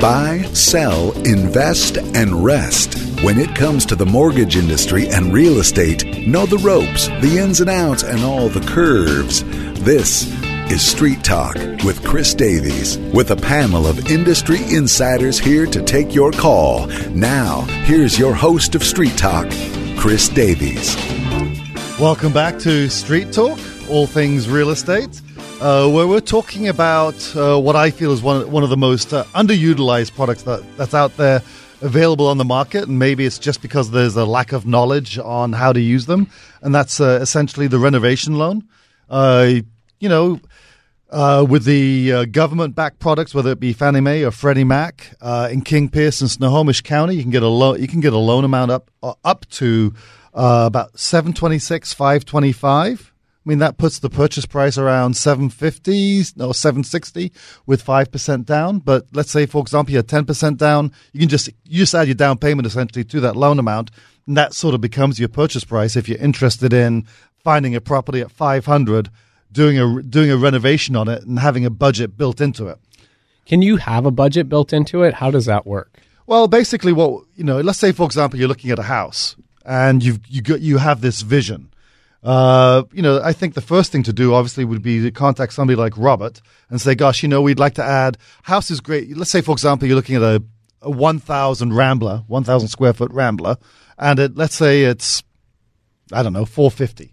Buy, 0.00 0.42
sell, 0.52 1.12
invest, 1.26 1.98
and 1.98 2.44
rest. 2.44 3.07
When 3.22 3.40
it 3.40 3.56
comes 3.56 3.84
to 3.86 3.96
the 3.96 4.06
mortgage 4.06 4.54
industry 4.54 5.08
and 5.08 5.34
real 5.34 5.58
estate, 5.58 6.28
know 6.28 6.46
the 6.46 6.58
ropes, 6.58 7.08
the 7.20 7.38
ins 7.42 7.60
and 7.60 7.68
outs, 7.68 8.04
and 8.04 8.22
all 8.22 8.48
the 8.48 8.60
curves. 8.60 9.42
This 9.82 10.32
is 10.70 10.88
Street 10.88 11.24
Talk 11.24 11.56
with 11.84 12.04
Chris 12.04 12.32
Davies, 12.32 12.96
with 13.12 13.32
a 13.32 13.36
panel 13.36 13.88
of 13.88 14.08
industry 14.08 14.58
insiders 14.72 15.36
here 15.36 15.66
to 15.66 15.82
take 15.82 16.14
your 16.14 16.30
call. 16.30 16.86
Now, 17.10 17.62
here's 17.82 18.20
your 18.20 18.34
host 18.34 18.76
of 18.76 18.84
Street 18.84 19.18
Talk, 19.18 19.50
Chris 19.96 20.28
Davies. 20.28 20.96
Welcome 21.98 22.32
back 22.32 22.60
to 22.60 22.88
Street 22.88 23.32
Talk, 23.32 23.58
all 23.90 24.06
things 24.06 24.48
real 24.48 24.70
estate, 24.70 25.20
uh, 25.60 25.90
where 25.90 26.06
we're 26.06 26.20
talking 26.20 26.68
about 26.68 27.16
uh, 27.34 27.58
what 27.58 27.74
I 27.74 27.90
feel 27.90 28.12
is 28.12 28.22
one, 28.22 28.48
one 28.48 28.62
of 28.62 28.70
the 28.70 28.76
most 28.76 29.12
uh, 29.12 29.24
underutilized 29.34 30.14
products 30.14 30.44
that, 30.44 30.62
that's 30.76 30.94
out 30.94 31.16
there 31.16 31.42
available 31.80 32.26
on 32.26 32.38
the 32.38 32.44
market. 32.44 32.88
And 32.88 32.98
maybe 32.98 33.24
it's 33.24 33.38
just 33.38 33.62
because 33.62 33.90
there's 33.90 34.16
a 34.16 34.24
lack 34.24 34.52
of 34.52 34.66
knowledge 34.66 35.18
on 35.18 35.52
how 35.52 35.72
to 35.72 35.80
use 35.80 36.06
them. 36.06 36.28
And 36.62 36.74
that's 36.74 37.00
uh, 37.00 37.18
essentially 37.20 37.68
the 37.68 37.78
renovation 37.78 38.36
loan. 38.38 38.68
Uh, 39.08 39.60
you 40.00 40.08
know, 40.08 40.40
uh, 41.10 41.46
with 41.48 41.64
the 41.64 42.12
uh, 42.12 42.24
government-backed 42.26 42.98
products, 42.98 43.34
whether 43.34 43.50
it 43.50 43.60
be 43.60 43.72
Fannie 43.72 44.00
Mae 44.00 44.24
or 44.24 44.30
Freddie 44.30 44.64
Mac, 44.64 45.16
uh, 45.20 45.48
in 45.50 45.62
King 45.62 45.88
Pierce 45.88 46.20
and 46.20 46.30
Snohomish 46.30 46.82
County, 46.82 47.14
you 47.14 47.22
can 47.22 47.30
get 47.30 47.42
a 47.42 47.48
loan. 47.48 47.80
You 47.80 47.88
can 47.88 48.00
get 48.00 48.12
a 48.12 48.18
loan 48.18 48.44
amount 48.44 48.70
up 48.70 48.90
uh, 49.02 49.14
up 49.24 49.48
to 49.50 49.94
about 50.34 50.98
seven 50.98 51.32
twenty-six, 51.32 51.94
five 51.94 52.24
twenty-five. 52.24 53.12
I 53.48 53.50
mean 53.50 53.60
that 53.60 53.78
puts 53.78 54.00
the 54.00 54.10
purchase 54.10 54.44
price 54.44 54.76
around 54.76 55.16
seven 55.16 55.48
fifty, 55.48 56.22
no 56.36 56.52
seven 56.52 56.84
sixty, 56.84 57.32
with 57.64 57.80
five 57.80 58.12
percent 58.12 58.44
down. 58.44 58.80
But 58.80 59.06
let's 59.14 59.30
say, 59.30 59.46
for 59.46 59.62
example, 59.62 59.94
you're 59.94 60.02
ten 60.02 60.26
percent 60.26 60.58
down. 60.58 60.92
You 61.14 61.20
can 61.20 61.30
just 61.30 61.48
you 61.64 61.78
just 61.78 61.94
add 61.94 62.08
your 62.08 62.14
down 62.14 62.36
payment 62.36 62.66
essentially 62.66 63.04
to 63.04 63.20
that 63.20 63.36
loan 63.36 63.58
amount, 63.58 63.90
and 64.26 64.36
that 64.36 64.52
sort 64.52 64.74
of 64.74 64.82
becomes 64.82 65.18
your 65.18 65.30
purchase 65.30 65.64
price 65.64 65.96
if 65.96 66.10
you're 66.10 66.18
interested 66.18 66.74
in 66.74 67.06
finding 67.42 67.74
a 67.74 67.80
property 67.80 68.20
at 68.20 68.30
five 68.30 68.66
hundred 68.66 69.08
doing 69.50 69.78
a 69.78 70.02
doing 70.02 70.30
a 70.30 70.36
renovation 70.36 70.94
on 70.94 71.08
it 71.08 71.22
and 71.22 71.38
having 71.38 71.64
a 71.64 71.70
budget 71.70 72.18
built 72.18 72.42
into 72.42 72.66
it. 72.66 72.76
Can 73.46 73.62
you 73.62 73.78
have 73.78 74.04
a 74.04 74.10
budget 74.10 74.50
built 74.50 74.74
into 74.74 75.04
it? 75.04 75.14
How 75.14 75.30
does 75.30 75.46
that 75.46 75.66
work? 75.66 76.00
Well, 76.26 76.48
basically, 76.48 76.92
what 76.92 77.24
you 77.34 77.44
know, 77.44 77.62
let's 77.62 77.78
say 77.78 77.92
for 77.92 78.04
example, 78.04 78.38
you're 78.38 78.46
looking 78.46 78.72
at 78.72 78.78
a 78.78 78.82
house 78.82 79.36
and 79.64 80.04
you've 80.04 80.20
you 80.28 80.42
got 80.42 80.60
you 80.60 80.76
have 80.76 81.00
this 81.00 81.22
vision. 81.22 81.67
Uh, 82.22 82.82
you 82.92 83.00
know, 83.00 83.20
I 83.22 83.32
think 83.32 83.54
the 83.54 83.60
first 83.60 83.92
thing 83.92 84.02
to 84.02 84.12
do, 84.12 84.34
obviously, 84.34 84.64
would 84.64 84.82
be 84.82 85.00
to 85.02 85.10
contact 85.10 85.52
somebody 85.52 85.76
like 85.76 85.96
Robert 85.96 86.40
and 86.68 86.80
say, 86.80 86.94
"Gosh, 86.94 87.22
you 87.22 87.28
know, 87.28 87.42
we'd 87.42 87.58
like 87.58 87.74
to 87.74 87.84
add 87.84 88.18
house 88.42 88.70
is 88.70 88.80
great." 88.80 89.16
Let's 89.16 89.30
say, 89.30 89.40
for 89.40 89.52
example, 89.52 89.86
you're 89.86 89.96
looking 89.96 90.16
at 90.16 90.22
a, 90.22 90.42
a 90.82 90.90
1,000 90.90 91.72
Rambler, 91.72 92.24
1,000 92.26 92.68
square 92.68 92.92
foot 92.92 93.12
Rambler, 93.12 93.56
and 93.98 94.18
it, 94.18 94.36
let's 94.36 94.56
say 94.56 94.82
it's, 94.82 95.22
I 96.12 96.22
don't 96.22 96.32
know, 96.32 96.44
450 96.44 97.12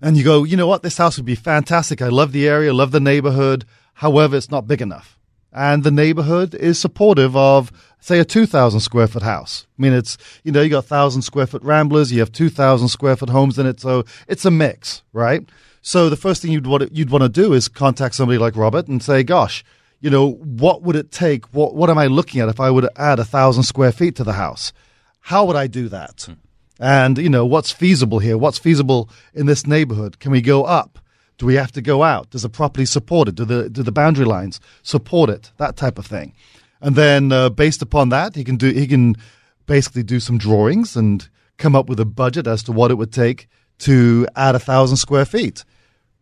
and 0.00 0.16
you 0.16 0.24
go, 0.24 0.44
you 0.44 0.56
know 0.56 0.66
what, 0.66 0.82
this 0.82 0.96
house 0.96 1.16
would 1.16 1.26
be 1.26 1.34
fantastic. 1.34 2.00
I 2.00 2.08
love 2.08 2.32
the 2.32 2.48
area, 2.48 2.72
love 2.72 2.90
the 2.90 3.00
neighborhood. 3.00 3.66
However, 3.94 4.36
it's 4.36 4.50
not 4.50 4.66
big 4.66 4.80
enough. 4.80 5.18
And 5.52 5.82
the 5.82 5.90
neighborhood 5.90 6.54
is 6.54 6.78
supportive 6.78 7.36
of, 7.36 7.72
say, 7.98 8.20
a 8.20 8.24
2,000 8.24 8.80
square 8.80 9.08
foot 9.08 9.22
house. 9.22 9.66
I 9.78 9.82
mean, 9.82 9.92
it's, 9.92 10.16
you 10.44 10.52
know, 10.52 10.62
you 10.62 10.70
got 10.70 10.84
1,000 10.84 11.22
square 11.22 11.46
foot 11.46 11.62
ramblers, 11.62 12.12
you 12.12 12.20
have 12.20 12.32
2,000 12.32 12.88
square 12.88 13.16
foot 13.16 13.30
homes 13.30 13.58
in 13.58 13.66
it. 13.66 13.80
So 13.80 14.04
it's 14.28 14.44
a 14.44 14.50
mix, 14.50 15.02
right? 15.12 15.48
So 15.82 16.08
the 16.08 16.16
first 16.16 16.42
thing 16.42 16.52
you'd 16.52 16.66
want, 16.66 16.92
you'd 16.92 17.10
want 17.10 17.22
to 17.22 17.28
do 17.28 17.52
is 17.52 17.68
contact 17.68 18.14
somebody 18.14 18.38
like 18.38 18.56
Robert 18.56 18.86
and 18.86 19.02
say, 19.02 19.22
gosh, 19.22 19.64
you 20.00 20.10
know, 20.10 20.32
what 20.32 20.82
would 20.82 20.96
it 20.96 21.10
take? 21.10 21.46
What, 21.52 21.74
what 21.74 21.90
am 21.90 21.98
I 21.98 22.06
looking 22.06 22.40
at 22.40 22.48
if 22.48 22.60
I 22.60 22.70
would 22.70 22.88
add 22.96 23.18
a 23.18 23.24
thousand 23.24 23.64
square 23.64 23.92
feet 23.92 24.16
to 24.16 24.24
the 24.24 24.34
house? 24.34 24.72
How 25.20 25.44
would 25.44 25.56
I 25.56 25.66
do 25.66 25.88
that? 25.88 26.22
Hmm. 26.22 26.32
And, 26.78 27.18
you 27.18 27.28
know, 27.28 27.44
what's 27.44 27.70
feasible 27.70 28.20
here? 28.20 28.38
What's 28.38 28.58
feasible 28.58 29.10
in 29.34 29.46
this 29.46 29.66
neighborhood? 29.66 30.18
Can 30.18 30.32
we 30.32 30.40
go 30.40 30.64
up? 30.64 30.98
Do 31.40 31.46
we 31.46 31.54
have 31.54 31.72
to 31.72 31.80
go 31.80 32.02
out? 32.02 32.28
Does 32.28 32.42
the 32.42 32.50
property 32.50 32.84
support 32.84 33.26
it? 33.26 33.34
Do 33.34 33.46
the, 33.46 33.70
do 33.70 33.82
the 33.82 33.90
boundary 33.90 34.26
lines 34.26 34.60
support 34.82 35.30
it? 35.30 35.52
That 35.56 35.74
type 35.74 35.98
of 35.98 36.04
thing. 36.04 36.34
And 36.82 36.96
then, 36.96 37.32
uh, 37.32 37.48
based 37.48 37.80
upon 37.80 38.10
that, 38.10 38.36
he 38.36 38.44
can 38.44 38.56
do, 38.56 38.70
he 38.70 38.86
can 38.86 39.16
basically 39.64 40.02
do 40.02 40.20
some 40.20 40.36
drawings 40.36 40.96
and 40.96 41.26
come 41.56 41.74
up 41.74 41.88
with 41.88 41.98
a 41.98 42.04
budget 42.04 42.46
as 42.46 42.62
to 42.64 42.72
what 42.72 42.90
it 42.90 42.96
would 42.96 43.10
take 43.10 43.48
to 43.78 44.28
add 44.36 44.54
a 44.54 44.58
thousand 44.58 44.98
square 44.98 45.24
feet. 45.24 45.64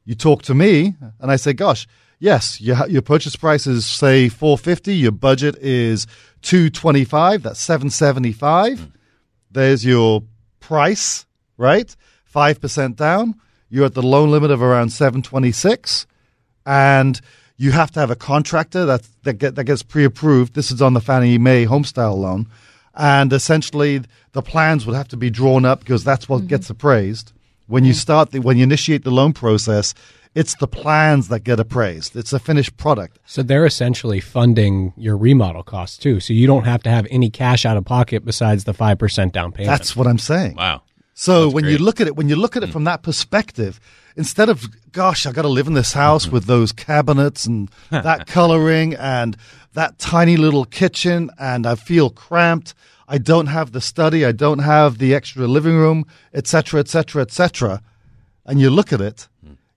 You 0.05 0.15
talk 0.15 0.43
to 0.43 0.55
me 0.55 0.95
and 1.19 1.33
I 1.33 1.35
say, 1.35 1.53
gosh, 1.53 1.89
yes, 2.21 2.61
your, 2.61 2.87
your 2.89 3.03
purchase 3.03 3.35
price 3.35 3.67
is 3.67 3.87
say 3.87 4.29
450. 4.29 4.95
Your 4.95 5.11
budget 5.11 5.57
is 5.57 6.07
225. 6.43 7.43
That's 7.43 7.59
775. 7.59 8.87
There's 9.51 9.85
your 9.85 10.23
price, 10.61 11.27
right? 11.57 11.97
5% 12.33 12.95
down. 12.95 13.35
You're 13.71 13.87
at 13.87 13.95
the 13.95 14.03
loan 14.03 14.31
limit 14.31 14.51
of 14.51 14.63
around 14.63 14.91
726 14.91 16.07
and 16.67 17.21
you 17.57 17.73
have 17.73 17.91
to 17.93 18.01
have 18.01 18.11
a 18.11 18.17
contractor 18.17 18.87
that 18.87 19.09
that, 19.25 19.35
get, 19.35 19.55
that 19.57 19.65
gets 19.65 19.83
pre-approved. 19.83 20.55
This 20.55 20.71
is 20.71 20.81
on 20.81 20.95
the 20.95 21.01
Fannie 21.01 21.39
Mae 21.39 21.67
homestyle 21.67 22.17
loan. 22.17 22.47
And 22.95 23.33
essentially 23.33 24.03
the 24.33 24.43
plans 24.43 24.87
would 24.87 24.97
have 24.97 25.09
to 25.09 25.17
be 25.17 25.31
drawn 25.31 25.65
up 25.65 25.81
because 25.81 26.05
that's 26.05 26.29
what 26.29 26.39
mm-hmm. 26.39 26.49
gets 26.49 26.71
appraised. 26.71 27.33
When 27.67 27.85
you 27.85 27.93
mm. 27.93 27.97
start 27.97 28.31
the, 28.31 28.41
when 28.41 28.57
you 28.57 28.63
initiate 28.63 29.05
the 29.05 29.11
loan 29.11 29.35
process, 29.35 29.93
it's 30.35 30.55
the 30.57 30.69
plans 30.69 31.29
that 31.29 31.41
get 31.41 31.61
appraised. 31.61 32.17
It's 32.17 32.33
a 32.33 32.39
finished 32.39 32.77
product. 32.77 33.19
So 33.27 33.43
they're 33.43 33.67
essentially 33.67 34.21
funding 34.21 34.93
your 34.97 35.17
remodel 35.17 35.63
costs 35.63 35.99
too. 35.99 36.21
So 36.21 36.33
you 36.33 36.47
don't 36.47 36.65
have 36.65 36.83
to 36.85 36.91
have 36.91 37.07
any 37.11 37.29
cash 37.29 37.67
out 37.67 37.77
of 37.77 37.85
pocket 37.85 38.25
besides 38.25 38.65
the 38.65 38.73
5% 38.73 39.33
down 39.33 39.53
payment. 39.53 39.77
That's 39.77 39.97
what 39.97 40.07
I'm 40.07 40.19
saying. 40.19 40.55
Wow. 40.55 40.83
So 41.21 41.47
That's 41.47 41.55
when 41.55 41.65
you 41.65 41.79
look 41.79 42.01
at 42.01 42.07
it, 42.07 42.15
when 42.15 42.29
you 42.29 42.37
look 42.37 42.57
at 42.57 42.63
it 42.63 42.71
from 42.71 42.85
that 42.85 43.03
perspective, 43.03 43.81
instead 44.15 44.49
of 44.49 44.69
gosh, 44.93 45.27
I 45.27 45.33
got 45.33 45.43
to 45.43 45.49
live 45.49 45.67
in 45.67 45.75
this 45.75 45.93
house 45.93 46.29
with 46.29 46.45
those 46.45 46.71
cabinets 46.71 47.45
and 47.45 47.69
that 47.91 48.29
coloring 48.29 48.95
and 48.95 49.37
that 49.73 49.99
tiny 49.99 50.37
little 50.37 50.65
kitchen, 50.65 51.29
and 51.37 51.67
I 51.67 51.75
feel 51.75 52.09
cramped. 52.09 52.73
I 53.09 53.19
don't 53.19 53.49
have 53.49 53.73
the 53.73 53.81
study. 53.81 54.25
I 54.25 54.31
don't 54.31 54.61
have 54.61 54.99
the 54.99 55.13
extra 55.13 55.49
living 55.49 55.75
room, 55.75 56.07
etc., 56.35 56.79
etc., 56.79 57.23
etc. 57.23 57.83
And 58.47 58.61
you 58.61 58.71
look 58.71 58.93
at 58.93 59.01
it, 59.01 59.27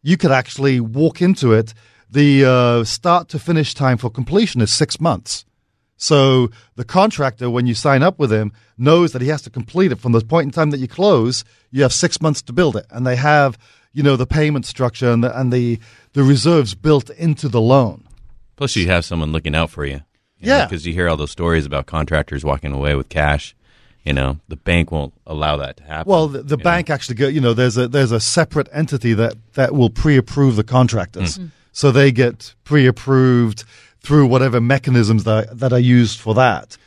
you 0.03 0.17
could 0.17 0.31
actually 0.31 0.79
walk 0.79 1.23
into 1.23 1.53
it. 1.53 1.73
The 2.07 2.45
uh, 2.45 2.83
start 2.83 3.29
to 3.29 3.39
finish 3.39 3.73
time 3.73 3.97
for 3.97 4.11
completion 4.11 4.61
is 4.61 4.71
six 4.71 5.01
months. 5.01 5.43
So 6.01 6.49
the 6.77 6.83
contractor, 6.83 7.47
when 7.47 7.67
you 7.67 7.75
sign 7.75 8.01
up 8.01 8.17
with 8.17 8.33
him, 8.33 8.53
knows 8.75 9.11
that 9.11 9.21
he 9.21 9.27
has 9.27 9.43
to 9.43 9.51
complete 9.51 9.91
it 9.91 9.99
from 9.99 10.13
the 10.13 10.21
point 10.21 10.45
in 10.45 10.51
time 10.51 10.71
that 10.71 10.79
you 10.79 10.87
close. 10.87 11.45
You 11.69 11.83
have 11.83 11.93
six 11.93 12.19
months 12.19 12.41
to 12.43 12.53
build 12.53 12.75
it, 12.75 12.87
and 12.89 13.05
they 13.05 13.15
have, 13.15 13.55
you 13.93 14.01
know, 14.01 14.15
the 14.15 14.25
payment 14.25 14.65
structure 14.65 15.11
and 15.11 15.23
the 15.23 15.39
and 15.39 15.53
the 15.53 15.79
the 16.13 16.23
reserves 16.23 16.73
built 16.73 17.11
into 17.11 17.47
the 17.47 17.61
loan. 17.61 18.03
Plus, 18.55 18.75
you 18.75 18.87
have 18.87 19.05
someone 19.05 19.31
looking 19.31 19.53
out 19.53 19.69
for 19.69 19.85
you. 19.85 20.01
Yeah. 20.39 20.65
Because 20.65 20.87
you 20.87 20.93
hear 20.93 21.07
all 21.07 21.17
those 21.17 21.29
stories 21.29 21.67
about 21.67 21.85
contractors 21.85 22.43
walking 22.43 22.73
away 22.73 22.95
with 22.95 23.07
cash. 23.07 23.55
You 24.03 24.13
know, 24.13 24.39
the 24.47 24.55
bank 24.55 24.91
won't 24.91 25.13
allow 25.27 25.57
that 25.57 25.77
to 25.77 25.83
happen. 25.83 26.09
Well, 26.09 26.27
the, 26.27 26.41
the 26.41 26.57
you 26.57 26.63
bank 26.63 26.89
actually 26.89 27.15
go. 27.15 27.27
You 27.27 27.41
know, 27.41 27.53
there's 27.53 27.77
a 27.77 27.87
there's 27.87 28.11
a 28.11 28.19
separate 28.19 28.69
entity 28.73 29.13
that 29.13 29.35
that 29.53 29.75
will 29.75 29.91
pre-approve 29.91 30.55
the 30.55 30.63
contractors, 30.63 31.37
mm-hmm. 31.37 31.49
so 31.71 31.91
they 31.91 32.11
get 32.11 32.55
pre-approved 32.63 33.65
through 34.01 34.27
whatever 34.27 34.59
mechanisms 34.59 35.23
that 35.23 35.59
that 35.59 35.73
are 35.73 35.79
used 35.79 36.19
for 36.19 36.33
that. 36.35 36.77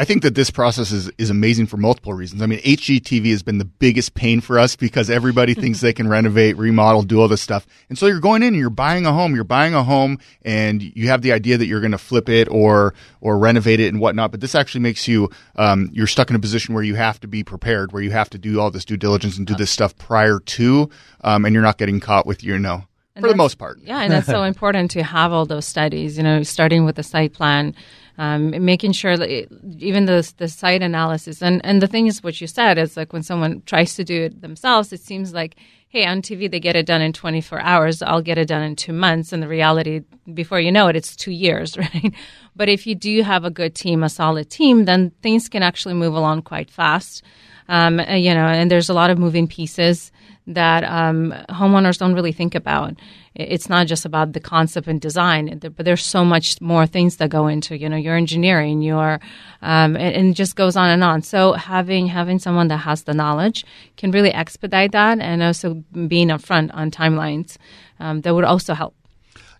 I 0.00 0.04
think 0.04 0.22
that 0.22 0.36
this 0.36 0.48
process 0.48 0.92
is, 0.92 1.10
is 1.18 1.28
amazing 1.28 1.66
for 1.66 1.76
multiple 1.76 2.14
reasons. 2.14 2.40
I 2.40 2.46
mean, 2.46 2.60
HGTV 2.60 3.32
has 3.32 3.42
been 3.42 3.58
the 3.58 3.64
biggest 3.64 4.14
pain 4.14 4.40
for 4.40 4.56
us 4.56 4.76
because 4.76 5.10
everybody 5.10 5.54
thinks 5.60 5.80
they 5.80 5.92
can 5.92 6.06
renovate, 6.06 6.56
remodel, 6.56 7.02
do 7.02 7.20
all 7.20 7.26
this 7.26 7.42
stuff. 7.42 7.66
And 7.88 7.98
so 7.98 8.06
you're 8.06 8.20
going 8.20 8.42
in 8.44 8.54
and 8.54 8.56
you're 8.56 8.70
buying 8.70 9.06
a 9.06 9.12
home, 9.12 9.34
you're 9.34 9.42
buying 9.42 9.74
a 9.74 9.82
home 9.82 10.20
and 10.42 10.80
you 10.80 11.08
have 11.08 11.22
the 11.22 11.32
idea 11.32 11.58
that 11.58 11.66
you're 11.66 11.80
going 11.80 11.90
to 11.90 11.98
flip 11.98 12.28
it 12.28 12.46
or, 12.48 12.94
or 13.20 13.38
renovate 13.38 13.80
it 13.80 13.88
and 13.88 13.98
whatnot. 13.98 14.30
But 14.30 14.40
this 14.40 14.54
actually 14.54 14.82
makes 14.82 15.08
you, 15.08 15.30
um, 15.56 15.90
you're 15.92 16.06
stuck 16.06 16.30
in 16.30 16.36
a 16.36 16.40
position 16.40 16.76
where 16.76 16.84
you 16.84 16.94
have 16.94 17.18
to 17.20 17.26
be 17.26 17.42
prepared, 17.42 17.90
where 17.90 18.02
you 18.02 18.12
have 18.12 18.30
to 18.30 18.38
do 18.38 18.60
all 18.60 18.70
this 18.70 18.84
due 18.84 18.96
diligence 18.96 19.36
and 19.36 19.48
do 19.48 19.56
this 19.56 19.72
stuff 19.72 19.98
prior 19.98 20.38
to, 20.38 20.88
um, 21.22 21.44
and 21.44 21.52
you're 21.52 21.62
not 21.62 21.76
getting 21.76 21.98
caught 21.98 22.24
with 22.24 22.44
your, 22.44 22.54
you 22.54 22.62
know, 22.62 22.84
And 23.18 23.24
for 23.24 23.28
the 23.28 23.36
most 23.36 23.58
part. 23.58 23.80
Yeah, 23.82 24.00
and 24.00 24.12
that's 24.12 24.28
so 24.28 24.42
important 24.52 24.92
to 24.92 25.02
have 25.02 25.32
all 25.32 25.44
those 25.44 25.66
studies. 25.66 26.16
You 26.16 26.22
know, 26.22 26.44
starting 26.44 26.84
with 26.84 26.94
the 26.94 27.02
site 27.02 27.32
plan, 27.32 27.74
um, 28.16 28.64
making 28.64 28.92
sure 28.92 29.16
that 29.16 29.28
it, 29.28 29.50
even 29.78 30.04
the 30.04 30.32
the 30.36 30.48
site 30.48 30.82
analysis, 30.82 31.42
and 31.42 31.60
and 31.64 31.82
the 31.82 31.88
thing 31.88 32.06
is, 32.06 32.22
what 32.22 32.40
you 32.40 32.46
said 32.46 32.78
is 32.78 32.96
like 32.96 33.12
when 33.12 33.24
someone 33.24 33.62
tries 33.66 33.94
to 33.96 34.04
do 34.04 34.24
it 34.26 34.40
themselves, 34.40 34.92
it 34.92 35.00
seems 35.00 35.34
like, 35.34 35.56
hey, 35.88 36.06
on 36.06 36.22
TV 36.22 36.48
they 36.48 36.60
get 36.60 36.76
it 36.76 36.86
done 36.86 37.02
in 37.02 37.12
24 37.12 37.60
hours. 37.60 38.02
I'll 38.02 38.22
get 38.22 38.38
it 38.38 38.46
done 38.46 38.62
in 38.62 38.76
two 38.76 38.92
months, 38.92 39.32
and 39.32 39.42
the 39.42 39.48
reality, 39.48 40.02
before 40.32 40.60
you 40.60 40.70
know 40.70 40.86
it, 40.86 40.94
it's 40.94 41.16
two 41.16 41.32
years, 41.32 41.76
right? 41.76 42.14
But 42.54 42.68
if 42.68 42.86
you 42.86 42.94
do 42.94 43.22
have 43.22 43.44
a 43.44 43.50
good 43.50 43.74
team, 43.74 44.04
a 44.04 44.08
solid 44.08 44.48
team, 44.48 44.84
then 44.84 45.10
things 45.22 45.48
can 45.48 45.64
actually 45.64 45.94
move 45.94 46.14
along 46.14 46.42
quite 46.42 46.70
fast. 46.70 47.24
Um, 47.68 48.00
uh, 48.00 48.14
you 48.14 48.32
know, 48.32 48.46
and 48.46 48.70
there's 48.70 48.88
a 48.88 48.94
lot 48.94 49.10
of 49.10 49.18
moving 49.18 49.46
pieces 49.46 50.10
that 50.46 50.84
um, 50.84 51.34
homeowners 51.50 51.98
don't 51.98 52.14
really 52.14 52.32
think 52.32 52.54
about. 52.54 52.94
It's 53.34 53.68
not 53.68 53.86
just 53.86 54.06
about 54.06 54.32
the 54.32 54.40
concept 54.40 54.88
and 54.88 55.00
design, 55.00 55.58
but 55.58 55.84
there's 55.84 56.04
so 56.04 56.24
much 56.24 56.60
more 56.60 56.86
things 56.86 57.18
that 57.18 57.28
go 57.28 57.46
into 57.46 57.78
you 57.78 57.88
know 57.88 57.96
your 57.96 58.16
engineering, 58.16 58.80
your 58.82 59.20
um, 59.62 59.96
and, 59.96 60.14
and 60.14 60.30
it 60.30 60.34
just 60.34 60.56
goes 60.56 60.76
on 60.76 60.88
and 60.88 61.04
on. 61.04 61.22
So 61.22 61.52
having 61.52 62.06
having 62.06 62.38
someone 62.38 62.68
that 62.68 62.78
has 62.78 63.04
the 63.04 63.14
knowledge 63.14 63.64
can 63.96 64.10
really 64.10 64.32
expedite 64.32 64.92
that, 64.92 65.20
and 65.20 65.42
also 65.42 65.74
being 66.08 66.28
upfront 66.28 66.70
on 66.74 66.90
timelines 66.90 67.56
um, 68.00 68.22
that 68.22 68.34
would 68.34 68.44
also 68.44 68.74
help. 68.74 68.94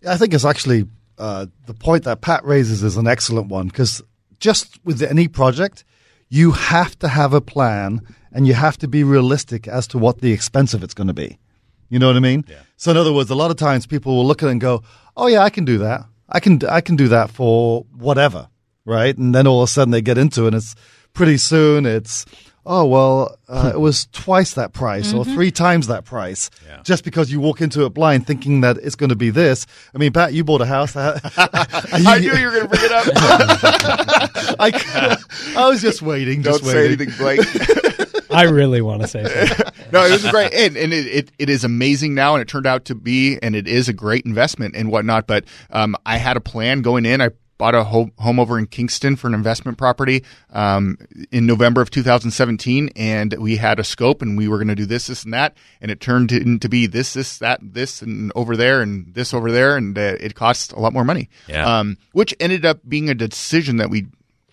I 0.08 0.16
think 0.16 0.32
it's 0.32 0.44
actually 0.44 0.86
uh, 1.18 1.46
the 1.66 1.74
point 1.74 2.04
that 2.04 2.20
Pat 2.20 2.44
raises 2.44 2.82
is 2.82 2.96
an 2.96 3.06
excellent 3.06 3.48
one 3.48 3.66
because 3.66 4.02
just 4.40 4.78
with 4.84 5.02
any 5.02 5.28
project, 5.28 5.84
you 6.28 6.52
have 6.52 6.98
to 6.98 7.08
have 7.08 7.32
a 7.32 7.40
plan 7.40 8.00
and 8.32 8.46
you 8.46 8.54
have 8.54 8.76
to 8.78 8.88
be 8.88 9.04
realistic 9.04 9.66
as 9.66 9.86
to 9.88 9.98
what 9.98 10.20
the 10.20 10.32
expense 10.32 10.74
of 10.74 10.82
it's 10.82 10.94
going 10.94 11.08
to 11.08 11.14
be. 11.14 11.38
You 11.88 11.98
know 11.98 12.06
what 12.06 12.16
I 12.16 12.20
mean? 12.20 12.44
Yeah. 12.48 12.56
So 12.76 12.90
in 12.90 12.96
other 12.96 13.12
words, 13.12 13.30
a 13.30 13.34
lot 13.34 13.50
of 13.50 13.56
times 13.56 13.86
people 13.86 14.14
will 14.14 14.26
look 14.26 14.42
at 14.42 14.48
it 14.48 14.52
and 14.52 14.60
go, 14.60 14.82
"Oh 15.16 15.26
yeah, 15.26 15.42
I 15.42 15.50
can 15.50 15.64
do 15.64 15.78
that. 15.78 16.04
I 16.28 16.40
can 16.40 16.60
I 16.68 16.80
can 16.80 16.96
do 16.96 17.08
that 17.08 17.30
for 17.30 17.84
whatever." 17.96 18.48
Right? 18.84 19.16
And 19.16 19.34
then 19.34 19.46
all 19.46 19.62
of 19.62 19.68
a 19.68 19.72
sudden 19.72 19.90
they 19.92 20.02
get 20.02 20.18
into 20.18 20.44
it 20.44 20.48
and 20.48 20.56
it's 20.56 20.74
pretty 21.14 21.36
soon 21.38 21.86
it's 21.86 22.24
oh 22.66 22.84
well 22.84 23.36
uh, 23.48 23.70
it 23.74 23.78
was 23.78 24.06
twice 24.12 24.54
that 24.54 24.72
price 24.72 25.12
or 25.14 25.24
Mhm. 25.24 25.34
three 25.34 25.50
times 25.50 25.86
that 25.86 26.04
price 26.04 26.50
just 26.84 27.04
because 27.04 27.30
you 27.32 27.40
walk 27.40 27.60
into 27.60 27.84
it 27.84 27.90
blind 27.94 28.26
thinking 28.26 28.60
that 28.60 28.76
it's 28.78 28.94
going 28.96 29.10
to 29.10 29.16
be 29.16 29.30
this 29.30 29.66
i 29.94 29.98
mean 29.98 30.12
pat 30.12 30.32
you 30.32 30.44
bought 30.44 30.60
a 30.60 30.66
house 30.66 30.92
that 30.92 31.20
I 32.06 32.18
knew 32.18 32.32
you 32.34 32.46
were 32.46 32.52
going 32.52 32.62
to 32.62 32.68
bring 32.68 32.84
it 32.84 32.92
up. 32.92 33.06
I, 34.60 35.16
I 35.56 35.68
was 35.68 35.80
just 35.80 36.02
waiting 36.02 36.42
Don't 36.42 36.58
just 36.60 36.64
say 36.70 36.86
anything, 36.86 37.10
Blake. 37.16 37.40
I 38.30 38.42
really 38.44 38.80
want 38.82 39.02
to 39.02 39.08
say 39.08 39.24
something. 39.24 39.66
no, 39.92 40.04
it 40.04 40.10
was 40.12 40.30
great, 40.30 40.52
and, 40.52 40.76
and 40.76 40.92
it, 40.92 41.06
it, 41.06 41.32
it 41.38 41.48
is 41.50 41.64
amazing 41.64 42.14
now, 42.14 42.34
and 42.34 42.42
it 42.42 42.48
turned 42.48 42.66
out 42.66 42.84
to 42.86 42.94
be, 42.94 43.38
and 43.42 43.56
it 43.56 43.66
is 43.66 43.88
a 43.88 43.92
great 43.92 44.24
investment 44.26 44.76
and 44.76 44.90
whatnot. 44.90 45.26
But 45.26 45.44
um, 45.70 45.96
I 46.04 46.18
had 46.18 46.36
a 46.36 46.40
plan 46.40 46.82
going 46.82 47.06
in. 47.06 47.20
I 47.20 47.30
bought 47.58 47.74
a 47.74 47.84
home, 47.84 48.12
home 48.18 48.38
over 48.38 48.58
in 48.58 48.66
Kingston 48.66 49.16
for 49.16 49.26
an 49.26 49.34
investment 49.34 49.76
property 49.76 50.24
um, 50.52 50.96
in 51.30 51.44
November 51.44 51.82
of 51.82 51.90
2017, 51.90 52.90
and 52.96 53.34
we 53.34 53.56
had 53.56 53.78
a 53.78 53.84
scope, 53.84 54.22
and 54.22 54.38
we 54.38 54.48
were 54.48 54.56
going 54.56 54.68
to 54.68 54.74
do 54.74 54.86
this, 54.86 55.08
this, 55.08 55.24
and 55.24 55.34
that, 55.34 55.56
and 55.80 55.90
it 55.90 56.00
turned 56.00 56.32
into 56.32 56.68
be 56.68 56.86
this, 56.86 57.12
this, 57.12 57.38
that, 57.38 57.60
this, 57.62 58.00
and 58.00 58.32
over 58.34 58.56
there, 58.56 58.80
and 58.80 59.12
this 59.14 59.34
over 59.34 59.50
there, 59.50 59.76
and 59.76 59.98
uh, 59.98 60.16
it 60.20 60.34
cost 60.34 60.72
a 60.72 60.78
lot 60.78 60.92
more 60.92 61.04
money. 61.04 61.28
Yeah. 61.48 61.80
Um, 61.80 61.98
which 62.12 62.34
ended 62.40 62.64
up 62.64 62.80
being 62.88 63.10
a 63.10 63.14
decision 63.14 63.76
that 63.76 63.90
we 63.90 64.06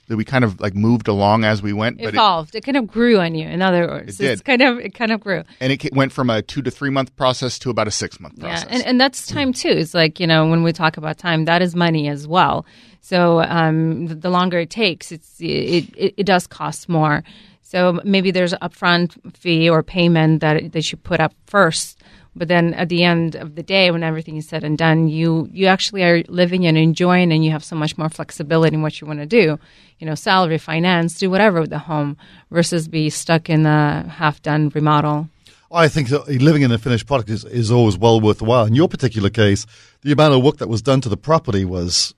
that 0.07 0.17
we 0.17 0.23
kind 0.23 0.43
of 0.43 0.59
like 0.59 0.75
moved 0.75 1.07
along 1.07 1.43
as 1.43 1.61
we 1.61 1.73
went, 1.73 1.97
but 1.97 2.09
it, 2.09 2.13
Evolved. 2.13 2.55
It, 2.55 2.63
kind 2.63 2.77
of 2.77 2.87
grew 2.87 3.19
on 3.19 3.33
you. 3.35 3.47
In 3.47 3.61
other 3.61 3.87
words, 3.87 4.19
It 4.19 4.31
It's 4.31 4.41
did. 4.41 4.45
kind 4.45 4.61
of 4.61 4.79
it 4.79 4.93
kind 4.93 5.11
of 5.11 5.19
grew. 5.19 5.43
and 5.59 5.71
it 5.71 5.93
went 5.93 6.11
from 6.11 6.29
a 6.29 6.41
two 6.41 6.61
to 6.61 6.71
three 6.71 6.89
month 6.91 7.15
process 7.15 7.57
to 7.59 7.69
about 7.69 7.87
a 7.87 7.91
six 7.91 8.19
month 8.19 8.39
process. 8.39 8.65
Yeah, 8.69 8.75
and, 8.75 8.85
and 8.85 9.01
that's 9.01 9.25
time 9.27 9.53
too. 9.53 9.69
It's 9.69 9.93
like 9.93 10.19
you 10.19 10.27
know 10.27 10.47
when 10.47 10.63
we 10.63 10.71
talk 10.73 10.97
about 10.97 11.17
time, 11.17 11.45
that 11.45 11.61
is 11.61 11.75
money 11.75 12.07
as 12.07 12.27
well. 12.27 12.65
So 13.01 13.41
um, 13.41 14.07
the, 14.07 14.31
longer 14.31 14.59
it 14.59 14.71
takes, 14.71 15.11
it's 15.11 15.39
it, 15.39 15.89
it, 15.95 16.13
it 16.17 16.23
does 16.25 16.47
cost 16.47 16.89
more. 16.89 17.23
So 17.61 17.99
maybe 18.03 18.31
there's 18.31 18.53
an 18.53 18.59
upfront 18.61 19.35
fee 19.37 19.69
or 19.69 19.83
payment 19.83 20.41
that 20.41 20.71
they 20.71 20.81
should 20.81 21.03
put 21.03 21.19
up 21.19 21.33
first. 21.45 22.01
But 22.35 22.49
then 22.49 22.73
at 22.73 22.89
the 22.89 23.03
end 23.03 23.35
of 23.35 23.55
the 23.55 23.63
day, 23.63 23.91
when 23.91 24.03
everything 24.03 24.35
is 24.35 24.47
said 24.47 24.63
and 24.63 24.77
done, 24.77 25.07
you 25.07 25.49
you 25.53 25.67
actually 25.67 26.03
are 26.03 26.23
living 26.27 26.65
and 26.65 26.77
enjoying, 26.77 27.31
and 27.31 27.45
you 27.45 27.51
have 27.51 27.63
so 27.63 27.75
much 27.75 27.97
more 27.97 28.09
flexibility 28.09 28.75
in 28.75 28.81
what 28.81 28.99
you 28.99 29.07
want 29.07 29.19
to 29.19 29.25
do. 29.25 29.57
You 29.99 30.07
know, 30.07 30.15
salary, 30.15 30.57
finance, 30.57 31.17
do 31.17 31.29
whatever 31.29 31.61
with 31.61 31.69
the 31.69 31.79
home, 31.79 32.17
versus 32.51 32.87
be 32.89 33.09
stuck 33.09 33.49
in 33.49 33.65
a 33.65 34.03
half 34.09 34.41
done 34.41 34.69
remodel. 34.75 35.29
I 35.71 35.87
think 35.87 36.09
living 36.09 36.61
in 36.61 36.71
a 36.71 36.77
finished 36.77 37.07
product 37.07 37.29
is, 37.29 37.43
is 37.43 37.71
always 37.71 37.97
well 37.97 38.21
worth 38.21 38.37
the 38.37 38.45
while. 38.45 38.65
In 38.65 38.75
your 38.75 38.87
particular 38.87 39.29
case, 39.29 39.65
the 40.01 40.11
amount 40.11 40.33
of 40.33 40.43
work 40.43 40.57
that 40.57 40.69
was 40.69 40.81
done 40.81 41.01
to 41.01 41.09
the 41.09 41.17
property 41.17 41.65
was 41.65 42.13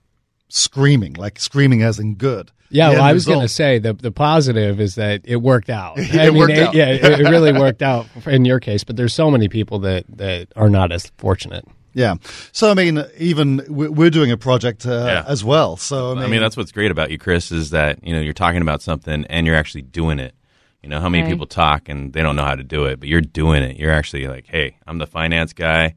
screaming, 0.49 1.13
like 1.13 1.39
screaming 1.39 1.81
as 1.83 1.99
in 1.99 2.15
good. 2.15 2.51
Yeah, 2.69 2.89
well, 2.89 3.01
I 3.03 3.13
was 3.13 3.25
going 3.25 3.39
to 3.39 3.47
say 3.47 3.79
the 3.79 3.93
the 3.93 4.11
positive 4.11 4.81
is 4.81 4.95
that 4.95 5.21
it 5.23 5.37
worked 5.37 5.69
out. 5.69 5.97
It 5.99 6.13
I 6.15 6.29
mean, 6.29 6.37
worked 6.37 6.51
it- 6.53 6.67
out. 6.67 6.73
Yeah, 6.73 6.89
it, 6.89 7.21
it 7.21 7.29
really 7.29 7.53
worked 7.59 7.81
out 7.81 8.07
in 8.25 8.43
your 8.43 8.59
case. 8.59 8.83
But 8.83 8.97
there's 8.97 9.13
so 9.13 9.31
many 9.31 9.47
people 9.47 9.79
that 9.79 10.03
that 10.17 10.49
are 10.55 10.69
not 10.69 10.91
as 10.91 11.09
fortunate. 11.17 11.65
Yeah. 11.93 12.15
So 12.51 12.69
I 12.69 12.73
mean, 12.73 13.03
even 13.17 13.63
we- 13.69 13.87
we're 13.87 14.09
doing 14.09 14.31
a 14.31 14.37
project 14.37 14.85
uh, 14.85 15.05
Yeah. 15.05 15.23
as 15.27 15.43
well. 15.45 15.77
So 15.77 16.11
I 16.11 16.15
mean, 16.15 16.23
I 16.23 16.27
mean, 16.27 16.41
that's 16.41 16.57
what's 16.57 16.73
great 16.73 16.91
about 16.91 17.09
you, 17.09 17.17
Chris, 17.17 17.51
is 17.53 17.69
that 17.69 18.05
you 18.05 18.13
know 18.13 18.19
you're 18.19 18.33
talking 18.33 18.61
about 18.61 18.81
something 18.81 19.25
and 19.29 19.47
you're 19.47 19.55
actually 19.55 19.83
doing 19.83 20.19
it. 20.19 20.35
You 20.83 20.89
know 20.89 20.99
how 20.99 21.07
many 21.09 21.23
Right. 21.23 21.31
people 21.31 21.47
talk 21.47 21.87
and 21.89 22.11
they 22.11 22.21
don't 22.21 22.35
know 22.35 22.43
how 22.43 22.55
to 22.55 22.63
do 22.63 22.83
it, 22.85 22.99
but 22.99 23.07
you're 23.09 23.21
doing 23.21 23.63
it. 23.63 23.77
You're 23.77 23.91
actually 23.93 24.27
like, 24.27 24.45
hey, 24.47 24.77
I'm 24.85 24.97
the 24.99 25.07
finance 25.07 25.53
guy. 25.53 25.95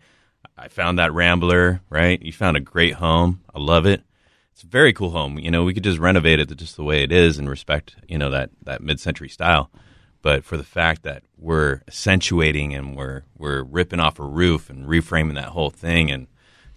I 0.56 0.68
found 0.68 0.98
that 1.00 1.12
Rambler, 1.12 1.80
right? 1.90 2.20
You 2.22 2.32
found 2.32 2.56
a 2.56 2.60
great 2.60 2.94
home. 2.94 3.40
I 3.54 3.58
love 3.58 3.86
it. 3.86 4.02
It's 4.60 4.66
a 4.66 4.68
very 4.68 4.92
cool 4.92 5.12
home. 5.12 5.38
You 5.38 5.50
know, 5.50 5.64
we 5.64 5.72
could 5.72 5.84
just 5.84 5.98
renovate 5.98 6.38
it 6.38 6.54
just 6.54 6.76
the 6.76 6.84
way 6.84 7.02
it 7.02 7.10
is 7.10 7.38
and 7.38 7.48
respect, 7.48 7.96
you 8.06 8.18
know, 8.18 8.28
that 8.28 8.50
that 8.64 8.82
mid-century 8.82 9.30
style. 9.30 9.70
But 10.20 10.44
for 10.44 10.58
the 10.58 10.64
fact 10.64 11.02
that 11.04 11.22
we're 11.38 11.80
accentuating 11.88 12.74
and 12.74 12.94
we're 12.94 13.22
we're 13.38 13.62
ripping 13.62 14.00
off 14.00 14.18
a 14.18 14.22
roof 14.22 14.68
and 14.68 14.84
reframing 14.84 15.34
that 15.36 15.48
whole 15.56 15.70
thing, 15.70 16.10
and 16.10 16.26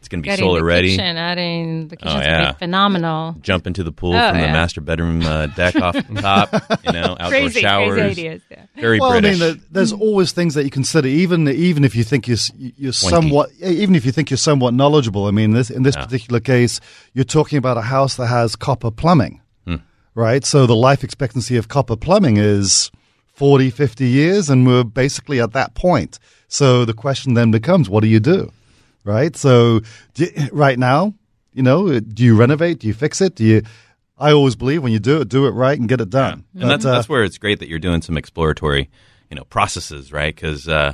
it's 0.04 0.10
going 0.10 0.22
to 0.22 0.24
be 0.24 0.28
Getting 0.30 0.43
solar 0.43 0.60
the 0.60 0.66
ready. 0.66 0.89
Kitchen, 0.89 1.16
adding 1.16 1.88
the 1.88 1.95
kitchen's 1.95 2.16
Oh, 2.16 2.20
yeah. 2.20 2.51
be 2.51 2.58
phenomenal. 2.60 3.36
Jump 3.41 3.66
into 3.68 3.84
the 3.84 3.93
pool 3.93 4.14
Oh, 4.14 4.30
from 4.32 4.41
the 4.41 4.47
master 4.47 4.82
bedroom 4.82 5.22
uh, 5.22 5.47
deck 5.47 5.76
off 5.78 5.95
the 5.95 6.01
top. 6.22 6.51
You 6.86 6.91
know, 6.91 7.12
outdoor 7.18 7.30
Crazy, 7.30 7.43
crazy 7.45 7.60
showers. 7.62 7.99
ideas, 8.01 8.41
yeah. 8.51 8.66
Very 8.76 8.99
well, 8.99 9.12
British. 9.12 9.41
I 9.41 9.45
mean, 9.54 9.62
there's 9.72 9.93
always 9.93 10.34
things 10.34 10.56
that 10.56 10.66
you 10.66 10.70
consider, 10.70 11.08
even 11.08 11.47
even 11.47 11.84
if 11.86 11.95
you 11.95 12.04
think 12.04 12.28
you're 12.28 12.38
you're 12.58 12.91
somewhat, 12.93 13.49
even 13.62 13.95
if 13.95 14.06
you 14.06 14.12
think 14.12 14.30
you're 14.30 14.38
somewhat 14.38 14.74
knowledgeable. 14.74 15.26
I 15.28 15.32
mean, 15.32 15.51
this 15.51 15.70
in 15.70 15.84
this 15.84 15.95
Yeah. 15.95 16.04
particular 16.06 16.39
case, 16.41 16.82
you're 17.14 17.24
talking 17.24 17.58
about 17.58 17.78
a 17.78 17.82
house 17.82 18.16
that 18.18 18.28
has 18.28 18.56
copper 18.58 18.91
plumbing, 18.91 19.39
Hmm. 19.66 19.76
right? 20.16 20.43
So 20.45 20.66
the 20.66 20.76
life 20.76 21.04
expectancy 21.04 21.56
of 21.56 21.70
copper 21.70 21.95
plumbing 21.95 22.38
is 22.38 22.91
40, 23.36 23.70
50 23.72 24.06
years, 24.08 24.49
and 24.49 24.68
we're 24.68 24.84
basically 24.84 25.39
at 25.41 25.54
that 25.54 25.74
point. 25.76 26.20
So 26.47 26.86
the 26.86 26.93
question 26.93 27.34
then 27.34 27.49
becomes, 27.49 27.89
what 27.89 28.01
do 28.04 28.08
you 28.08 28.20
do, 28.20 28.51
right? 29.04 29.36
So 29.36 29.82
do, 30.14 30.28
right 30.51 30.78
now, 30.78 31.14
you 31.54 31.64
know, 31.64 31.99
do 31.99 32.24
you 32.24 32.36
renovate? 32.36 32.80
Do 32.80 32.88
you 32.88 32.93
fix 32.93 33.22
it? 33.22 33.36
Do 33.36 33.43
you? 33.43 33.64
I 34.18 34.32
always 34.32 34.56
believe 34.56 34.84
when 34.84 34.93
you 34.93 34.99
do 34.99 35.22
it, 35.22 35.30
do 35.30 35.47
it 35.47 35.51
right 35.51 35.78
and 35.78 35.89
get 35.89 35.99
it 35.99 36.10
done. 36.10 36.45
and 36.54 36.70
that's, 36.70 36.86
uh, 36.86 36.91
that's 36.91 37.10
where 37.10 37.24
it's 37.24 37.38
great 37.38 37.60
that 37.60 37.68
you're 37.68 37.80
doing 37.80 38.01
some 38.01 38.18
exploratory, 38.18 38.89
you 39.30 39.36
know, 39.36 39.43
processes, 39.45 40.14
right? 40.14 40.34
Because 40.34 40.68
uh, 40.68 40.93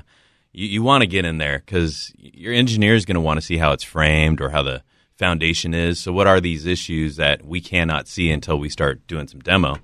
you, 0.53 0.67
you 0.67 0.83
want 0.83 1.01
to 1.01 1.07
get 1.07 1.25
in 1.25 1.37
there 1.37 1.61
because 1.65 2.13
your 2.17 2.53
engineer 2.53 2.95
is 2.95 3.05
going 3.05 3.15
to 3.15 3.21
want 3.21 3.39
to 3.39 3.45
see 3.45 3.57
how 3.57 3.71
it's 3.71 3.83
framed 3.83 4.41
or 4.41 4.49
how 4.49 4.63
the 4.63 4.83
foundation 5.17 5.73
is. 5.73 5.99
So, 5.99 6.11
what 6.11 6.27
are 6.27 6.39
these 6.39 6.65
issues 6.65 7.17
that 7.17 7.45
we 7.45 7.61
cannot 7.61 8.07
see 8.07 8.31
until 8.31 8.57
we 8.57 8.69
start 8.69 9.05
doing 9.05 9.27
some 9.27 9.41
demo? 9.41 9.77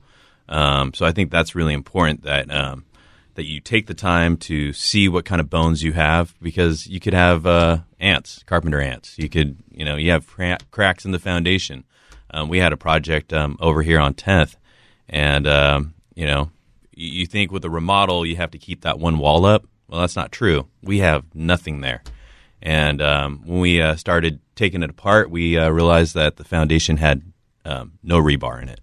Um, 0.48 0.94
so, 0.94 1.06
I 1.06 1.12
think 1.12 1.30
that's 1.30 1.56
really 1.56 1.74
important 1.74 2.24
that 2.24 2.50
um, 2.52 2.86
that 3.36 3.46
you 3.46 3.60
take 3.60 3.88
the 3.88 3.94
time 3.94 4.38
to 4.38 4.74
see 4.74 5.08
what 5.08 5.26
kind 5.26 5.40
of 5.40 5.50
bones 5.50 5.84
you 5.84 5.94
have 5.94 6.34
because 6.42 6.88
you 6.88 7.00
could 7.00 7.14
have 7.14 7.46
uh, 7.46 7.80
ants, 8.00 8.44
carpenter 8.46 8.82
ants. 8.82 9.18
You 9.18 9.30
could, 9.30 9.58
you 9.72 9.86
know, 9.86 9.98
you 9.98 10.12
have 10.12 10.26
cra- 10.26 10.58
cracks 10.72 11.06
in 11.06 11.12
the 11.12 11.20
foundation. 11.20 11.84
Um, 12.32 12.50
we 12.50 12.60
had 12.60 12.74
a 12.74 12.78
project 12.78 13.32
um, 13.34 13.58
over 13.60 13.82
here 13.82 14.00
on 14.00 14.14
10th, 14.14 14.56
and 15.08 15.48
um, 15.48 15.94
you 16.16 16.26
know, 16.26 16.50
you, 16.92 17.20
you 17.20 17.26
think 17.26 17.52
with 17.52 17.64
a 17.64 17.70
remodel 17.70 18.26
you 18.26 18.38
have 18.38 18.52
to 18.52 18.58
keep 18.58 18.82
that 18.82 19.00
one 19.00 19.20
wall 19.20 19.46
up. 19.46 19.68
Well, 19.88 20.02
that's 20.02 20.16
not 20.16 20.32
true. 20.32 20.68
We 20.82 21.00
have 21.00 21.24
nothing 21.36 21.82
there, 21.82 22.04
and 22.62 23.02
um, 23.02 23.44
when 23.46 23.60
we 23.60 23.82
uh, 23.82 23.96
started 23.96 24.40
taking 24.56 24.82
it 24.82 24.90
apart, 24.90 25.30
we 25.30 25.58
uh, 25.58 25.70
realized 25.70 26.16
that 26.16 26.38
the 26.38 26.44
foundation 26.44 26.98
had 26.98 27.22
um, 27.66 27.94
no 28.02 28.18
rebar 28.20 28.62
in 28.62 28.70
it. 28.70 28.80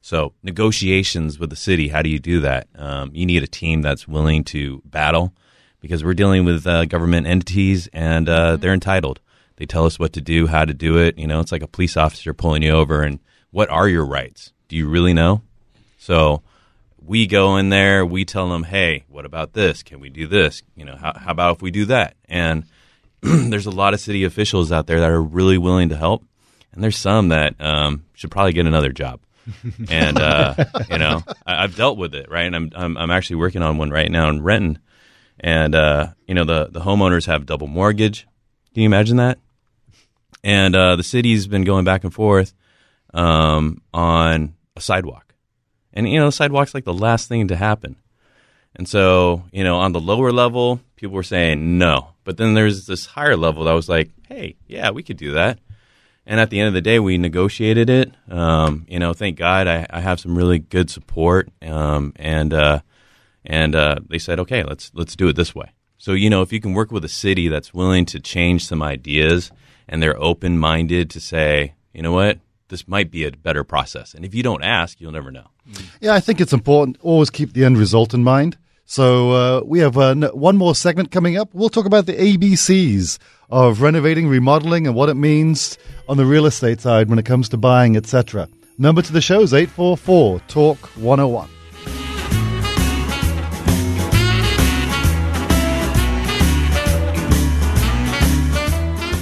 So 0.00 0.32
negotiations 0.42 1.38
with 1.38 1.50
the 1.50 1.56
city, 1.56 1.88
how 1.88 2.02
do 2.02 2.08
you 2.08 2.18
do 2.18 2.40
that? 2.40 2.68
Um, 2.74 3.10
you 3.12 3.26
need 3.26 3.42
a 3.42 3.48
team 3.48 3.82
that's 3.82 4.08
willing 4.08 4.44
to 4.44 4.82
battle 4.84 5.34
because 5.80 6.02
we're 6.02 6.14
dealing 6.14 6.44
with 6.44 6.66
uh, 6.66 6.86
government 6.86 7.26
entities 7.26 7.88
and 7.92 8.28
uh, 8.28 8.56
they're 8.56 8.72
entitled. 8.72 9.20
They 9.56 9.66
tell 9.66 9.84
us 9.84 9.98
what 9.98 10.14
to 10.14 10.20
do, 10.20 10.46
how 10.46 10.64
to 10.64 10.72
do 10.72 10.98
it. 10.98 11.18
You 11.18 11.26
know, 11.26 11.40
it's 11.40 11.52
like 11.52 11.62
a 11.62 11.66
police 11.66 11.96
officer 11.96 12.32
pulling 12.32 12.62
you 12.62 12.70
over 12.70 13.02
and 13.02 13.18
what 13.50 13.68
are 13.68 13.88
your 13.88 14.06
rights? 14.06 14.52
Do 14.68 14.76
you 14.76 14.88
really 14.88 15.12
know? 15.12 15.42
So 15.98 16.42
we 17.04 17.26
go 17.26 17.56
in 17.56 17.68
there, 17.68 18.06
we 18.06 18.24
tell 18.24 18.48
them, 18.48 18.62
hey, 18.62 19.04
what 19.08 19.26
about 19.26 19.52
this? 19.52 19.82
Can 19.82 20.00
we 20.00 20.08
do 20.08 20.26
this? 20.26 20.62
You 20.76 20.84
know, 20.84 20.96
how, 20.96 21.12
how 21.14 21.32
about 21.32 21.56
if 21.56 21.62
we 21.62 21.70
do 21.70 21.84
that? 21.86 22.14
And 22.26 22.64
there's 23.20 23.66
a 23.66 23.70
lot 23.70 23.94
of 23.94 24.00
city 24.00 24.24
officials 24.24 24.72
out 24.72 24.86
there 24.86 25.00
that 25.00 25.10
are 25.10 25.22
really 25.22 25.58
willing 25.58 25.90
to 25.90 25.96
help, 25.96 26.24
and 26.72 26.82
there's 26.82 26.96
some 26.96 27.28
that 27.28 27.60
um, 27.60 28.04
should 28.14 28.30
probably 28.30 28.52
get 28.52 28.66
another 28.66 28.92
job. 28.92 29.20
And 29.88 30.18
uh, 30.18 30.54
you 30.90 30.98
know, 30.98 31.22
I, 31.46 31.64
I've 31.64 31.76
dealt 31.76 31.98
with 31.98 32.14
it, 32.14 32.30
right? 32.30 32.44
And 32.44 32.56
I'm, 32.56 32.70
I'm 32.74 32.96
I'm 32.96 33.10
actually 33.10 33.36
working 33.36 33.62
on 33.62 33.78
one 33.78 33.90
right 33.90 34.10
now 34.10 34.28
in 34.28 34.42
Renton, 34.42 34.78
and 35.38 35.74
uh, 35.74 36.08
you 36.26 36.34
know, 36.34 36.44
the 36.44 36.68
the 36.70 36.80
homeowners 36.80 37.26
have 37.26 37.46
double 37.46 37.66
mortgage. 37.66 38.26
Can 38.74 38.82
you 38.82 38.86
imagine 38.86 39.16
that? 39.18 39.38
And 40.42 40.74
uh, 40.74 40.96
the 40.96 41.02
city's 41.02 41.46
been 41.46 41.64
going 41.64 41.84
back 41.84 42.04
and 42.04 42.14
forth 42.14 42.54
um, 43.12 43.82
on 43.92 44.54
a 44.76 44.80
sidewalk, 44.80 45.34
and 45.92 46.08
you 46.08 46.18
know, 46.18 46.26
the 46.26 46.32
sidewalk's 46.32 46.74
like 46.74 46.84
the 46.84 46.94
last 46.94 47.28
thing 47.28 47.48
to 47.48 47.56
happen. 47.56 47.96
And 48.76 48.88
so, 48.88 49.42
you 49.52 49.64
know, 49.64 49.78
on 49.78 49.92
the 49.92 50.00
lower 50.00 50.32
level, 50.32 50.80
people 50.96 51.14
were 51.14 51.22
saying 51.22 51.78
no. 51.78 52.10
But 52.24 52.36
then 52.36 52.54
there's 52.54 52.86
this 52.86 53.06
higher 53.06 53.36
level 53.36 53.64
that 53.64 53.72
was 53.72 53.88
like, 53.88 54.10
hey, 54.28 54.56
yeah, 54.66 54.90
we 54.90 55.02
could 55.02 55.16
do 55.16 55.32
that. 55.32 55.58
And 56.30 56.38
at 56.38 56.48
the 56.50 56.60
end 56.60 56.68
of 56.68 56.74
the 56.74 56.80
day, 56.80 57.00
we 57.00 57.18
negotiated 57.18 57.90
it. 57.90 58.14
Um, 58.30 58.86
you 58.88 59.00
know, 59.00 59.12
thank 59.12 59.36
God 59.36 59.66
I, 59.66 59.84
I, 59.90 59.98
have 59.98 60.20
some 60.20 60.38
really 60.38 60.60
good 60.60 60.88
support. 60.88 61.48
Um, 61.60 62.12
and 62.14 62.54
uh, 62.54 62.82
and 63.44 63.74
uh, 63.74 63.96
they 64.08 64.18
said, 64.18 64.38
okay, 64.38 64.62
let's 64.62 64.92
let's 64.94 65.16
do 65.16 65.26
it 65.26 65.34
this 65.34 65.56
way. 65.56 65.72
So 65.98 66.12
you 66.12 66.30
know, 66.30 66.42
if 66.42 66.52
you 66.52 66.60
can 66.60 66.72
work 66.72 66.92
with 66.92 67.04
a 67.04 67.08
city 67.08 67.48
that's 67.48 67.74
willing 67.74 68.04
to 68.06 68.20
change 68.20 68.64
some 68.64 68.80
ideas 68.80 69.50
and 69.88 70.00
they're 70.00 70.22
open 70.22 70.56
minded 70.56 71.10
to 71.10 71.20
say, 71.20 71.74
you 71.92 72.00
know 72.00 72.12
what, 72.12 72.38
this 72.68 72.86
might 72.86 73.10
be 73.10 73.24
a 73.24 73.32
better 73.32 73.64
process. 73.64 74.14
And 74.14 74.24
if 74.24 74.32
you 74.32 74.44
don't 74.44 74.62
ask, 74.62 75.00
you'll 75.00 75.10
never 75.10 75.32
know. 75.32 75.48
Yeah, 76.00 76.14
I 76.14 76.20
think 76.20 76.40
it's 76.40 76.52
important. 76.52 76.96
Always 77.00 77.30
keep 77.30 77.54
the 77.54 77.64
end 77.64 77.76
result 77.76 78.14
in 78.14 78.22
mind. 78.22 78.56
So 78.90 79.30
uh, 79.30 79.60
we 79.64 79.78
have 79.78 79.96
uh, 79.96 80.16
one 80.32 80.56
more 80.56 80.74
segment 80.74 81.12
coming 81.12 81.36
up. 81.36 81.50
We'll 81.52 81.68
talk 81.68 81.86
about 81.86 82.06
the 82.06 82.14
ABCs 82.14 83.20
of 83.48 83.82
renovating, 83.82 84.26
remodeling, 84.26 84.88
and 84.88 84.96
what 84.96 85.08
it 85.08 85.14
means 85.14 85.78
on 86.08 86.16
the 86.16 86.26
real 86.26 86.44
estate 86.44 86.80
side 86.80 87.08
when 87.08 87.16
it 87.16 87.24
comes 87.24 87.48
to 87.50 87.56
buying, 87.56 87.96
etc. 87.96 88.48
Number 88.78 89.00
to 89.00 89.12
the 89.12 89.20
show 89.20 89.42
is 89.42 89.54
844 89.54 90.40
Talk 90.48 90.78
101. 90.96 91.48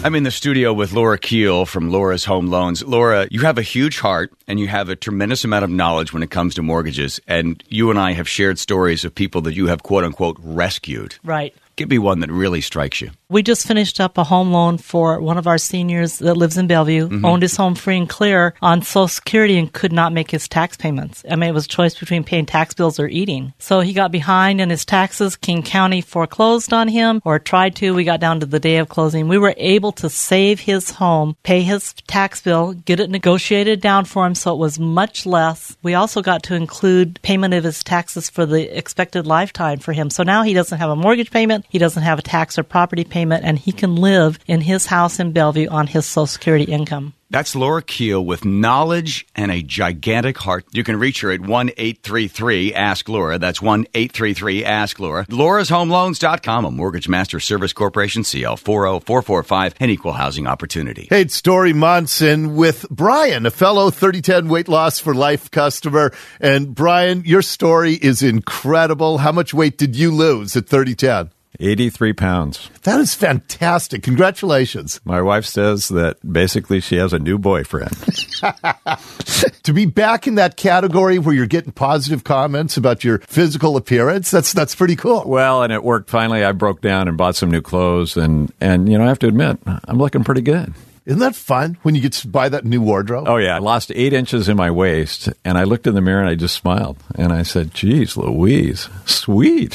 I'm 0.05 0.15
in 0.15 0.23
the 0.23 0.31
studio 0.31 0.73
with 0.73 0.93
Laura 0.93 1.19
Keel 1.19 1.67
from 1.67 1.91
Laura's 1.91 2.25
Home 2.25 2.47
Loans. 2.47 2.85
Laura, 2.85 3.27
you 3.33 3.41
have 3.41 3.59
a 3.59 3.63
huge 3.63 3.99
heart 3.99 4.33
and 4.47 4.61
you 4.61 4.69
have 4.69 4.89
a 4.89 4.97
tremendous 4.97 5.45
amount 5.45 5.65
of 5.65 5.71
knowledge 5.71 6.13
when 6.13 6.23
it 6.23 6.31
comes 6.31 6.55
to 6.55 6.63
mortgages. 6.63 7.21
And 7.27 7.63
you 7.69 7.91
and 7.91 7.99
I 7.99 8.13
have 8.13 8.29
shared 8.29 8.61
stories 8.61 9.05
of 9.05 9.13
people 9.13 9.41
that 9.43 9.55
you 9.55 9.67
have 9.67 9.83
quote 9.83 10.05
unquote 10.05 10.37
rescued. 10.41 11.17
Right. 11.25 11.53
Give 11.79 11.89
me 11.89 11.99
one 11.99 12.19
that 12.21 12.31
really 12.33 12.61
strikes 12.61 13.01
you. 13.01 13.13
We 13.31 13.45
just 13.45 13.65
finished 13.65 14.01
up 14.01 14.19
a 14.19 14.25
home 14.25 14.51
loan 14.51 14.79
for 14.79 15.21
one 15.21 15.39
of 15.39 15.47
our 15.47 15.59
seniors 15.59 16.19
that 16.19 16.37
lives 16.37 16.57
in 16.57 16.67
Bellevue, 16.67 17.09
Mhm. 17.09 17.25
owned 17.25 17.43
his 17.43 17.55
home 17.55 17.77
free 17.77 17.97
and 17.99 18.09
clear 18.09 18.55
on 18.61 18.83
Social 18.83 19.07
Security 19.07 19.57
and 19.57 19.73
could 19.73 19.93
not 19.93 20.13
make 20.13 20.33
his 20.33 20.49
tax 20.49 20.77
payments. 20.77 21.23
I 21.31 21.37
mean, 21.37 21.51
it 21.51 21.55
was 21.55 21.67
a 21.67 21.69
choice 21.69 21.95
between 21.97 22.25
paying 22.25 22.47
tax 22.47 22.75
bills 22.75 22.99
or 22.99 23.07
eating. 23.07 23.53
So 23.61 23.79
he 23.79 23.93
got 23.93 24.11
behind 24.11 24.61
in 24.61 24.71
his 24.71 24.85
taxes. 24.85 25.37
King 25.37 25.63
County 25.63 26.01
foreclosed 26.01 26.73
on 26.73 26.89
him 26.89 27.21
or 27.25 27.39
tried 27.39 27.77
to. 27.77 27.95
We 27.95 28.03
got 28.03 28.19
down 28.19 28.41
to 28.41 28.47
the 28.47 28.59
day 28.59 28.79
of 28.79 28.89
closing. 28.89 29.29
We 29.29 29.39
were 29.39 29.55
able 29.57 29.93
to 29.93 30.11
save 30.11 30.59
his 30.59 30.91
home, 30.91 31.37
pay 31.45 31.63
his 31.63 31.95
tax 32.09 32.41
bill, 32.41 32.73
get 32.73 32.99
it 32.99 33.09
negotiated 33.09 33.81
down 33.81 34.05
for 34.05 34.27
him 34.27 34.35
so 34.35 34.53
it 34.53 34.59
was 34.59 34.81
much 34.81 35.27
less. 35.27 35.77
We 35.85 35.95
also 35.95 36.23
got 36.23 36.43
to 36.45 36.57
include 36.57 37.21
payment 37.23 37.55
of 37.55 37.63
his 37.63 37.85
taxes 37.85 38.29
for 38.29 38.45
the 38.47 38.77
expected 38.77 39.29
lifetime 39.29 39.79
for 39.79 39.93
him. 39.93 40.11
So 40.11 40.25
now 40.25 40.43
he 40.43 40.55
doesn't 40.55 40.79
have 40.79 40.91
a 40.91 40.97
mortgage 40.97 41.31
payment, 41.31 41.67
he 41.69 41.79
doesn't 41.79 42.03
have 42.03 42.19
a 42.19 42.23
tax 42.23 42.59
or 42.59 42.63
property 42.63 43.05
payment, 43.05 43.45
and 43.45 43.59
he 43.59 43.73
can 43.73 43.97
live 43.97 44.39
in 44.47 44.61
his 44.61 44.87
house 44.87 45.19
in 45.19 45.33
Bellevue 45.33 45.69
on 45.69 45.87
his 45.87 46.07
Social 46.07 46.27
Security 46.27 46.65
income. 46.65 47.15
That's 47.31 47.55
Laura 47.55 47.83
Keel 47.83 48.25
with 48.25 48.47
knowledge 48.47 49.27
and 49.37 49.51
a 49.51 49.61
gigantic 49.61 50.39
heart. 50.39 50.65
You 50.73 50.83
can 50.83 50.99
reach 50.99 51.21
her 51.21 51.31
at 51.31 51.41
1 51.41 51.69
833 51.77 52.73
Ask 52.73 53.07
Laura. 53.07 53.39
That's 53.39 53.61
1 53.61 53.87
833 53.93 54.65
Ask 54.65 54.99
Laura. 54.99 55.27
Laura'sHomeLoans.com, 55.27 56.65
a 56.65 56.71
Mortgage 56.71 57.07
Master 57.07 57.39
Service 57.39 57.75
Corporation, 57.75 58.25
CL 58.25 58.57
40445, 58.57 59.75
and 59.79 59.91
Equal 59.91 60.15
Housing 60.15 60.47
Opportunity. 60.47 61.09
Hey, 61.11 61.21
it's 61.21 61.43
Dori 61.43 61.75
Monson 61.75 62.57
with 62.57 62.87
Brian, 62.91 63.45
a 63.45 63.51
fellow 63.51 63.91
3010 63.91 64.49
weight 64.49 64.69
loss 64.69 64.99
for 64.99 65.15
life 65.15 65.51
customer. 65.51 66.13
And 66.41 66.75
Brian, 66.75 67.25
your 67.27 67.43
story 67.43 67.93
is 67.93 68.23
incredible. 68.23 69.19
How 69.19 69.33
much 69.33 69.53
weight 69.53 69.77
did 69.77 69.97
you 69.97 70.13
lose 70.13 70.57
at 70.57 70.67
3010? 70.67 71.31
83 71.61 72.13
pounds. 72.13 72.71
That 72.83 73.01
is 73.01 73.15
fantastic. 73.15 74.03
Congratulations. 74.03 75.01
My 75.05 75.21
wife 75.21 75.45
says 75.45 75.89
that 75.89 76.17
basically 76.31 76.81
she 76.81 76.97
has 76.97 77.13
a 77.13 77.19
new 77.19 77.39
boyfriend. 77.39 77.97
to 79.63 79.73
be 79.73 79.87
back 79.87 80.27
in 80.27 80.37
that 80.37 80.57
category 80.57 81.19
where 81.19 81.35
you're 81.35 81.47
getting 81.47 81.73
positive 81.73 82.25
comments 82.25 82.77
about 82.77 83.05
your 83.05 83.19
physical 83.21 83.77
appearance, 83.77 84.31
that's 84.31 84.53
that's 84.53 84.75
pretty 84.75 84.97
cool. 84.97 85.25
Well, 85.27 85.63
and 85.63 85.73
it 85.73 85.83
worked. 85.83 86.11
Finally, 86.11 86.45
I 86.45 86.53
broke 86.53 86.81
down 86.81 87.09
and 87.09 87.17
bought 87.17 87.37
some 87.37 87.51
new 87.51 87.63
clothes, 87.63 88.17
and 88.17 88.53
and 88.61 88.91
you 88.91 88.99
know 88.99 89.05
I 89.05 89.09
have 89.09 89.19
to 89.21 89.29
admit 89.29 89.59
I'm 89.67 89.99
looking 89.99 90.25
pretty 90.25 90.43
good. 90.43 90.75
Isn't 91.09 91.21
that 91.21 91.35
fun 91.35 91.79
when 91.81 91.95
you 91.95 92.03
get 92.03 92.13
to 92.13 92.29
buy 92.29 92.51
that 92.51 92.67
new 92.67 92.83
wardrobe? 92.83 93.29
Oh 93.29 93.39
yeah, 93.39 93.57
I 93.57 93.61
lost 93.61 93.91
eight 93.95 94.13
inches 94.13 94.47
in 94.47 94.59
my 94.59 94.71
waist, 94.71 95.31
and 95.43 95.57
I 95.57 95.65
looked 95.65 95.87
in 95.87 95.95
the 95.95 96.03
mirror 96.03 96.21
and 96.21 96.29
I 96.29 96.35
just 96.35 96.55
smiled, 96.55 96.99
and 97.15 97.33
I 97.33 97.45
said, 97.45 97.73
"Geez, 97.73 98.19
Louise, 98.19 98.91
sweet." 99.07 99.75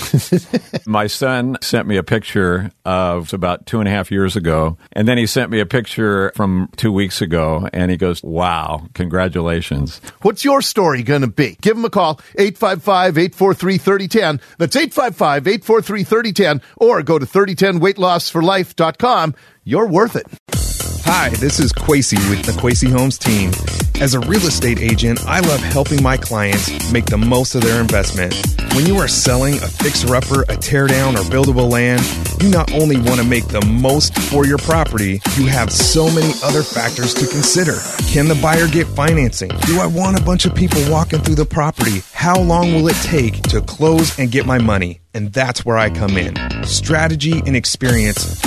my 0.85 1.07
son 1.07 1.57
sent 1.59 1.87
me 1.87 1.97
a 1.97 2.03
picture 2.03 2.69
of 2.85 3.33
about 3.33 3.65
two 3.65 3.79
and 3.79 3.87
a 3.87 3.91
half 3.91 4.11
years 4.11 4.35
ago, 4.35 4.77
and 4.91 5.07
then 5.07 5.17
he 5.17 5.25
sent 5.25 5.49
me 5.49 5.59
a 5.59 5.65
picture 5.65 6.31
from 6.35 6.69
two 6.75 6.91
weeks 6.91 7.19
ago, 7.19 7.67
and 7.73 7.89
he 7.89 7.97
goes, 7.97 8.21
"Wow, 8.21 8.85
congratulations." 8.93 10.01
What's 10.21 10.45
your 10.45 10.61
story 10.61 11.01
going 11.01 11.21
to 11.21 11.27
be? 11.27 11.57
Give 11.61 11.75
him 11.75 11.85
a 11.85 11.89
call, 11.89 12.21
855-843-3010. 12.37 14.39
That's 14.59 14.75
855-843-3010, 14.75 16.61
or 16.77 17.01
go 17.01 17.17
to 17.17 17.25
3010weightlossforlife.com. 17.25 19.33
You're 19.63 19.87
worth 19.87 20.15
it. 20.15 20.27
Hi, 21.05 21.29
this 21.31 21.59
is 21.59 21.73
Quasey 21.73 22.17
with 22.29 22.45
the 22.45 22.53
Quasey 22.53 22.89
Homes 22.89 23.17
team. 23.17 23.51
As 24.01 24.13
a 24.13 24.21
real 24.21 24.41
estate 24.47 24.79
agent, 24.79 25.25
I 25.25 25.41
love 25.41 25.59
helping 25.59 26.01
my 26.01 26.15
clients 26.15 26.91
make 26.93 27.05
the 27.05 27.17
most 27.17 27.55
of 27.55 27.61
their 27.61 27.81
investment. 27.81 28.33
When 28.73 28.85
you 28.85 28.97
are 28.99 29.09
selling 29.09 29.55
a 29.55 29.67
fixer 29.67 30.15
upper, 30.15 30.43
a 30.43 30.55
teardown, 30.55 31.15
or 31.15 31.23
buildable 31.29 31.69
land, 31.69 32.01
you 32.41 32.49
not 32.49 32.71
only 32.73 32.95
want 32.95 33.19
to 33.19 33.25
make 33.25 33.45
the 33.49 33.63
most 33.65 34.17
for 34.17 34.45
your 34.45 34.57
property, 34.59 35.21
you 35.35 35.45
have 35.47 35.73
so 35.73 36.05
many 36.05 36.31
other 36.41 36.63
factors 36.63 37.13
to 37.15 37.27
consider. 37.27 37.79
Can 38.07 38.29
the 38.29 38.39
buyer 38.41 38.67
get 38.67 38.87
financing? 38.87 39.49
Do 39.67 39.81
I 39.81 39.87
want 39.87 40.17
a 40.17 40.23
bunch 40.23 40.45
of 40.45 40.55
people 40.55 40.81
walking 40.89 41.19
through 41.19 41.35
the 41.35 41.45
property? 41.45 42.01
How 42.13 42.39
long 42.39 42.73
will 42.73 42.87
it 42.87 42.97
take 43.03 43.41
to 43.49 43.59
close 43.59 44.17
and 44.17 44.31
get 44.31 44.45
my 44.45 44.57
money? 44.57 45.01
And 45.13 45.33
that's 45.33 45.65
where 45.65 45.77
I 45.77 45.89
come 45.89 46.17
in. 46.17 46.35
Strategy 46.63 47.43
and 47.45 47.57
experience 47.57 48.41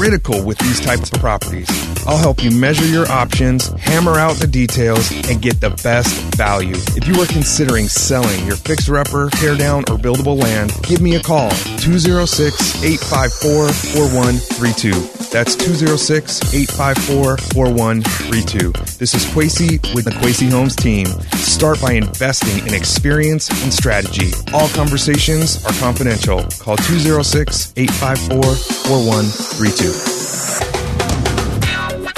critical 0.00 0.42
with 0.42 0.56
these 0.60 0.80
types 0.80 1.12
of 1.12 1.20
properties. 1.20 1.68
I'll 2.06 2.16
help 2.16 2.42
you 2.42 2.50
measure 2.50 2.86
your 2.86 3.06
options, 3.12 3.66
hammer 3.78 4.18
out 4.18 4.36
the 4.36 4.46
details, 4.46 5.12
and 5.28 5.42
get 5.42 5.60
the 5.60 5.68
best 5.84 6.08
value. 6.36 6.76
If 6.96 7.06
you 7.06 7.20
are 7.20 7.26
considering 7.26 7.86
selling 7.86 8.46
your 8.46 8.56
fixer 8.56 8.96
upper, 8.96 9.28
teardown, 9.28 9.80
or 9.90 9.98
buildable 9.98 10.40
land, 10.40 10.72
give 10.84 11.02
me 11.02 11.16
a 11.16 11.20
call 11.20 11.50
206 11.50 12.82
854 12.82 13.68
4132. 13.68 15.20
That's 15.30 15.54
206 15.54 16.54
854 16.54 17.36
4132. 17.36 18.72
This 18.98 19.14
is 19.14 19.26
Quasey 19.26 19.94
with 19.94 20.06
the 20.06 20.12
Quasey 20.12 20.50
Homes 20.50 20.74
team. 20.74 21.06
Start 21.36 21.80
by 21.82 21.92
investing 21.92 22.66
in 22.66 22.72
experience 22.72 23.50
and 23.62 23.72
strategy. 23.72 24.32
All 24.54 24.68
conversations 24.70 25.64
are 25.66 25.74
confidential. 25.74 26.42
Call 26.58 26.76
206 26.78 27.74
854 27.76 28.54
4132. 28.88 29.89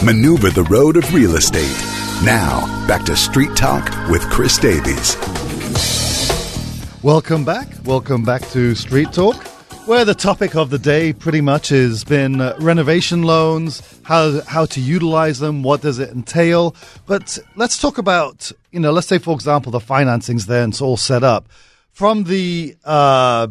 Maneuver 0.04 0.50
the 0.50 0.64
road 0.64 0.96
of 0.96 1.14
real 1.14 1.36
estate. 1.36 1.76
Now, 2.24 2.66
back 2.86 3.04
to 3.04 3.16
Street 3.16 3.54
Talk 3.54 3.88
with 4.08 4.22
Chris 4.30 4.58
Davies. 4.58 5.16
Welcome 7.02 7.44
back. 7.44 7.68
Welcome 7.84 8.24
back 8.24 8.42
to 8.50 8.74
Street 8.74 9.12
Talk. 9.12 9.36
Where 9.86 10.04
the 10.04 10.14
topic 10.14 10.54
of 10.54 10.70
the 10.70 10.78
day 10.78 11.12
pretty 11.12 11.40
much 11.40 11.70
has 11.70 12.04
been 12.04 12.40
uh, 12.40 12.56
renovation 12.60 13.22
loans, 13.22 13.82
how 14.04 14.40
how 14.42 14.66
to 14.66 14.80
utilize 14.80 15.40
them, 15.40 15.64
what 15.64 15.82
does 15.82 15.98
it 15.98 16.10
entail. 16.10 16.76
But 17.06 17.38
let's 17.56 17.76
talk 17.76 17.98
about, 17.98 18.52
you 18.70 18.78
know, 18.78 18.92
let's 18.92 19.08
say 19.08 19.18
for 19.18 19.34
example 19.34 19.72
the 19.72 19.80
financing's 19.80 20.46
there 20.46 20.62
and 20.62 20.72
it's 20.72 20.80
all 20.80 20.96
set 20.96 21.24
up 21.24 21.48
from 21.90 22.24
the 22.24 22.76
uh, 22.84 23.48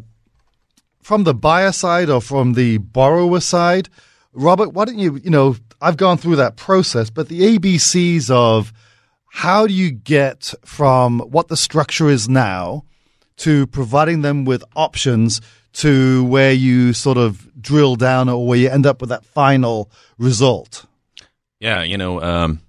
from 1.02 1.26
the 1.26 1.34
buyer 1.34 1.74
side 1.74 2.10
or 2.10 2.22
from 2.22 2.54
the 2.54 2.78
borrower 2.78 3.42
side. 3.42 3.90
Robert, 4.34 4.70
why 4.70 4.86
don't 4.86 5.00
you, 5.00 5.18
you 5.18 5.30
know, 5.30 5.56
I've 5.82 5.98
gone 5.98 6.18
through 6.18 6.38
that 6.38 6.56
process, 6.56 7.10
but 7.10 7.28
the 7.28 7.58
ABCs 7.58 8.30
of 8.30 8.72
how 9.30 9.68
do 9.68 9.74
you 9.74 9.92
get 9.92 10.54
from 10.64 11.20
what 11.20 11.48
the 11.48 11.58
structure 11.58 12.10
is 12.10 12.30
now 12.30 12.84
to 13.38 13.68
providing 13.68 14.22
them 14.22 14.46
with 14.46 14.64
options 14.76 15.42
to 15.74 16.24
where 16.26 16.52
you 16.52 16.94
sort 16.94 17.18
of 17.18 17.50
drill 17.62 17.96
down 17.96 18.30
or 18.30 18.46
where 18.46 18.58
you 18.58 18.70
end 18.70 18.86
up 18.86 19.02
with 19.02 19.10
that 19.10 19.26
final 19.26 19.90
result? 20.18 20.86
Yeah, 21.60 21.84
you 21.84 21.98
know, 21.98 22.22
um, 22.22 22.62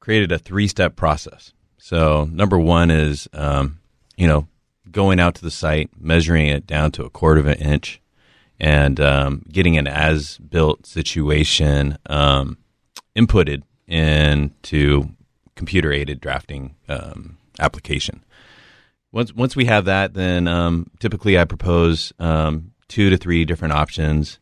created 0.00 0.32
a 0.32 0.38
three 0.38 0.68
step 0.68 0.96
process. 0.96 1.52
So, 1.78 2.24
number 2.32 2.58
one 2.58 2.90
is, 2.90 3.28
um, 3.32 3.78
you 4.16 4.26
know, 4.26 4.48
going 4.90 5.20
out 5.20 5.34
to 5.36 5.42
the 5.42 5.50
site, 5.50 5.90
measuring 5.98 6.46
it 6.46 6.66
down 6.66 6.90
to 6.92 7.04
a 7.04 7.10
quarter 7.10 7.40
of 7.40 7.46
an 7.46 7.58
inch, 7.58 8.00
and 8.58 9.00
um, 9.00 9.42
getting 9.50 9.76
an 9.76 9.86
as 9.86 10.38
built 10.38 10.86
situation 10.86 11.98
um, 12.06 12.58
inputted 13.14 13.62
into 13.86 15.10
computer 15.54 15.92
aided 15.92 16.20
drafting 16.20 16.74
um, 16.88 17.38
application. 17.58 18.24
Once 19.12 19.32
once 19.34 19.56
we 19.56 19.64
have 19.64 19.84
that, 19.86 20.14
then 20.14 20.46
um, 20.48 20.90
typically 20.98 21.38
I 21.38 21.44
propose 21.44 22.12
um, 22.18 22.72
two 22.88 23.08
to 23.10 23.16
three 23.16 23.44
different 23.44 23.72
options, 23.72 24.38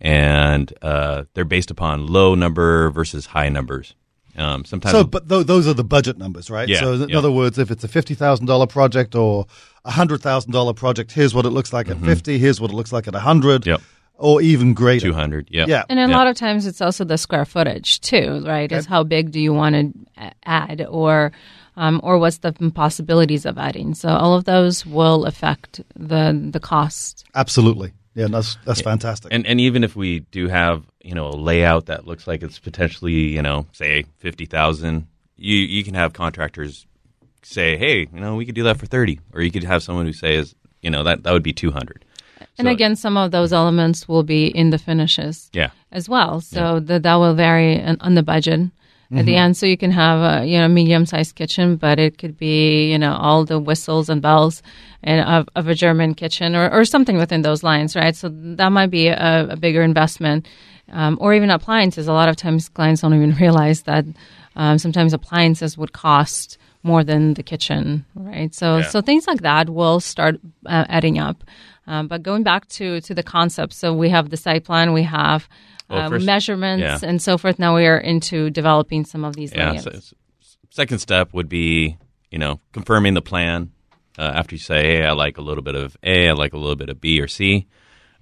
and 0.00 0.72
uh, 0.82 1.24
they're 1.34 1.44
based 1.44 1.70
upon 1.70 2.06
low 2.06 2.34
number 2.34 2.90
versus 2.90 3.26
high 3.26 3.48
numbers. 3.48 3.94
Um, 4.36 4.64
sometimes, 4.64 4.92
So, 4.92 5.04
but 5.04 5.28
th- 5.28 5.46
those 5.46 5.66
are 5.66 5.74
the 5.74 5.84
budget 5.84 6.16
numbers, 6.16 6.50
right? 6.50 6.68
Yeah, 6.68 6.80
So, 6.80 6.92
in 6.94 7.08
yeah. 7.08 7.18
other 7.18 7.32
words, 7.32 7.58
if 7.58 7.70
it's 7.70 7.82
a 7.82 7.88
fifty 7.88 8.14
thousand 8.14 8.46
dollar 8.46 8.66
project 8.66 9.14
or 9.14 9.46
a 9.84 9.90
hundred 9.90 10.20
thousand 10.22 10.52
dollar 10.52 10.72
project, 10.74 11.12
here's 11.12 11.34
what 11.34 11.46
it 11.46 11.50
looks 11.50 11.72
like 11.72 11.88
at 11.88 11.98
fifty. 11.98 12.38
Here's 12.38 12.60
what 12.60 12.70
it 12.70 12.74
looks 12.74 12.92
like 12.92 13.08
at 13.08 13.14
a 13.14 13.20
hundred, 13.20 13.62
Mm-hmm. 13.62 13.70
Yep. 13.70 13.80
or 14.16 14.42
even 14.42 14.74
greater. 14.74 15.06
two 15.08 15.14
hundred. 15.14 15.48
Yeah, 15.50 15.64
Yeah. 15.68 15.84
And 15.88 15.98
a 15.98 16.02
Yeah. 16.08 16.16
lot 16.16 16.26
of 16.26 16.36
times 16.36 16.66
it's 16.66 16.80
also 16.80 17.04
the 17.04 17.16
square 17.18 17.44
footage 17.46 18.00
too, 18.00 18.42
right? 18.46 18.70
Is 18.70 18.86
how 18.86 19.02
big 19.04 19.30
do 19.30 19.40
you 19.40 19.52
want 19.54 19.74
to 20.16 20.32
add 20.44 20.84
or 20.88 21.32
um, 21.76 22.00
or 22.02 22.18
what's 22.18 22.38
the 22.38 22.52
possibilities 22.74 23.46
of 23.46 23.56
adding? 23.56 23.94
So 23.94 24.08
all 24.10 24.34
of 24.34 24.44
those 24.44 24.84
will 24.84 25.24
affect 25.24 25.80
the 25.96 26.38
the 26.52 26.60
cost. 26.60 27.24
Absolutely. 27.34 27.92
Yeah, 28.14 28.26
that's 28.26 28.58
that's 28.66 28.82
fantastic. 28.82 29.32
And 29.32 29.46
and 29.46 29.60
even 29.60 29.84
if 29.84 29.96
we 29.96 30.20
do 30.30 30.48
have 30.48 30.82
you 31.02 31.14
know 31.14 31.28
a 31.28 31.36
layout 31.36 31.86
that 31.86 32.06
looks 32.06 32.26
like 32.26 32.42
it's 32.42 32.58
potentially 32.58 33.12
you 33.36 33.40
know 33.40 33.66
say 33.72 34.04
fifty 34.18 34.44
thousand, 34.46 35.06
you 35.36 35.56
you 35.56 35.82
can 35.84 35.94
have 35.94 36.12
contractors 36.12 36.86
say, 37.42 37.76
hey, 37.76 38.00
you 38.12 38.20
know 38.20 38.36
we 38.36 38.46
could 38.46 38.54
do 38.54 38.62
that 38.64 38.78
for 38.78 38.86
thirty, 38.86 39.20
or 39.32 39.42
you 39.42 39.50
could 39.50 39.64
have 39.64 39.82
someone 39.82 40.06
who 40.06 40.12
says, 40.12 40.54
you 40.82 40.90
know 40.90 41.02
that 41.04 41.22
that 41.24 41.32
would 41.32 41.42
be 41.42 41.52
two 41.52 41.70
hundred. 41.70 42.04
And 42.58 42.66
So- 42.66 42.72
again, 42.72 42.96
some 42.96 43.16
of 43.16 43.30
those 43.30 43.52
elements 43.52 44.08
will 44.08 44.22
be 44.22 44.46
in 44.46 44.70
the 44.70 44.78
finishes 44.78 45.50
Yeah. 45.52 45.70
as 45.92 46.08
well. 46.08 46.40
So 46.40 46.80
that 46.80 47.02
that 47.02 47.14
will 47.16 47.34
vary 47.34 47.80
on, 47.82 47.96
on 48.00 48.14
the 48.14 48.22
budget 48.22 48.60
at 48.60 48.70
Mm-hmm. 49.16 49.24
the 49.26 49.36
end. 49.36 49.56
So 49.56 49.66
you 49.66 49.76
can 49.76 49.90
have 49.90 50.42
a 50.42 50.46
you 50.46 50.56
know 50.58 50.68
medium 50.68 51.04
sized 51.06 51.34
kitchen, 51.34 51.76
but 51.76 51.98
it 51.98 52.16
could 52.18 52.36
be 52.38 52.90
you 52.92 52.98
know 52.98 53.14
all 53.14 53.44
the 53.44 53.58
whistles 53.58 54.08
and 54.08 54.22
bells 54.22 54.62
and 55.02 55.20
of, 55.28 55.48
of 55.56 55.66
a 55.68 55.74
German 55.74 56.14
kitchen 56.14 56.54
or, 56.54 56.70
or 56.70 56.84
something 56.84 57.16
within 57.16 57.42
those 57.42 57.62
lines, 57.62 57.96
right? 57.96 58.14
So 58.14 58.28
that 58.32 58.70
might 58.70 58.90
be 58.90 59.08
a, 59.08 59.48
a 59.50 59.56
bigger 59.56 59.82
investment, 59.82 60.46
um, 60.92 61.16
or 61.20 61.34
even 61.34 61.50
appliances. 61.50 62.06
A 62.06 62.12
lot 62.12 62.28
of 62.28 62.36
times 62.36 62.68
clients 62.68 63.00
don't 63.02 63.14
even 63.14 63.34
realize 63.40 63.82
that 63.82 64.04
um, 64.56 64.78
sometimes 64.78 65.12
appliances 65.12 65.76
would 65.78 65.92
cost 65.92 66.56
more 66.82 67.04
than 67.04 67.34
the 67.34 67.42
kitchen, 67.42 68.04
right? 68.14 68.54
So 68.54 68.78
Yeah. 68.78 68.88
so 68.88 69.00
things 69.02 69.26
like 69.26 69.42
that 69.42 69.68
will 69.68 70.00
start 70.00 70.36
uh, 70.66 70.84
adding 70.88 71.18
up. 71.18 71.44
Um, 71.86 72.08
but 72.08 72.22
going 72.22 72.42
back 72.42 72.66
to 72.78 73.00
to 73.02 73.14
the 73.14 73.22
concept, 73.22 73.72
so 73.74 73.92
we 73.94 74.08
have 74.10 74.30
the 74.30 74.36
site 74.36 74.64
plan, 74.64 74.92
we 74.92 75.02
have 75.04 75.48
Well, 75.88 76.00
um, 76.00 76.10
first- 76.12 76.26
measurements 76.26 77.02
yeah. 77.02 77.08
and 77.08 77.20
so 77.20 77.36
forth. 77.38 77.58
Now 77.58 77.74
we 77.76 77.86
are 77.86 77.98
into 77.98 78.50
developing 78.50 79.04
some 79.04 79.24
of 79.24 79.34
these 79.36 79.52
Yeah. 79.54 79.70
layouts. 79.72 80.08
So, 80.08 80.16
second 80.70 80.98
step 81.00 81.32
would 81.34 81.48
be 81.48 81.96
you 82.30 82.38
know 82.38 82.60
confirming 82.72 83.14
the 83.14 83.22
plan 83.22 83.70
uh, 84.18 84.32
after 84.34 84.54
you 84.54 84.58
say, 84.60 84.82
hey, 84.98 85.04
I 85.04 85.12
like 85.12 85.38
a 85.38 85.42
little 85.42 85.62
bit 85.64 85.74
of 85.74 85.96
A, 86.02 86.28
I 86.28 86.32
like 86.32 86.52
a 86.52 86.58
little 86.58 86.76
bit 86.76 86.88
of 86.90 87.00
B 87.00 87.20
or 87.20 87.28
C, 87.28 87.66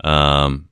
um, 0.05 0.69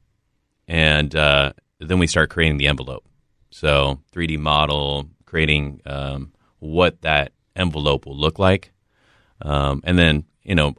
and 0.69 1.15
uh, 1.15 1.53
then 1.81 1.99
we 1.99 2.07
start 2.07 2.31
creating 2.31 2.59
the 2.59 2.67
envelope. 2.69 3.05
So 3.51 4.01
3D 4.13 4.39
model, 4.39 5.09
creating 5.25 5.81
um, 5.87 6.33
what 6.59 7.03
that 7.03 7.33
envelope 7.57 8.07
will 8.07 8.17
look 8.17 8.39
like, 8.39 8.73
um, 9.43 9.81
and 9.85 9.99
then 9.99 10.25
you 10.43 10.55
know 10.55 10.75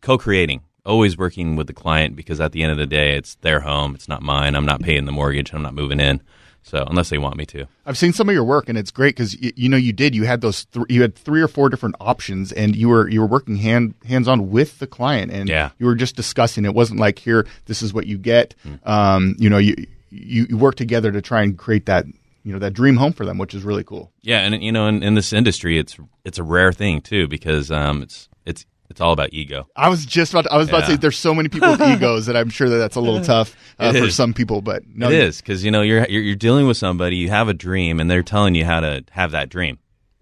co-creating. 0.00 0.62
Always 0.86 1.18
working 1.18 1.54
with 1.56 1.66
the 1.66 1.74
client 1.74 2.16
because 2.16 2.40
at 2.40 2.52
the 2.52 2.62
end 2.62 2.72
of 2.72 2.78
the 2.78 2.86
day, 2.86 3.14
it's 3.16 3.34
their 3.36 3.60
home. 3.60 3.94
It's 3.94 4.08
not 4.08 4.22
mine. 4.22 4.54
I'm 4.54 4.64
not 4.64 4.80
paying 4.80 5.04
the 5.04 5.12
mortgage. 5.12 5.52
I'm 5.52 5.60
not 5.60 5.74
moving 5.74 6.00
in. 6.00 6.22
So 6.62 6.84
unless 6.88 7.10
they 7.10 7.18
want 7.18 7.36
me 7.36 7.44
to. 7.46 7.66
I've 7.84 7.98
seen 7.98 8.12
some 8.14 8.28
of 8.28 8.34
your 8.34 8.44
work, 8.44 8.68
and 8.70 8.78
it's 8.78 8.90
great 8.90 9.14
because 9.14 9.36
y- 9.42 9.52
you 9.54 9.68
know 9.68 9.76
you 9.76 9.92
did. 9.92 10.14
You 10.14 10.24
had 10.24 10.40
those. 10.40 10.64
Th- 10.66 10.86
you 10.88 11.02
had 11.02 11.14
three 11.14 11.42
or 11.42 11.48
four 11.48 11.68
different 11.68 11.94
options, 12.00 12.52
and 12.52 12.74
you 12.74 12.88
were 12.88 13.06
you 13.08 13.20
were 13.20 13.26
working 13.26 13.56
hand 13.56 13.94
hands 14.06 14.28
on 14.28 14.50
with 14.50 14.78
the 14.78 14.86
client, 14.86 15.30
and 15.30 15.48
Yeah. 15.48 15.70
you 15.78 15.84
were 15.86 15.94
just 15.94 16.16
discussing. 16.16 16.64
It 16.64 16.74
wasn't 16.74 17.00
like 17.00 17.18
here, 17.18 17.46
this 17.66 17.82
is 17.82 17.92
what 17.92 18.06
you 18.06 18.16
get. 18.16 18.54
Um, 18.84 19.34
you 19.38 19.48
know, 19.50 19.58
you, 19.58 19.74
you 20.10 20.46
you 20.48 20.56
work 20.56 20.74
together 20.76 21.12
to 21.12 21.20
try 21.20 21.42
and 21.42 21.56
create 21.58 21.84
that 21.86 22.06
you 22.48 22.54
know 22.54 22.60
that 22.60 22.72
dream 22.72 22.96
home 22.96 23.12
for 23.12 23.26
them, 23.26 23.36
which 23.36 23.52
is 23.52 23.62
really 23.62 23.84
cool. 23.84 24.10
Yeah, 24.22 24.38
and 24.38 24.62
you 24.62 24.72
know, 24.72 24.86
in, 24.86 25.02
in 25.02 25.14
this 25.14 25.34
industry, 25.34 25.78
it's 25.78 25.98
it's 26.24 26.38
a 26.38 26.42
rare 26.42 26.72
thing 26.72 27.02
too 27.02 27.28
because 27.28 27.70
um, 27.70 28.00
it's 28.00 28.26
it's 28.46 28.64
it's 28.88 29.02
all 29.02 29.12
about 29.12 29.34
ego. 29.34 29.68
I 29.76 29.90
was 29.90 30.06
just 30.06 30.32
about. 30.32 30.44
To, 30.44 30.52
I 30.54 30.56
was 30.56 30.70
about 30.70 30.80
to 30.80 30.86
say 30.86 30.96
there's 30.96 31.18
so 31.18 31.34
many 31.34 31.50
people 31.50 31.70
with 31.70 31.82
egos 31.96 32.24
that 32.24 32.38
I'm 32.38 32.48
sure 32.48 32.70
that 32.70 32.78
that's 32.78 32.96
a 32.96 33.02
little 33.02 33.20
tough 33.20 33.54
uh, 33.78 33.92
for 33.92 34.10
some 34.10 34.32
people, 34.32 34.62
but 34.62 34.82
no, 34.88 35.08
it 35.08 35.12
is 35.12 35.42
because 35.42 35.62
you 35.62 35.70
know 35.70 35.82
you're, 35.82 36.06
you're 36.08 36.22
you're 36.22 36.36
dealing 36.36 36.66
with 36.66 36.78
somebody, 36.78 37.16
you 37.16 37.28
have 37.28 37.48
a 37.48 37.54
dream, 37.54 38.00
and 38.00 38.10
they're 38.10 38.22
telling 38.22 38.54
you 38.54 38.64
how 38.64 38.80
to 38.80 39.04
have 39.10 39.32
that 39.32 39.50
dream, 39.50 39.78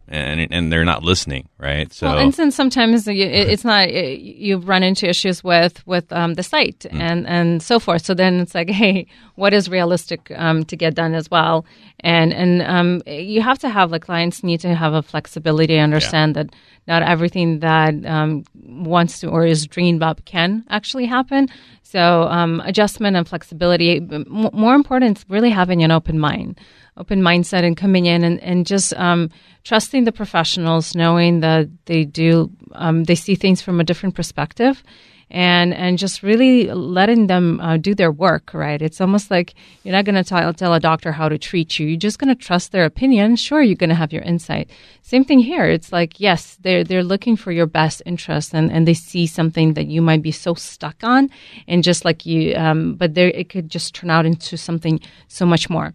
and 0.08 0.46
and 0.50 0.72
they're 0.72 0.84
not 0.84 1.02
listening, 1.02 1.48
right? 1.58 1.92
So 1.92 2.06
Well, 2.06 2.18
and 2.18 2.32
then 2.32 2.50
sometimes 2.50 3.06
you, 3.06 3.24
it, 3.24 3.48
it's 3.48 3.64
not 3.64 3.88
it, 3.88 4.20
you 4.20 4.58
run 4.58 4.82
into 4.82 5.08
issues 5.08 5.42
with 5.42 5.84
with 5.86 6.12
um, 6.12 6.34
the 6.34 6.42
site 6.42 6.86
Mm. 6.90 7.00
and 7.00 7.26
and 7.26 7.62
so 7.62 7.78
forth. 7.78 8.04
So 8.04 8.14
then 8.14 8.40
it's 8.40 8.54
like, 8.54 8.70
hey, 8.82 9.06
what 9.34 9.52
is 9.52 9.68
realistic 9.68 10.30
um, 10.36 10.64
to 10.64 10.76
get 10.76 10.94
done 10.94 11.14
as 11.14 11.30
well? 11.30 11.64
And 12.00 12.32
and 12.32 12.62
um, 12.62 13.02
you 13.06 13.42
have 13.42 13.58
to 13.60 13.68
have 13.68 13.90
the 13.90 14.00
clients 14.00 14.42
need 14.42 14.60
to 14.60 14.74
have 14.74 14.92
a 14.92 15.02
flexibility, 15.02 15.78
understand 15.78 16.34
that 16.36 16.50
not 16.86 17.02
everything 17.02 17.60
that 17.60 17.94
um, 18.06 18.44
wants 18.54 19.20
to 19.20 19.28
or 19.28 19.44
is 19.44 19.66
dreamed 19.66 20.02
up 20.02 20.24
can 20.24 20.64
actually 20.68 21.06
happen. 21.06 21.48
So 21.82 22.22
um, 22.24 22.60
adjustment 22.64 23.16
and 23.16 23.28
flexibility. 23.28 23.96
M- 23.96 24.26
more 24.52 24.74
important, 24.74 25.24
really 25.28 25.50
having 25.50 25.82
an 25.82 25.90
open 25.90 26.18
mind 26.18 26.60
open 26.96 27.20
mindset 27.20 27.64
and 27.64 27.76
coming 27.76 28.06
in 28.06 28.24
and, 28.24 28.40
and 28.40 28.66
just 28.66 28.94
um, 28.94 29.30
trusting 29.64 30.04
the 30.04 30.12
professionals, 30.12 30.94
knowing 30.94 31.40
that 31.40 31.68
they 31.86 32.04
do 32.04 32.50
um, 32.72 33.04
they 33.04 33.14
see 33.14 33.34
things 33.34 33.60
from 33.60 33.80
a 33.80 33.84
different 33.84 34.14
perspective, 34.14 34.82
and 35.30 35.74
and 35.74 35.98
just 35.98 36.22
really 36.22 36.66
letting 36.72 37.26
them 37.26 37.60
uh, 37.60 37.76
do 37.76 37.94
their 37.94 38.12
work. 38.12 38.54
Right? 38.54 38.80
It's 38.80 39.00
almost 39.00 39.30
like 39.30 39.54
you're 39.82 39.92
not 39.92 40.04
going 40.04 40.14
to 40.14 40.24
tell 40.24 40.52
tell 40.54 40.74
a 40.74 40.80
doctor 40.80 41.12
how 41.12 41.28
to 41.28 41.38
treat 41.38 41.78
you. 41.78 41.86
You're 41.86 41.98
just 41.98 42.18
going 42.18 42.34
to 42.34 42.46
trust 42.46 42.72
their 42.72 42.84
opinion. 42.84 43.36
Sure, 43.36 43.62
you're 43.62 43.76
going 43.76 43.90
to 43.90 43.96
have 43.96 44.12
your 44.12 44.22
insight. 44.22 44.70
Same 45.02 45.24
thing 45.24 45.40
here. 45.40 45.66
It's 45.66 45.92
like 45.92 46.20
yes, 46.20 46.56
they're 46.60 46.84
they're 46.84 47.04
looking 47.04 47.36
for 47.36 47.52
your 47.52 47.66
best 47.66 48.02
interest, 48.06 48.54
and, 48.54 48.70
and 48.70 48.86
they 48.86 48.94
see 48.94 49.26
something 49.26 49.74
that 49.74 49.86
you 49.86 50.00
might 50.02 50.22
be 50.22 50.32
so 50.32 50.54
stuck 50.54 51.02
on, 51.02 51.30
and 51.66 51.82
just 51.82 52.04
like 52.04 52.26
you, 52.26 52.54
um, 52.56 52.94
but 52.94 53.14
there 53.14 53.28
it 53.28 53.48
could 53.48 53.70
just 53.70 53.94
turn 53.94 54.10
out 54.10 54.26
into 54.26 54.56
something 54.56 55.00
so 55.28 55.46
much 55.46 55.68
more. 55.68 55.94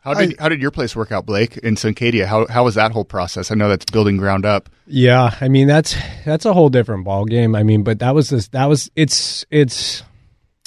How 0.00 0.14
did 0.14 0.38
how 0.38 0.48
did 0.48 0.62
your 0.62 0.70
place 0.70 0.94
work 0.94 1.12
out, 1.12 1.26
Blake, 1.26 1.56
in 1.58 1.74
Suncadia? 1.74 2.24
How 2.26 2.46
how 2.46 2.64
was 2.64 2.76
that 2.76 2.92
whole 2.92 3.04
process? 3.04 3.50
I 3.50 3.54
know 3.54 3.68
that's 3.68 3.84
building 3.86 4.16
ground 4.16 4.46
up. 4.46 4.70
Yeah, 4.86 5.34
I 5.40 5.48
mean 5.48 5.66
that's 5.66 5.96
that's 6.24 6.44
a 6.44 6.54
whole 6.54 6.68
different 6.68 7.04
ball 7.04 7.24
game. 7.24 7.54
I 7.54 7.62
mean, 7.62 7.82
but 7.82 7.98
that 7.98 8.14
was 8.14 8.30
this 8.30 8.48
that 8.48 8.66
was 8.66 8.90
it's 8.94 9.44
it's 9.50 10.02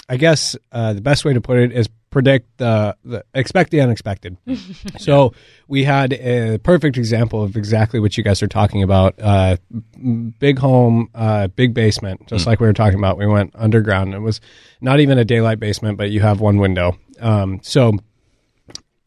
I 0.10 0.18
guess 0.18 0.56
uh, 0.72 0.94
the 0.94 1.02
best 1.02 1.24
way 1.24 1.34
to 1.34 1.42
put 1.42 1.58
it 1.58 1.72
is 1.72 1.88
predict 2.12 2.58
the, 2.58 2.96
the 3.06 3.24
expect 3.34 3.72
the 3.72 3.82
unexpected. 3.82 4.38
so 5.00 5.34
we 5.68 5.86
had 5.86 6.14
a 6.14 6.60
perfect 6.60 6.98
example 6.98 7.42
of 7.42 7.56
exactly 7.56 8.00
what 8.00 8.18
you 8.18 8.24
guys 8.24 8.44
are 8.44 8.48
talking 8.48 8.84
about. 8.84 9.16
Uh, 9.18 9.56
big 10.38 10.60
home, 10.60 11.10
uh, 11.16 11.48
big 11.48 11.74
basement, 11.74 12.28
just 12.28 12.46
like 12.46 12.60
we 12.60 12.68
were 12.68 12.74
talking 12.74 13.00
about. 13.00 13.18
We 13.18 13.26
went 13.26 13.54
underground. 13.56 14.14
It 14.14 14.20
was 14.20 14.42
not 14.82 15.00
even 15.00 15.18
a 15.18 15.26
daylight 15.26 15.60
basement, 15.60 15.98
but 15.98 16.12
you 16.12 16.20
have 16.20 16.42
one 16.42 16.58
window. 16.58 16.98
Um, 17.22 17.60
so 17.64 17.94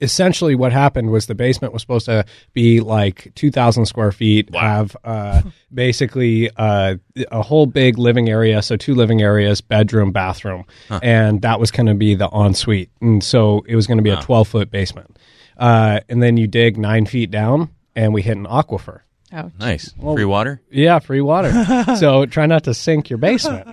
essentially 0.05 0.55
what 0.55 0.71
happened 0.71 1.11
was 1.11 1.27
the 1.27 1.35
basement 1.35 1.73
was 1.73 1.83
supposed 1.83 2.07
to 2.07 2.25
be 2.53 2.81
like 2.81 3.33
2,000 3.35 3.87
square 3.87 4.13
feet, 4.13 4.55
have 4.55 4.97
uh, 5.03 5.43
basically 5.73 6.51
uh, 6.57 6.97
a 7.33 7.43
whole 7.43 7.67
big 7.67 7.99
living 7.99 8.29
area, 8.29 8.63
so 8.63 8.77
two 8.77 8.95
living 8.95 9.23
areas, 9.23 9.61
bedroom, 9.61 10.13
bathroom, 10.13 10.65
and 11.03 11.43
that 11.43 11.59
was 11.59 11.71
going 11.71 11.87
to 11.87 11.95
be 11.95 12.15
the 12.15 12.29
ensuite. 12.29 12.91
And 13.01 13.25
so 13.25 13.65
it 13.67 13.75
was 13.75 13.87
going 13.87 13.99
to 13.99 14.05
be 14.05 14.11
a 14.11 14.21
12 14.21 14.47
foot 14.47 14.71
basement. 14.71 15.19
Uh, 15.57 16.01
and 16.09 16.23
then 16.23 16.37
you 16.37 16.47
dig 16.47 16.77
nine 16.77 17.07
feet 17.07 17.31
down, 17.31 17.71
and 17.97 18.13
we 18.13 18.23
hit 18.23 18.37
an 18.37 18.47
aquifer. 18.47 19.01
Ouch. 19.33 19.53
Nice. 19.59 19.93
Free 20.01 20.25
water? 20.25 20.63
Yeah, 20.71 21.01
free 21.01 21.21
water. 21.21 21.51
so 21.99 22.25
try 22.27 22.47
not 22.47 22.65
to 22.65 22.75
sink 22.75 23.11
your 23.11 23.19
basement. 23.19 23.67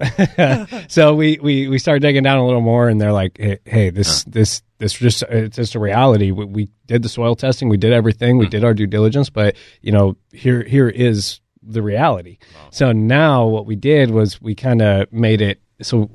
so 0.92 1.14
we, 1.14 1.38
we, 1.40 1.68
we 1.68 1.78
started 1.78 2.02
digging 2.02 2.24
down 2.24 2.40
a 2.40 2.46
little 2.46 2.62
more, 2.62 2.90
and 2.90 3.00
they're 3.00 3.12
like, 3.12 3.38
"Hey, 3.38 3.60
hey 3.64 3.90
this 3.92 4.24
this 4.24 4.64
this 4.82 4.94
just 4.94 5.22
it's 5.24 5.56
just 5.56 5.76
a 5.76 5.80
reality. 5.80 6.32
We, 6.32 6.46
we 6.46 6.70
did 6.88 7.04
the 7.04 7.10
soil 7.10 7.36
testing, 7.36 7.70
we 7.70 7.78
did 7.78 7.94
everything, 7.94 8.38
we 8.38 8.46
hmm. 8.46 8.50
did 8.50 8.64
our 8.64 8.74
due 8.74 8.88
diligence, 8.88 9.30
but 9.30 9.56
you 9.82 9.92
know 9.92 10.18
here 10.34 10.64
here 10.64 10.90
is 10.90 11.40
the 11.62 11.84
reality. 11.84 12.40
So 12.72 12.92
now 12.92 13.46
what 13.46 13.68
we 13.68 13.76
did 13.76 14.10
was 14.10 14.42
we 14.42 14.56
kind 14.56 14.82
of 14.82 15.12
made 15.14 15.42
it 15.42 15.62
so 15.84 16.10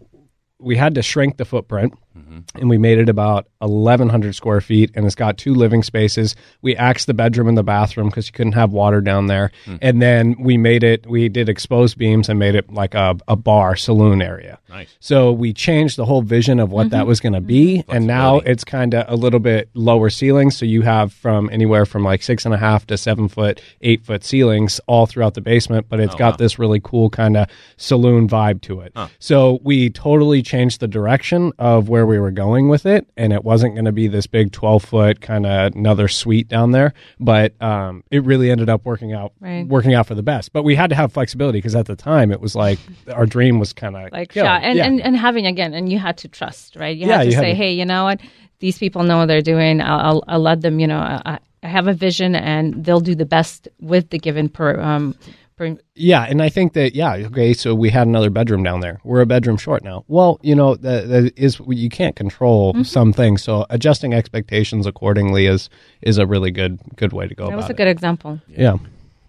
we 0.58 0.76
had 0.76 0.96
to 0.96 1.02
shrink 1.02 1.36
the 1.36 1.44
footprint 1.44 1.94
Mm-hmm. 2.16 2.58
and 2.58 2.70
we 2.70 2.78
made 2.78 2.98
it 2.98 3.08
about 3.08 3.48
1100 3.58 4.34
square 4.34 4.60
feet 4.60 4.90
and 4.94 5.04
it's 5.04 5.14
got 5.14 5.36
two 5.36 5.54
living 5.54 5.82
spaces. 5.82 6.34
We 6.62 6.74
axed 6.76 7.06
the 7.06 7.14
bedroom 7.14 7.48
and 7.48 7.58
the 7.58 7.62
bathroom 7.62 8.08
because 8.08 8.26
you 8.26 8.32
couldn't 8.32 8.52
have 8.52 8.72
water 8.72 9.00
down 9.00 9.26
there. 9.26 9.50
Mm. 9.66 9.78
And 9.82 10.02
then 10.02 10.36
we 10.38 10.56
made 10.56 10.82
it 10.82 11.06
we 11.06 11.28
did 11.28 11.48
exposed 11.48 11.98
beams 11.98 12.28
and 12.28 12.38
made 12.38 12.54
it 12.54 12.72
like 12.72 12.94
a, 12.94 13.16
a 13.28 13.36
bar 13.36 13.76
saloon 13.76 14.22
area. 14.22 14.58
Nice. 14.68 14.88
so 15.00 15.32
we 15.32 15.52
changed 15.52 15.96
the 15.96 16.04
whole 16.04 16.22
vision 16.22 16.58
of 16.58 16.70
what 16.70 16.90
that 16.90 17.00
mm-hmm. 17.00 17.08
was 17.08 17.20
going 17.20 17.32
to 17.32 17.40
be 17.40 17.78
mm-hmm. 17.78 17.90
and 17.90 18.06
now 18.06 18.38
it's 18.38 18.64
kind 18.64 18.94
of 18.94 19.04
a 19.08 19.16
little 19.16 19.40
bit 19.40 19.68
lower 19.74 20.10
ceilings. 20.10 20.56
So 20.56 20.64
you 20.64 20.82
have 20.82 21.12
from 21.12 21.50
anywhere 21.50 21.86
from 21.86 22.02
like 22.02 22.22
six 22.22 22.44
and 22.44 22.54
a 22.54 22.58
half 22.58 22.86
to 22.86 22.96
seven 22.96 23.28
foot 23.28 23.60
eight 23.80 24.04
foot 24.04 24.24
ceilings 24.24 24.80
all 24.86 25.06
throughout 25.06 25.34
the 25.34 25.40
basement 25.40 25.86
but 25.88 26.00
it's 26.00 26.14
oh, 26.14 26.18
got 26.18 26.38
this 26.38 26.58
really 26.58 26.80
cool 26.82 27.10
kind 27.10 27.36
of 27.36 27.48
saloon 27.76 28.28
vibe 28.28 28.60
to 28.62 28.80
it. 28.80 28.92
So 29.18 29.60
we 29.62 29.90
totally 29.90 30.42
changed 30.42 30.80
the 30.80 30.88
direction 30.88 31.52
of 31.58 31.88
where 31.88 32.05
we 32.06 32.18
were 32.18 32.30
going 32.30 32.68
with 32.68 32.86
it 32.86 33.06
and 33.16 33.32
it 33.32 33.44
wasn't 33.44 33.74
going 33.74 33.84
to 33.84 33.92
be 33.92 34.08
this 34.08 34.26
big 34.26 34.52
12 34.52 34.84
foot 34.84 35.20
kind 35.20 35.44
of 35.46 35.74
another 35.74 36.08
suite 36.08 36.48
down 36.48 36.70
there 36.72 36.94
but 37.20 37.60
um, 37.62 38.02
it 38.10 38.22
really 38.24 38.50
ended 38.50 38.68
up 38.68 38.84
working 38.84 39.12
out 39.12 39.32
Right. 39.40 39.66
working 39.66 39.92
out 39.94 40.06
for 40.06 40.14
the 40.14 40.22
best. 40.22 40.52
But 40.52 40.62
we 40.62 40.74
had 40.74 40.90
to 40.90 40.96
have 40.96 41.12
flexibility 41.12 41.58
because 41.58 41.74
at 41.76 41.86
the 41.86 41.96
time 41.96 42.32
it 42.32 42.40
was 42.40 42.54
like 42.54 42.78
our 43.12 43.26
dream 43.26 43.58
was 43.58 43.72
kind 43.72 43.94
of 43.96 44.10
like 44.12 44.34
yeah, 44.34 44.58
and, 44.62 44.78
and 44.78 45.00
and 45.00 45.16
having 45.16 45.46
again 45.46 45.74
and 45.74 45.90
you 45.90 45.98
had 45.98 46.16
to 46.18 46.28
trust 46.28 46.76
right? 46.76 46.96
You 46.96 47.06
Yeah, 47.06 47.18
had 47.18 47.22
to 47.24 47.28
you 47.30 47.34
had 47.34 47.40
say 47.42 47.50
to- 47.50 47.54
hey 47.56 47.72
you 47.72 47.84
know 47.84 48.04
what? 48.04 48.20
These 48.60 48.78
people 48.78 49.02
know 49.02 49.18
what 49.18 49.26
they're 49.26 49.42
doing. 49.42 49.82
I'll, 49.82 50.00
I'll, 50.00 50.24
I'll 50.28 50.40
let 50.40 50.62
them 50.62 50.80
you 50.80 50.86
know 50.86 50.98
I, 50.98 51.38
I 51.62 51.66
have 51.68 51.86
a 51.88 51.92
vision 51.94 52.34
and 52.34 52.84
they'll 52.84 53.00
do 53.00 53.14
the 53.14 53.26
best 53.26 53.68
with 53.80 54.10
the 54.10 54.18
given 54.18 54.48
per 54.48 54.80
um 54.80 55.14
per, 55.56 55.76
Yeah, 55.94 56.22
and 56.24 56.42
I 56.42 56.48
think 56.48 56.74
that 56.74 56.94
yeah, 56.94 57.14
okay. 57.14 57.52
So 57.52 57.74
we 57.74 57.90
had 57.90 58.06
another 58.06 58.30
bedroom 58.30 58.62
down 58.62 58.80
there. 58.80 59.00
We're 59.04 59.20
a 59.22 59.26
bedroom 59.26 59.56
short 59.56 59.82
now. 59.82 60.04
Well, 60.08 60.38
you 60.42 60.54
know 60.54 60.74
that, 60.76 61.08
that 61.08 61.32
is 61.36 61.60
you 61.66 61.88
can't 61.88 62.14
control 62.16 62.72
Mm-hmm. 62.74 62.82
some 62.82 63.12
things, 63.12 63.42
so 63.42 63.66
adjusting 63.70 64.12
expectations 64.14 64.86
accordingly 64.86 65.46
is 65.46 65.68
is 66.02 66.18
a 66.18 66.26
really 66.26 66.50
good 66.50 66.78
good 66.96 67.12
way 67.12 67.26
to 67.26 67.34
go 67.34 67.44
that 67.44 67.48
about 67.48 67.56
was 67.56 67.68
a 67.68 67.72
it. 67.72 67.76
good 67.76 67.88
example 67.88 68.40
yeah. 68.48 68.76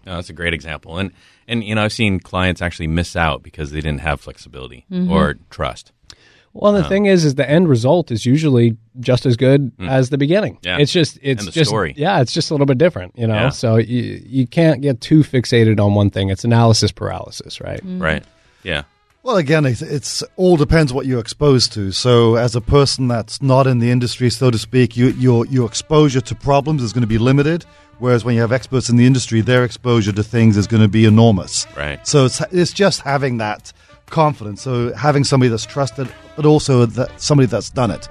No, 0.06 0.14
that's 0.14 0.30
a 0.30 0.32
great 0.34 0.54
example. 0.54 0.96
And 0.98 1.12
and 1.46 1.62
you 1.64 1.74
know, 1.74 1.82
I've 1.84 1.92
seen 1.92 2.20
clients 2.20 2.62
actually 2.62 2.86
miss 2.88 3.14
out 3.16 3.42
because 3.42 3.70
they 3.72 3.80
didn't 3.80 4.00
have 4.00 4.20
flexibility 4.20 4.84
Mm-hmm. 4.90 5.10
or 5.12 5.34
trust. 5.50 5.92
Well, 6.52 6.72
the 6.72 6.84
thing 6.84 7.06
is, 7.06 7.24
is 7.24 7.36
the 7.36 7.48
end 7.48 7.68
result 7.68 8.10
is 8.10 8.26
usually 8.26 8.76
just 9.00 9.26
as 9.26 9.36
good 9.36 9.70
as 9.80 10.10
the 10.10 10.18
beginning. 10.18 10.54
Mm. 10.56 10.66
Yeah. 10.66 10.78
It's 10.78 10.92
just 10.92 11.18
it's 11.22 11.44
the 11.44 11.50
just 11.50 11.68
story. 11.70 11.94
yeah, 11.96 12.20
it's 12.20 12.32
just 12.32 12.50
a 12.50 12.54
little 12.54 12.66
bit 12.66 12.78
different, 12.78 13.16
you 13.16 13.26
know. 13.26 13.34
Yeah. 13.34 13.48
So 13.50 13.76
you 13.76 14.20
you 14.26 14.46
can't 14.46 14.80
get 14.80 15.00
too 15.00 15.20
fixated 15.20 15.78
on 15.78 15.94
one 15.94 16.10
thing. 16.10 16.30
It's 16.30 16.44
analysis 16.44 16.90
paralysis, 16.90 17.60
right? 17.60 17.80
Right. 17.84 18.24
Yeah. 18.62 18.84
Well, 19.22 19.36
again, 19.36 19.66
it's, 19.66 19.82
it's 19.82 20.22
all 20.36 20.56
depends 20.56 20.92
what 20.92 21.04
you're 21.04 21.20
exposed 21.20 21.72
to. 21.74 21.92
So, 21.92 22.36
as 22.36 22.56
a 22.56 22.60
person 22.60 23.08
that's 23.08 23.42
not 23.42 23.66
in 23.66 23.78
the 23.78 23.90
industry, 23.90 24.30
so 24.30 24.50
to 24.50 24.58
speak, 24.58 24.96
you, 24.96 25.08
your 25.08 25.44
your 25.46 25.66
exposure 25.66 26.22
to 26.22 26.34
problems 26.34 26.82
is 26.82 26.92
going 26.92 27.02
to 27.02 27.08
be 27.08 27.18
limited. 27.18 27.66
Whereas 27.98 28.24
when 28.24 28.36
you 28.36 28.40
have 28.40 28.52
experts 28.52 28.88
in 28.88 28.96
the 28.96 29.04
industry, 29.04 29.40
their 29.40 29.64
exposure 29.64 30.12
to 30.12 30.22
things 30.22 30.56
is 30.56 30.66
going 30.66 30.82
to 30.82 30.88
be 30.88 31.04
enormous. 31.04 31.66
Right. 31.76 32.06
So 32.06 32.24
it's 32.26 32.40
it's 32.52 32.72
just 32.72 33.00
having 33.02 33.38
that 33.38 33.72
confidence. 34.10 34.62
So 34.62 34.92
having 34.94 35.24
somebody 35.24 35.50
that's 35.50 35.66
trusted, 35.66 36.08
but 36.36 36.46
also 36.46 36.86
that 36.86 37.20
somebody 37.20 37.46
that's 37.46 37.70
done 37.70 37.90
it. 37.90 38.08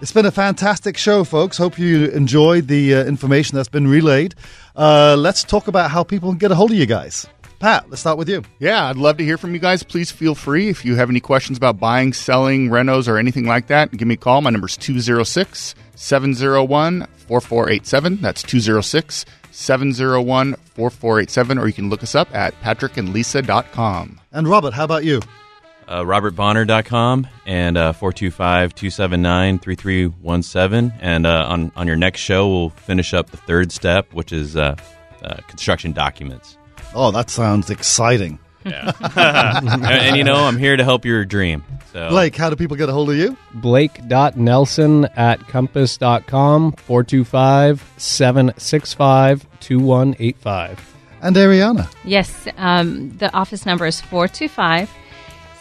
It's 0.00 0.12
been 0.12 0.26
a 0.26 0.30
fantastic 0.30 0.96
show, 0.96 1.24
folks. 1.24 1.56
Hope 1.56 1.78
you 1.78 2.06
enjoyed 2.06 2.68
the 2.68 2.94
uh, 2.94 3.04
information 3.04 3.56
that's 3.56 3.68
been 3.68 3.88
relayed. 3.88 4.34
Uh, 4.76 5.16
let's 5.16 5.42
talk 5.44 5.68
about 5.68 5.90
how 5.90 6.04
people 6.04 6.30
can 6.30 6.38
get 6.38 6.50
a 6.50 6.54
hold 6.54 6.72
of 6.72 6.76
you 6.76 6.86
guys. 6.86 7.26
Pat, 7.64 7.88
let's 7.88 8.02
start 8.02 8.18
with 8.18 8.28
you. 8.28 8.42
Yeah, 8.58 8.90
I'd 8.90 8.98
love 8.98 9.16
to 9.16 9.24
hear 9.24 9.38
from 9.38 9.54
you 9.54 9.58
guys. 9.58 9.82
Please 9.82 10.12
feel 10.12 10.34
free. 10.34 10.68
If 10.68 10.84
you 10.84 10.96
have 10.96 11.08
any 11.08 11.20
questions 11.20 11.56
about 11.56 11.80
buying, 11.80 12.12
selling, 12.12 12.68
renos, 12.68 13.08
or 13.08 13.16
anything 13.16 13.46
like 13.46 13.68
that, 13.68 13.90
give 13.90 14.06
me 14.06 14.16
a 14.16 14.18
call. 14.18 14.42
My 14.42 14.50
number 14.50 14.66
is 14.66 14.76
206 14.76 15.74
701 15.94 17.06
4487. 17.16 18.20
That's 18.20 18.42
206 18.42 19.24
701 19.50 20.52
4487. 20.52 21.56
Or 21.56 21.66
you 21.66 21.72
can 21.72 21.88
look 21.88 22.02
us 22.02 22.14
up 22.14 22.28
at 22.34 22.52
patrickandlisa.com. 22.60 24.20
And 24.30 24.46
Robert, 24.46 24.74
how 24.74 24.84
about 24.84 25.04
you? 25.04 25.22
Uh, 25.88 26.02
RobertBonner.com 26.02 27.26
and 27.46 27.78
uh, 27.78 27.94
425-279-3317. 27.94 30.92
And 31.00 31.26
uh, 31.26 31.46
on, 31.48 31.72
on 31.76 31.86
your 31.86 31.96
next 31.96 32.20
show, 32.20 32.46
we'll 32.46 32.68
finish 32.68 33.14
up 33.14 33.30
the 33.30 33.38
third 33.38 33.72
step, 33.72 34.12
which 34.12 34.34
is 34.34 34.54
uh, 34.54 34.76
uh, 35.22 35.36
construction 35.48 35.92
documents. 35.92 36.58
Oh, 36.94 37.10
that 37.10 37.30
sounds 37.30 37.70
exciting. 37.70 38.38
and, 38.64 39.84
and, 39.84 40.16
you 40.16 40.24
know, 40.24 40.36
I'm 40.46 40.56
here 40.56 40.76
to 40.76 40.84
help 40.84 41.04
your 41.04 41.24
dream. 41.26 41.62
So 41.92 42.08
Blake, 42.08 42.34
how 42.34 42.48
do 42.48 42.56
people 42.56 42.76
get 42.78 42.88
a 42.88 42.92
hold 42.92 43.10
of 43.10 43.16
you? 43.16 43.36
Blake.Nelson 43.54 45.04
at 45.16 45.46
compass.com, 45.48 46.72
425 46.72 47.92
765 47.98 49.46
2185. 49.60 50.94
And 51.22 51.36
Ariana. 51.36 51.90
yes 52.04 52.46
um 52.58 53.16
the 53.16 53.32
office 53.32 53.64
number 53.64 53.86
is 53.86 53.98
425 54.02 54.90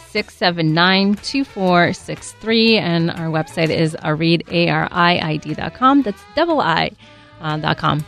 679 0.09 1.15
2463 1.15 2.77
and 2.77 3.09
our 3.11 3.27
website 3.27 3.69
is 3.69 3.95
ariid 4.03 4.45
a-r-i-i-d.com 4.51 6.01
that's 6.01 6.21
double 6.36 6.59
i 6.59 6.91
uh, 7.39 7.55
dot 7.57 7.77
com 7.77 8.05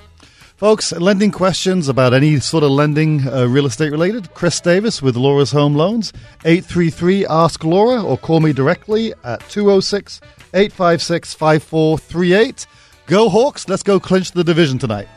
Folks, 0.57 0.93
lending 0.93 1.31
questions 1.31 1.89
about 1.89 2.13
any 2.13 2.39
sort 2.39 2.63
of 2.63 2.71
lending 2.71 3.27
uh, 3.27 3.45
real 3.45 3.65
estate 3.65 3.91
related, 3.91 4.33
Chris 4.33 4.61
Davies 4.61 5.01
with 5.01 5.17
Laura's 5.17 5.51
Home 5.51 5.75
Loans, 5.75 6.13
833 6.45 7.25
Ask 7.25 7.65
Laura, 7.65 8.01
or 8.01 8.17
call 8.17 8.39
me 8.39 8.53
directly 8.53 9.13
at 9.25 9.41
206 9.49 10.21
856 10.53 11.33
5438. 11.33 12.67
Go 13.05 13.27
Hawks, 13.27 13.67
let's 13.67 13.83
go 13.83 13.99
clinch 13.99 14.31
the 14.31 14.45
division 14.45 14.79
tonight. 14.79 15.09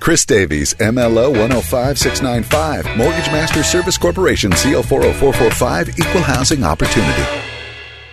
Chris 0.00 0.26
Davies, 0.26 0.74
MLO 0.74 1.30
105695, 1.30 2.96
Mortgage 2.96 3.26
Master 3.28 3.62
Service 3.62 3.96
Corporation, 3.96 4.50
CO 4.50 4.82
40445, 4.82 5.90
Equal 5.90 6.22
Housing 6.22 6.64
Opportunity. 6.64 7.45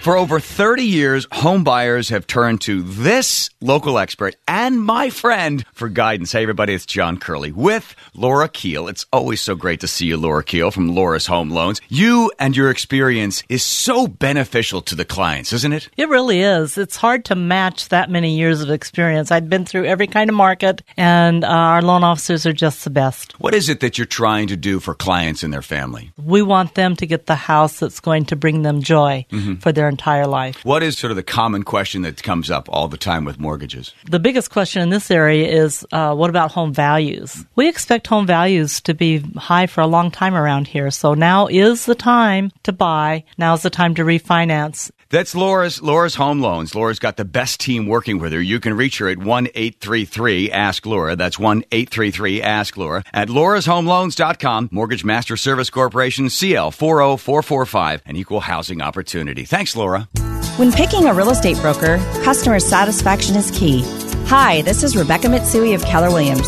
For 0.04 0.18
over 0.18 0.41
30 0.41 0.84
years, 0.84 1.26
home 1.32 1.64
buyers 1.64 2.10
have 2.10 2.28
turned 2.28 2.60
to 2.64 2.82
this 2.84 3.49
local 3.62 3.97
expert 3.97 4.36
and 4.49 4.78
my 4.78 5.10
friend 5.10 5.64
for 5.72 5.88
guidance. 5.88 6.34
Hey, 6.34 6.41
everybody, 6.41 6.74
it's 6.74 6.86
John 6.86 7.18
Curley 7.18 7.54
with 7.54 7.95
Laura 8.14 8.49
Keel. 8.49 8.89
It's 8.89 9.06
always 9.14 9.39
so 9.39 9.56
great 9.56 9.80
to 9.80 9.88
see 9.88 10.08
you, 10.08 10.18
Laura 10.18 10.43
Keel 10.43 10.72
from 10.72 10.93
Laura's 10.93 11.28
Home 11.28 11.51
Loans. 11.51 11.80
You 11.88 12.34
and 12.38 12.54
your 12.54 12.70
experience 12.70 13.43
is 13.47 13.64
so 13.64 14.06
beneficial 14.06 14.82
to 14.82 14.95
the 14.95 15.06
clients, 15.06 15.54
isn't 15.54 15.72
it? 15.72 15.88
It 15.95 16.10
really 16.10 16.41
is. 16.41 16.78
It's 16.78 16.97
hard 16.97 17.24
to 17.26 17.36
match 17.36 17.88
that 17.88 18.10
many 18.10 18.38
years 18.38 18.60
of 18.60 18.70
experience. 18.70 19.32
I've 19.32 19.49
been 19.49 19.64
through 19.64 19.86
every 19.86 20.08
kind 20.08 20.30
of 20.30 20.36
market, 20.36 20.82
and 20.97 21.45
uh, 21.45 21.47
our 21.47 21.82
loan 21.82 22.04
officers 22.04 22.45
are 22.45 22.51
just 22.51 22.84
the 22.84 22.89
best. 22.89 23.39
What 23.39 23.56
is 23.56 23.70
it 23.70 23.80
that 23.80 23.97
you're 23.97 24.06
trying 24.06 24.47
to 24.47 24.58
do 24.58 24.82
for 24.82 24.95
clients 24.95 25.43
and 25.43 25.54
their 25.54 25.62
family? 25.62 26.12
We 26.22 26.41
want 26.41 26.76
them 26.76 26.97
to 26.97 27.06
get 27.06 27.26
the 27.26 27.36
house 27.36 27.80
that's 27.80 28.01
going 28.01 28.26
to 28.26 28.36
bring 28.36 28.64
them 28.64 28.82
joy 28.82 29.26
for 29.62 29.72
their 29.72 29.92
entire 29.93 30.27
life. 30.27 30.57
What 30.65 30.83
is 30.83 30.97
sort 30.97 31.11
of 31.11 31.17
the 31.17 31.23
common 31.39 31.63
question 31.63 32.01
that 32.03 32.21
comes 32.23 32.49
up 32.49 32.65
all 32.69 32.87
the 32.87 32.97
time 32.97 33.25
with 33.25 33.39
mortgages? 33.39 33.93
The 34.09 34.19
biggest 34.19 34.49
question 34.49 34.81
in 34.81 34.89
this 34.89 35.09
area 35.09 35.47
is 35.47 35.85
uh, 35.91 36.13
what 36.15 36.29
about 36.29 36.51
home 36.51 36.73
values? 36.73 37.45
We 37.55 37.69
expect 37.69 38.07
home 38.07 38.27
values 38.27 38.81
to 38.81 38.93
be 38.93 39.19
high 39.37 39.67
for 39.67 39.81
a 39.81 39.87
long 39.87 40.11
time 40.11 40.35
around 40.35 40.67
here, 40.67 40.91
so 40.91 41.13
now 41.13 41.47
is 41.47 41.85
the 41.85 41.95
time 41.95 42.51
to 42.63 42.71
buy. 42.71 43.23
Now 43.37 43.53
is 43.53 43.61
the 43.61 43.69
time 43.69 43.95
to 43.95 44.03
refinance. 44.03 44.91
That's 45.14 45.36
Laura's 45.36 45.80
Laura's 45.80 46.16
Home 46.16 46.41
Loans. 46.41 46.74
Laura's 46.74 46.97
got 46.97 47.18
the 47.18 47.24
best 47.24 47.59
team 47.59 47.86
working 47.86 48.18
with 48.18 48.34
her. 48.34 48.41
You 48.41 48.59
can 48.59 48.74
reach 48.74 48.97
her 48.97 49.07
at 49.07 49.20
1-833 49.20 50.49
Ask 50.49 50.88
Laura. 50.88 51.16
That's 51.16 51.38
1-833 51.38 52.41
Ask 52.41 52.78
Laura. 52.78 53.03
At 53.14 53.28
laurashomeloans.com, 53.28 54.70
Mortgage 54.72 55.05
Master 55.05 55.38
Service 55.38 55.70
Corporation, 55.70 56.32
CL 56.32 56.72
40445, 56.72 58.01
an 58.07 58.16
Equal 58.16 58.39
Housing 58.39 58.82
Opportunity. 58.82 59.45
Thanks, 59.45 59.76
Laura. 59.76 60.09
When 60.57 60.72
picking 60.72 61.05
a 61.05 61.14
real 61.14 61.30
estate 61.30 61.57
broker, 61.57 61.99
customer 62.24 62.59
satisfaction 62.59 63.36
is 63.36 63.51
key. 63.51 63.84
Hi, 64.30 64.64
this 64.64 64.82
is 64.82 64.97
Rebecca 64.97 65.28
Mitsui 65.28 65.76
of 65.76 65.84
Keller 65.84 66.09
Williams. 66.09 66.47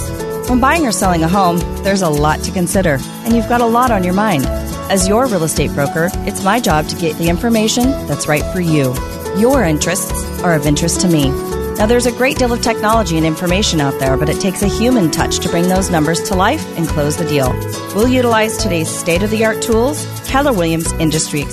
When 0.49 0.59
buying 0.59 0.87
or 0.87 0.91
selling 0.91 1.21
a 1.21 1.27
home, 1.27 1.59
there's 1.83 2.01
a 2.01 2.09
lot 2.09 2.39
to 2.41 2.51
consider, 2.51 2.97
and 3.25 3.35
you've 3.35 3.47
got 3.47 3.61
a 3.61 3.67
lot 3.67 3.91
on 3.91 4.03
your 4.03 4.15
mind. 4.15 4.43
As 4.87 5.07
your 5.07 5.25
real 5.25 5.43
estate 5.43 5.71
broker, 5.71 6.09
it's 6.27 6.43
my 6.43 6.59
job 6.59 6.87
to 6.89 6.95
get 6.95 7.17
the 7.17 7.27
information 7.27 7.89
that's 8.05 8.27
right 8.27 8.43
for 8.53 8.59
you. 8.61 8.93
Your 9.35 9.63
interests 9.63 10.13
are 10.41 10.53
of 10.53 10.67
interest 10.67 11.01
to 11.01 11.07
me. 11.07 11.29
Now, 11.75 11.87
there's 11.87 12.05
a 12.05 12.11
great 12.11 12.37
deal 12.37 12.53
of 12.53 12.61
technology 12.61 13.17
and 13.17 13.25
information 13.25 13.81
out 13.81 13.99
there, 13.99 14.15
but 14.15 14.29
it 14.29 14.39
takes 14.39 14.61
a 14.61 14.67
human 14.67 15.09
touch 15.09 15.39
to 15.39 15.49
bring 15.49 15.67
those 15.67 15.89
numbers 15.89 16.21
to 16.29 16.35
life 16.35 16.63
and 16.77 16.87
close 16.87 17.17
the 17.17 17.25
deal. 17.25 17.51
We'll 17.95 18.07
utilize 18.07 18.57
today's 18.57 18.87
state 18.87 19.23
of 19.23 19.31
the 19.31 19.43
art 19.43 19.61
tools, 19.63 20.05
Keller 20.27 20.53
Williams 20.53 20.91
Industry 20.93 21.45